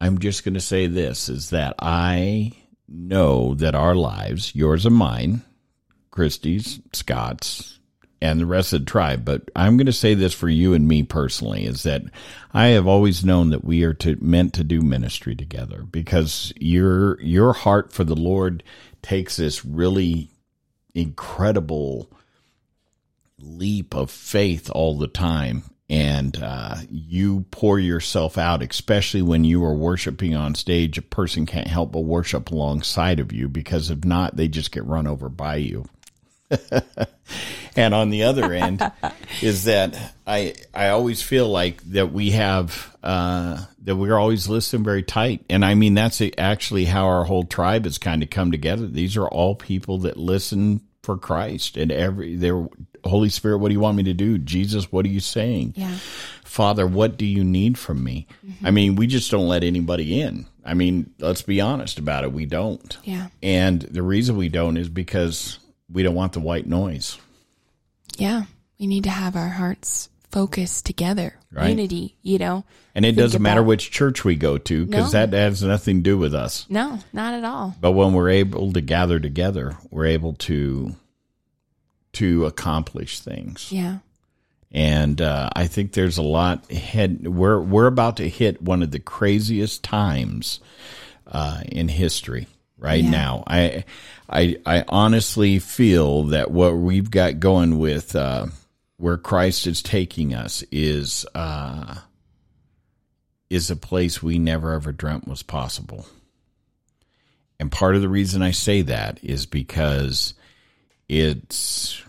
I'm 0.00 0.18
just 0.18 0.44
going 0.44 0.54
to 0.54 0.60
say 0.60 0.86
this 0.86 1.28
is 1.28 1.50
that 1.50 1.74
I 1.78 2.52
know 2.86 3.54
that 3.54 3.74
our 3.74 3.94
lives, 3.94 4.54
yours 4.54 4.84
and 4.86 4.94
mine, 4.94 5.42
Christie's, 6.10 6.80
Scott's, 6.92 7.77
and 8.20 8.40
the 8.40 8.46
rest 8.46 8.72
of 8.72 8.80
the 8.80 8.86
tribe, 8.90 9.24
but 9.24 9.50
I'm 9.54 9.76
going 9.76 9.86
to 9.86 9.92
say 9.92 10.14
this 10.14 10.34
for 10.34 10.48
you 10.48 10.74
and 10.74 10.88
me 10.88 11.02
personally 11.04 11.64
is 11.64 11.84
that 11.84 12.02
I 12.52 12.68
have 12.68 12.86
always 12.86 13.24
known 13.24 13.50
that 13.50 13.64
we 13.64 13.84
are 13.84 13.94
to 13.94 14.16
meant 14.20 14.54
to 14.54 14.64
do 14.64 14.80
ministry 14.80 15.36
together 15.36 15.82
because 15.82 16.52
your 16.58 17.20
your 17.20 17.52
heart 17.52 17.92
for 17.92 18.04
the 18.04 18.16
Lord 18.16 18.64
takes 19.02 19.36
this 19.36 19.64
really 19.64 20.30
incredible 20.94 22.10
leap 23.38 23.94
of 23.94 24.10
faith 24.10 24.68
all 24.70 24.98
the 24.98 25.08
time. 25.08 25.62
And 25.90 26.36
uh, 26.42 26.76
you 26.90 27.46
pour 27.50 27.78
yourself 27.78 28.36
out 28.36 28.62
especially 28.62 29.22
when 29.22 29.44
you 29.44 29.64
are 29.64 29.74
worshiping 29.74 30.34
on 30.34 30.54
stage. 30.54 30.98
A 30.98 31.02
person 31.02 31.46
can't 31.46 31.68
help 31.68 31.92
but 31.92 32.00
worship 32.00 32.50
alongside 32.50 33.20
of 33.20 33.32
you 33.32 33.48
because 33.48 33.90
if 33.90 34.04
not 34.04 34.36
they 34.36 34.48
just 34.48 34.72
get 34.72 34.84
run 34.84 35.06
over 35.06 35.28
by 35.28 35.56
you 35.56 35.86
and 37.78 37.94
on 37.94 38.10
the 38.10 38.24
other 38.24 38.52
end 38.52 38.82
is 39.42 39.64
that 39.64 39.96
I 40.26 40.54
I 40.74 40.88
always 40.88 41.22
feel 41.22 41.48
like 41.48 41.80
that 41.92 42.12
we 42.12 42.32
have 42.32 42.96
uh, 43.02 43.64
that 43.84 43.96
we're 43.96 44.18
always 44.18 44.48
listening 44.48 44.84
very 44.84 45.04
tight, 45.04 45.44
and 45.48 45.64
I 45.64 45.74
mean 45.74 45.94
that's 45.94 46.20
actually 46.36 46.86
how 46.86 47.06
our 47.06 47.24
whole 47.24 47.44
tribe 47.44 47.84
has 47.84 47.96
kind 47.96 48.22
of 48.22 48.30
come 48.30 48.50
together. 48.50 48.86
These 48.86 49.16
are 49.16 49.28
all 49.28 49.54
people 49.54 49.98
that 49.98 50.16
listen 50.16 50.80
for 51.02 51.16
Christ, 51.16 51.76
and 51.76 51.92
every 51.92 52.34
their 52.34 52.68
Holy 53.04 53.28
Spirit. 53.28 53.58
What 53.58 53.68
do 53.68 53.74
you 53.74 53.80
want 53.80 53.96
me 53.96 54.02
to 54.04 54.14
do? 54.14 54.38
Jesus, 54.38 54.90
what 54.90 55.06
are 55.06 55.10
you 55.10 55.20
saying? 55.20 55.74
Yeah. 55.76 55.96
Father, 56.44 56.86
what 56.86 57.16
do 57.16 57.26
you 57.26 57.44
need 57.44 57.78
from 57.78 58.02
me? 58.02 58.26
I 58.64 58.72
mean, 58.72 58.96
we 58.96 59.06
just 59.06 59.30
don't 59.30 59.46
let 59.46 59.62
anybody 59.62 60.20
in. 60.20 60.46
I 60.64 60.74
mean, 60.74 61.14
let's 61.20 61.42
be 61.42 61.60
honest 61.60 61.98
about 61.98 62.24
it. 62.24 62.32
We 62.32 62.46
don't. 62.46 62.98
Yeah. 63.04 63.28
And 63.42 63.82
the 63.82 64.02
reason 64.02 64.36
we 64.36 64.48
don't 64.48 64.76
is 64.76 64.88
because 64.88 65.60
we 65.90 66.02
don't 66.02 66.14
want 66.14 66.32
the 66.32 66.40
white 66.40 66.66
noise. 66.66 67.18
Yeah. 68.18 68.44
We 68.78 68.86
need 68.86 69.04
to 69.04 69.10
have 69.10 69.34
our 69.36 69.48
hearts 69.48 70.08
focused 70.30 70.84
together. 70.86 71.34
Right. 71.50 71.70
Unity, 71.70 72.16
you 72.22 72.38
know? 72.38 72.64
And 72.94 73.04
it 73.04 73.10
Think 73.14 73.18
doesn't 73.18 73.42
matter 73.42 73.60
about- 73.60 73.68
which 73.68 73.90
church 73.90 74.24
we 74.24 74.36
go 74.36 74.58
to 74.58 74.84
because 74.86 75.12
No. 75.14 75.26
that 75.26 75.32
has 75.32 75.62
nothing 75.62 75.96
to 75.98 76.02
do 76.02 76.18
with 76.18 76.34
us. 76.34 76.66
No, 76.68 76.98
not 77.12 77.32
at 77.34 77.44
all. 77.44 77.74
But 77.80 77.92
when 77.92 78.12
we're 78.12 78.28
able 78.28 78.72
to 78.72 78.80
gather 78.82 79.18
together, 79.18 79.78
we're 79.90 80.06
able 80.06 80.34
to 80.34 80.94
to 82.14 82.46
accomplish 82.46 83.20
things. 83.20 83.70
Yeah. 83.70 83.98
And 84.72 85.20
uh, 85.22 85.50
I 85.54 85.66
think 85.66 85.92
there's 85.92 86.18
a 86.18 86.22
lot 86.22 86.70
ahead. 86.70 87.26
We're 87.26 87.60
we're 87.60 87.86
about 87.86 88.16
to 88.18 88.28
hit 88.28 88.60
one 88.60 88.82
of 88.82 88.90
the 88.90 88.98
craziest 88.98 89.82
times 89.82 90.60
uh, 91.26 91.62
in 91.66 91.88
history 91.88 92.46
right 92.78 93.02
Yeah. 93.04 93.10
now. 93.10 93.44
I 93.46 93.84
I 94.28 94.56
I 94.64 94.84
honestly 94.88 95.58
feel 95.58 96.24
that 96.24 96.50
what 96.50 96.76
we've 96.76 97.10
got 97.10 97.40
going 97.40 97.78
with 97.78 98.14
uh, 98.16 98.46
where 98.96 99.16
Christ 99.18 99.66
is 99.66 99.82
taking 99.82 100.34
us 100.34 100.62
is 100.72 101.26
uh, 101.34 101.96
is 103.50 103.70
a 103.70 103.76
place 103.76 104.22
we 104.22 104.38
never 104.38 104.72
ever 104.72 104.92
dreamt 104.92 105.26
was 105.28 105.42
possible. 105.42 106.06
And 107.60 107.72
part 107.72 107.96
of 107.96 108.02
the 108.02 108.08
reason 108.08 108.40
I 108.42 108.52
say 108.52 108.82
that 108.82 109.18
is 109.22 109.44
because 109.46 110.34
it's 111.08 112.02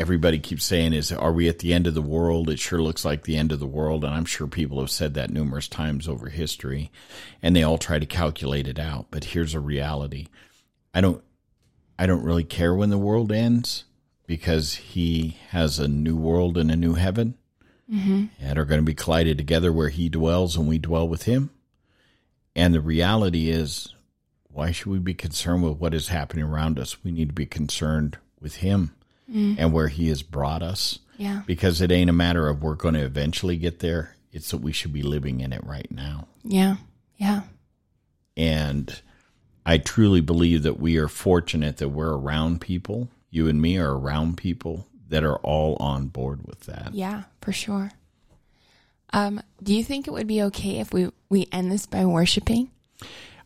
everybody 0.00 0.38
keeps 0.38 0.64
saying 0.64 0.94
is 0.94 1.12
are 1.12 1.32
we 1.32 1.46
at 1.46 1.58
the 1.58 1.74
end 1.74 1.86
of 1.86 1.92
the 1.92 2.00
world? 2.00 2.48
It 2.48 2.58
sure 2.58 2.80
looks 2.80 3.04
like 3.04 3.24
the 3.24 3.36
end 3.36 3.52
of 3.52 3.60
the 3.60 3.66
world 3.66 4.02
and 4.02 4.14
i'm 4.14 4.24
sure 4.24 4.46
people 4.46 4.80
have 4.80 4.90
said 4.90 5.12
that 5.14 5.30
numerous 5.30 5.68
times 5.68 6.08
over 6.08 6.30
history 6.30 6.90
and 7.42 7.54
they 7.54 7.62
all 7.62 7.76
try 7.76 7.98
to 7.98 8.06
calculate 8.06 8.66
it 8.66 8.78
out. 8.78 9.08
But 9.10 9.24
here's 9.24 9.54
a 9.54 9.60
reality. 9.60 10.28
I 10.94 11.02
don't 11.02 11.22
i 11.98 12.06
don't 12.06 12.24
really 12.24 12.44
care 12.44 12.74
when 12.74 12.88
the 12.88 12.98
world 12.98 13.30
ends 13.30 13.84
because 14.26 14.74
he 14.74 15.36
has 15.50 15.78
a 15.78 15.86
new 15.86 16.16
world 16.16 16.56
and 16.56 16.70
a 16.70 16.76
new 16.76 16.94
heaven 16.94 17.36
mm-hmm. 17.92 18.26
and 18.40 18.58
are 18.58 18.64
going 18.64 18.80
to 18.80 18.86
be 18.86 18.94
collided 18.94 19.36
together 19.36 19.70
where 19.70 19.90
he 19.90 20.08
dwells 20.08 20.56
and 20.56 20.66
we 20.66 20.78
dwell 20.78 21.06
with 21.06 21.24
him. 21.24 21.50
And 22.56 22.72
the 22.72 22.80
reality 22.80 23.50
is 23.50 23.94
why 24.48 24.70
should 24.70 24.86
we 24.86 24.98
be 24.98 25.14
concerned 25.14 25.62
with 25.62 25.78
what 25.78 25.92
is 25.92 26.08
happening 26.08 26.44
around 26.44 26.78
us? 26.78 27.04
We 27.04 27.12
need 27.12 27.28
to 27.28 27.34
be 27.34 27.46
concerned 27.46 28.16
with 28.40 28.56
him 28.56 28.94
and 29.32 29.72
where 29.72 29.88
he 29.88 30.08
has 30.08 30.22
brought 30.22 30.62
us 30.62 30.98
Yeah. 31.16 31.42
because 31.46 31.80
it 31.80 31.92
ain't 31.92 32.10
a 32.10 32.14
matter 32.14 32.48
of 32.48 32.62
we're 32.62 32.74
going 32.74 32.94
to 32.94 33.04
eventually 33.04 33.56
get 33.56 33.78
there 33.78 34.16
it's 34.32 34.50
that 34.50 34.58
we 34.58 34.72
should 34.72 34.92
be 34.92 35.02
living 35.02 35.40
in 35.40 35.52
it 35.52 35.62
right 35.64 35.90
now 35.90 36.26
Yeah. 36.42 36.76
Yeah. 37.16 37.42
and 38.36 39.00
i 39.64 39.78
truly 39.78 40.20
believe 40.20 40.62
that 40.64 40.80
we 40.80 40.96
are 40.96 41.08
fortunate 41.08 41.76
that 41.78 41.90
we're 41.90 42.16
around 42.16 42.60
people 42.60 43.08
you 43.30 43.46
and 43.48 43.60
me 43.62 43.78
are 43.78 43.96
around 43.96 44.36
people 44.36 44.86
that 45.08 45.22
are 45.24 45.36
all 45.38 45.76
on 45.80 46.06
board 46.08 46.40
with 46.46 46.60
that 46.66 46.90
Yeah, 46.94 47.24
for 47.40 47.52
sure. 47.52 47.90
Um, 49.12 49.40
do 49.62 49.74
you 49.74 49.82
think 49.84 50.06
it 50.06 50.12
would 50.12 50.28
be 50.28 50.40
okay 50.44 50.78
if 50.78 50.92
we, 50.92 51.10
we 51.28 51.48
end 51.50 51.70
this 51.72 51.86
by 51.86 52.04
worshiping? 52.04 52.70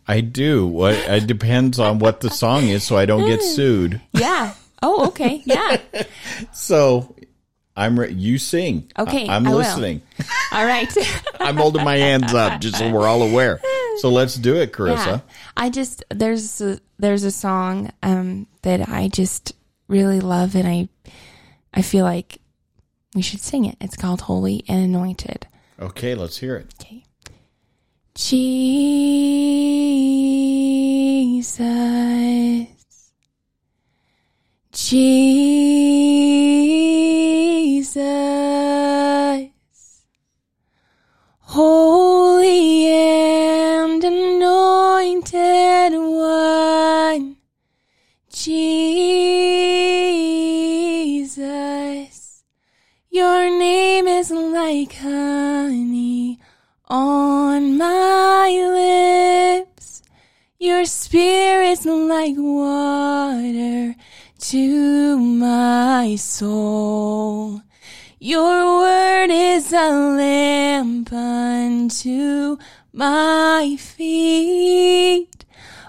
i 0.06 0.20
do 0.20 0.66
what 0.66 0.92
it 0.94 1.26
depends 1.26 1.78
on 1.78 1.98
what 1.98 2.20
the 2.20 2.28
song 2.30 2.64
is 2.64 2.84
so 2.84 2.96
i 2.98 3.06
don't 3.06 3.26
get 3.26 3.42
sued 3.56 4.00
Yeah. 4.12 4.52
Oh, 4.86 5.06
okay. 5.08 5.42
Yeah. 5.44 5.78
so 6.52 7.16
i'm 7.76 7.98
re- 7.98 8.12
you 8.12 8.38
sing 8.38 8.88
Okay, 8.98 9.26
I- 9.26 9.38
will. 9.38 9.56
listening 9.56 10.00
All 10.52 10.64
right. 10.64 10.86
i'm 11.40 11.56
holding 11.56 11.82
my 11.84 11.96
hands 11.96 12.32
up 12.34 12.60
just 12.60 12.76
so 12.78 12.88
we're 12.90 13.08
all 13.08 13.22
aware 13.22 13.60
So 14.00 14.10
let's 14.10 14.34
do 14.36 14.56
it, 14.56 14.70
Yeah. 14.70 14.74
Charrisa. 14.76 15.22
I 15.56 15.70
just 15.70 16.04
there's 16.10 16.60
a, 16.60 16.78
there's 16.98 17.22
a 17.24 17.30
song 17.30 17.90
um 18.02 18.46
that 18.62 18.88
I 18.88 19.08
just 19.08 19.52
really 19.88 20.20
love 20.20 20.54
and 20.56 20.66
I 20.68 20.88
I 21.72 21.82
feel 21.82 22.04
like 22.04 22.38
we 23.14 23.22
should 23.22 23.40
sing 23.40 23.64
it. 23.64 23.76
It's 23.80 23.96
called 23.96 24.20
Holy 24.22 24.64
and 24.68 24.84
Anointed. 24.84 25.46
Okay, 25.78 26.14
let's 26.16 26.38
hear 26.38 26.56
it. 26.56 26.74
Okay. 26.80 27.04
Jesus. 31.34 32.73
Jesus. 34.84 35.00
Holy 41.40 42.86
and 42.92 44.04
anointed 44.04 45.92
one. 45.94 47.36
Jesus. 48.30 48.74
Your 53.08 53.48
name 53.58 54.06
is 54.06 54.30
like 54.30 54.92
honey 54.96 56.38
on 56.88 57.78
my 57.78 58.50
lips. 58.50 60.02
Your 60.58 60.84
spirit's 60.84 61.86
like 61.86 62.34
water 62.36 63.94
to 64.50 65.16
my 65.18 66.16
soul. 66.16 67.62
Your 68.18 68.80
word 68.80 69.30
is 69.30 69.72
a 69.72 69.90
lamp 69.90 71.10
unto 71.10 72.58
my 72.92 73.76
feet. 73.78 75.46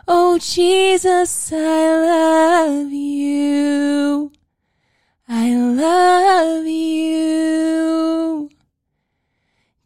Oh 0.08 0.38
Jesus, 0.40 1.52
I 1.52 1.58
love 1.58 2.94
you. 2.94 4.32
I 5.28 5.54
love 5.54 6.66
you. 6.66 8.50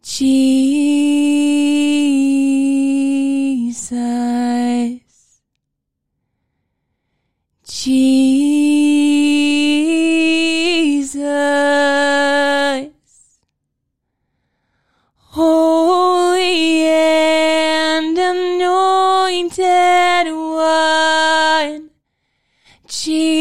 Jesus. 0.03 0.59
Jesus. 7.67 8.48
Jesus. 23.01 23.31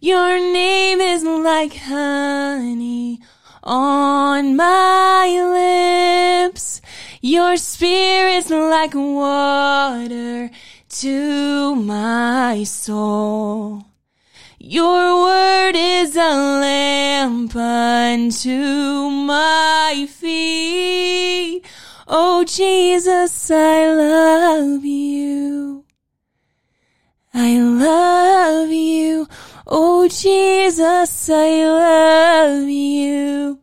Your 0.00 0.38
name 0.38 1.00
is 1.00 1.24
like 1.24 1.74
honey 1.74 3.20
on 3.64 4.54
my 4.54 5.26
lips. 5.58 6.80
Your 7.20 7.56
spirit's 7.56 8.50
like 8.50 8.94
water 8.94 10.50
to 10.88 11.74
my 11.74 12.62
soul. 12.62 13.84
Your 14.60 15.24
word 15.24 15.74
is 15.76 16.14
a 16.14 16.20
lamp 16.20 17.56
unto 17.56 19.10
my 19.10 20.06
feet. 20.08 21.66
Oh 22.10 22.42
Jesus, 22.42 23.50
I 23.50 23.86
love 23.92 24.82
you. 24.82 25.84
I 27.34 27.58
love 27.60 28.70
you. 28.70 29.28
Oh 29.66 30.08
Jesus, 30.08 31.28
I 31.28 31.64
love 31.64 32.66
you. 32.66 33.60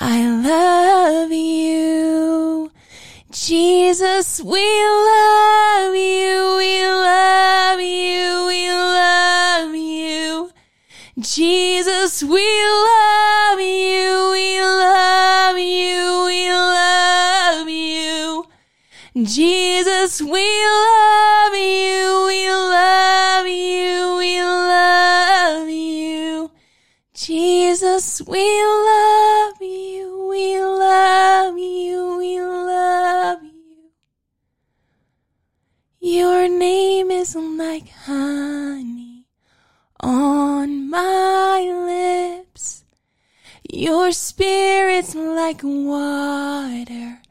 I 0.00 0.30
love 0.30 1.30
you. 1.30 2.70
Jesus, 3.30 4.40
we 4.40 4.64
love 4.64 5.94
you. 5.94 6.56
We 6.56 6.86
love 6.86 7.80
you. 7.80 8.46
We 8.46 8.70
love 8.70 9.74
you. 9.74 10.53
Jesus, 11.16 12.24
we 12.24 12.42
love 12.42 13.60
you. 13.60 14.30
We 14.32 14.60
love 14.60 15.56
you. 15.56 16.24
We 16.26 16.50
love 16.50 17.68
you. 17.68 18.44
Jesus, 19.22 20.20
we 20.20 20.66
love 20.66 21.54
you. 21.54 22.24
We 22.26 22.50
love 22.50 23.46
you. 23.46 24.16
We 24.18 24.42
love 24.42 25.68
you. 25.68 26.50
Jesus, 27.14 28.20
we 28.26 28.64
love 28.64 29.62
you. 29.62 30.26
We 30.28 30.58
love 30.58 31.56
you. 31.56 32.16
We 32.18 32.40
love 32.40 33.38
you. 33.44 33.90
Your 36.00 36.48
name 36.48 37.12
is 37.12 37.36
like 37.36 37.88
honey 37.88 39.03
on 40.04 40.90
my 40.90 41.60
lips. 41.60 42.84
Your 43.72 44.12
spirit's 44.12 45.14
like 45.14 45.62
water 45.62 47.22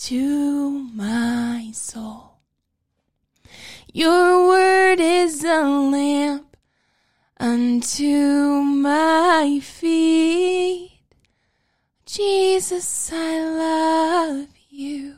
to 0.00 0.70
my 0.94 1.70
soul. 1.72 2.40
Your 3.92 4.48
word 4.48 5.00
is 5.00 5.42
a 5.44 5.62
lamp 5.62 6.56
unto 7.38 8.60
my 8.60 9.58
feet. 9.62 11.00
Jesus, 12.04 13.10
I 13.12 13.40
love 13.40 14.48
you. 14.68 15.16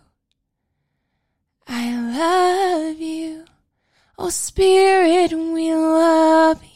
I 1.67 1.97
love 1.97 3.01
you. 3.01 3.45
Oh 4.17 4.31
Spirit, 4.31 5.33
we 5.33 5.75
love 5.75 6.63
you. 6.63 6.72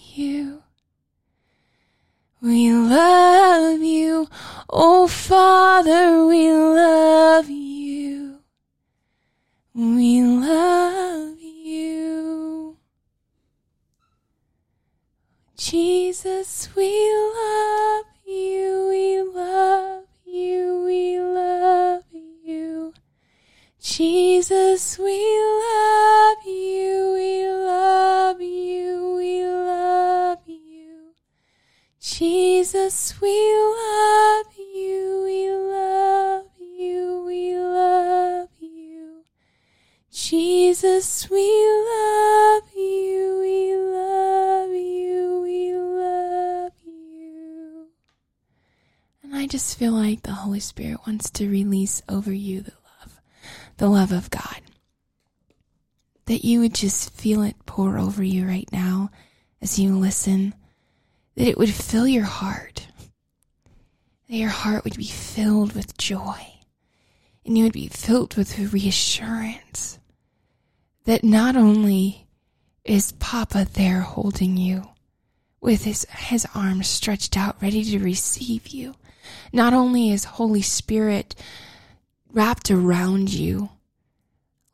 We 2.47 2.73
love 2.73 3.83
you. 3.83 4.29
Oh 4.71 5.09
Father, 5.09 6.25
we 6.25 6.51
love 6.53 7.51
you. 7.51 8.39
We 9.75 10.23
love 10.23 11.39
you. 11.41 12.79
Jesus, 15.57 16.69
we 16.75 16.91
love 17.35 18.07
you. 18.25 18.87
We 18.89 19.23
love 19.23 20.05
you. 20.25 20.85
We 20.87 21.21
love 21.21 22.05
you. 22.05 22.06
Jesus, 23.89 24.99
we 24.99 25.15
love 25.15 26.45
you. 26.45 27.13
We 27.15 27.49
love 27.49 28.41
you. 28.41 29.15
We 29.17 29.47
love 29.47 30.41
you. 30.45 31.15
Jesus, 32.01 33.19
we 33.21 33.31
love 33.31 34.47
you. 34.59 35.23
We 35.25 35.51
love 35.53 36.47
you. 36.59 37.23
We 37.29 37.57
love 37.57 38.49
you. 38.59 39.25
Jesus, 40.11 41.31
we 41.31 41.47
love 41.47 42.65
you. 42.77 43.39
We 43.41 43.77
love 43.77 44.71
you. 44.71 45.41
We 45.43 45.75
love 45.79 46.73
you. 46.85 47.87
And 49.23 49.37
I 49.37 49.47
just 49.47 49.79
feel 49.79 49.93
like 49.93 50.25
the 50.25 50.33
Holy 50.33 50.61
Spirit 50.61 51.07
wants 51.07 51.31
to 51.31 51.49
release 51.49 52.03
over 52.09 52.33
you 52.33 52.63
the 52.63 52.73
the 53.77 53.89
love 53.89 54.13
of 54.13 54.31
God. 54.31 54.61
That 56.27 56.45
you 56.45 56.61
would 56.61 56.75
just 56.75 57.13
feel 57.13 57.43
it 57.43 57.57
pour 57.67 57.99
over 57.99 58.23
you 58.23 58.47
right 58.47 58.69
now 58.73 59.11
as 59.61 59.79
you 59.79 59.97
listen, 59.97 60.55
that 61.37 61.49
it 61.49 61.59
would 61.59 61.71
fill 61.71 62.07
your 62.07 62.25
heart, 62.25 62.89
that 64.29 64.37
your 64.37 64.51
heart 64.51 64.85
would 64.85 64.97
be 64.97 65.07
filled 65.07 65.75
with 65.75 65.97
joy, 65.97 66.55
and 67.45 67.57
you 67.57 67.65
would 67.65 67.73
be 67.73 67.89
filled 67.89 68.37
with 68.37 68.73
reassurance 68.73 69.99
that 71.07 71.25
not 71.25 71.57
only 71.57 72.27
is 72.85 73.13
Papa 73.13 73.67
there 73.73 74.01
holding 74.01 74.57
you 74.57 74.83
with 75.61 75.85
his, 75.85 76.05
his 76.11 76.47
arms 76.55 76.89
stretched 76.89 77.37
out, 77.37 77.57
ready 77.63 77.83
to 77.85 77.99
receive 77.99 78.69
you, 78.69 78.95
not 79.53 79.73
only 79.73 80.11
is 80.11 80.25
Holy 80.25 80.63
Spirit 80.63 81.35
wrapped 82.33 82.71
around 82.71 83.33
you 83.33 83.71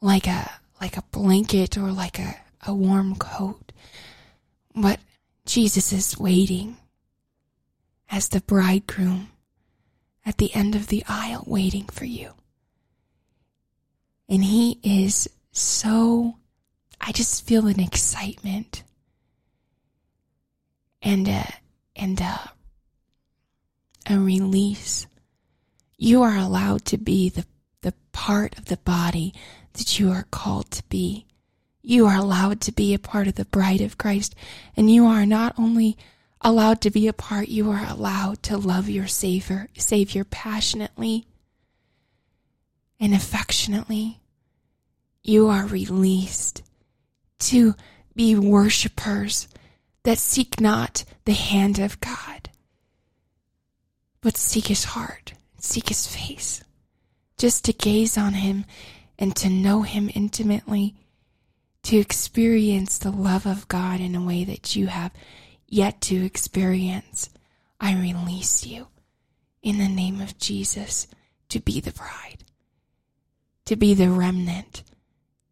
like 0.01 0.27
a 0.27 0.51
like 0.81 0.97
a 0.97 1.05
blanket 1.13 1.79
or 1.79 1.93
like 1.93 2.19
a, 2.19 2.37
a 2.67 2.75
warm 2.75 3.15
coat, 3.15 3.71
but 4.75 4.99
Jesus 5.47 5.93
is 5.93 6.19
waiting 6.19 6.77
as 8.11 8.29
the 8.29 8.41
bridegroom, 8.41 9.29
at 10.25 10.39
the 10.39 10.55
end 10.55 10.75
of 10.75 10.89
the 10.89 11.05
aisle 11.09 11.45
waiting 11.47 11.85
for 11.87 12.05
you. 12.05 12.33
And 14.29 14.45
he 14.45 14.79
is 14.83 15.29
so, 15.51 16.37
I 17.01 17.13
just 17.13 17.47
feel 17.47 17.67
an 17.67 17.81
excitement 17.81 18.83
and 21.01 21.27
a, 21.29 21.47
and 21.97 22.21
a, 22.21 22.53
a 24.09 24.19
release. 24.19 25.07
You 26.05 26.23
are 26.23 26.37
allowed 26.37 26.85
to 26.87 26.99
be 26.99 27.29
the, 27.29 27.47
the 27.83 27.95
part 28.11 28.59
of 28.59 28.65
the 28.65 28.79
body 28.79 29.33
that 29.75 30.01
you 30.01 30.11
are 30.11 30.27
called 30.33 30.69
to 30.73 30.83
be. 30.89 31.27
You 31.81 32.07
are 32.07 32.17
allowed 32.17 32.61
to 32.63 32.73
be 32.73 32.93
a 32.93 32.99
part 32.99 33.29
of 33.29 33.37
the 33.37 33.45
bride 33.45 33.81
of 33.81 33.99
Christ, 33.99 34.35
and 34.77 34.91
you 34.91 35.07
are 35.07 35.25
not 35.25 35.55
only 35.57 35.97
allowed 36.41 36.81
to 36.81 36.91
be 36.91 37.07
a 37.07 37.13
part, 37.13 37.47
you 37.47 37.71
are 37.71 37.87
allowed 37.89 38.43
to 38.43 38.59
love 38.59 38.89
your 38.89 39.07
Savior, 39.07 39.69
Savior 39.79 40.25
passionately 40.25 41.29
and 42.99 43.15
affectionately. 43.15 44.19
You 45.23 45.47
are 45.47 45.67
released 45.67 46.65
to 47.39 47.77
be 48.17 48.35
worshipers 48.35 49.47
that 50.03 50.19
seek 50.19 50.61
not 50.61 51.05
the 51.27 51.33
hand 51.35 51.79
of 51.79 52.01
God, 52.01 52.51
but 54.21 54.37
seek 54.37 54.67
his 54.67 54.83
heart, 54.83 55.35
seek 55.63 55.89
his 55.89 56.07
face, 56.07 56.63
just 57.39 57.65
to 57.65 57.73
gaze 57.73 58.19
on 58.19 58.35
him 58.35 58.67
and 59.19 59.35
to 59.37 59.49
know 59.49 59.83
him 59.83 60.11
intimately, 60.15 60.95
to 61.85 61.97
experience 61.97 62.99
the 62.99 63.11
love 63.11 63.47
of 63.47 63.69
God 63.69 64.01
in 64.01 64.15
a 64.15 64.25
way 64.25 64.45
that 64.45 64.77
you 64.77 64.89
have 64.89 65.13
yet 65.67 66.01
to 66.03 66.25
experience. 66.25 67.31
I 67.81 67.95
release 67.95 68.67
you 68.67 68.89
in 69.63 69.79
the 69.79 69.89
name 69.89 70.21
of 70.21 70.39
Jesus 70.39 71.07
to 71.49 71.61
be 71.61 71.81
the 71.81 71.93
bride, 71.93 72.45
to 73.65 73.77
be 73.77 73.95
the 73.95 74.11
remnant, 74.11 74.83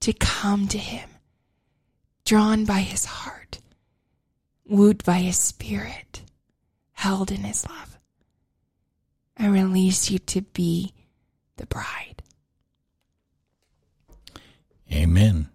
to 0.00 0.12
come 0.12 0.66
to 0.68 0.78
him, 0.78 1.08
drawn 2.24 2.64
by 2.64 2.80
his 2.80 3.04
heart, 3.04 3.60
wooed 4.66 5.04
by 5.04 5.18
his 5.18 5.38
spirit, 5.38 6.22
held 6.92 7.30
in 7.30 7.44
his 7.44 7.68
love. 7.68 7.89
I 9.40 9.46
release 9.46 10.10
you 10.10 10.18
to 10.18 10.42
be 10.42 10.92
the 11.56 11.64
bride. 11.64 12.22
Amen. 14.92 15.48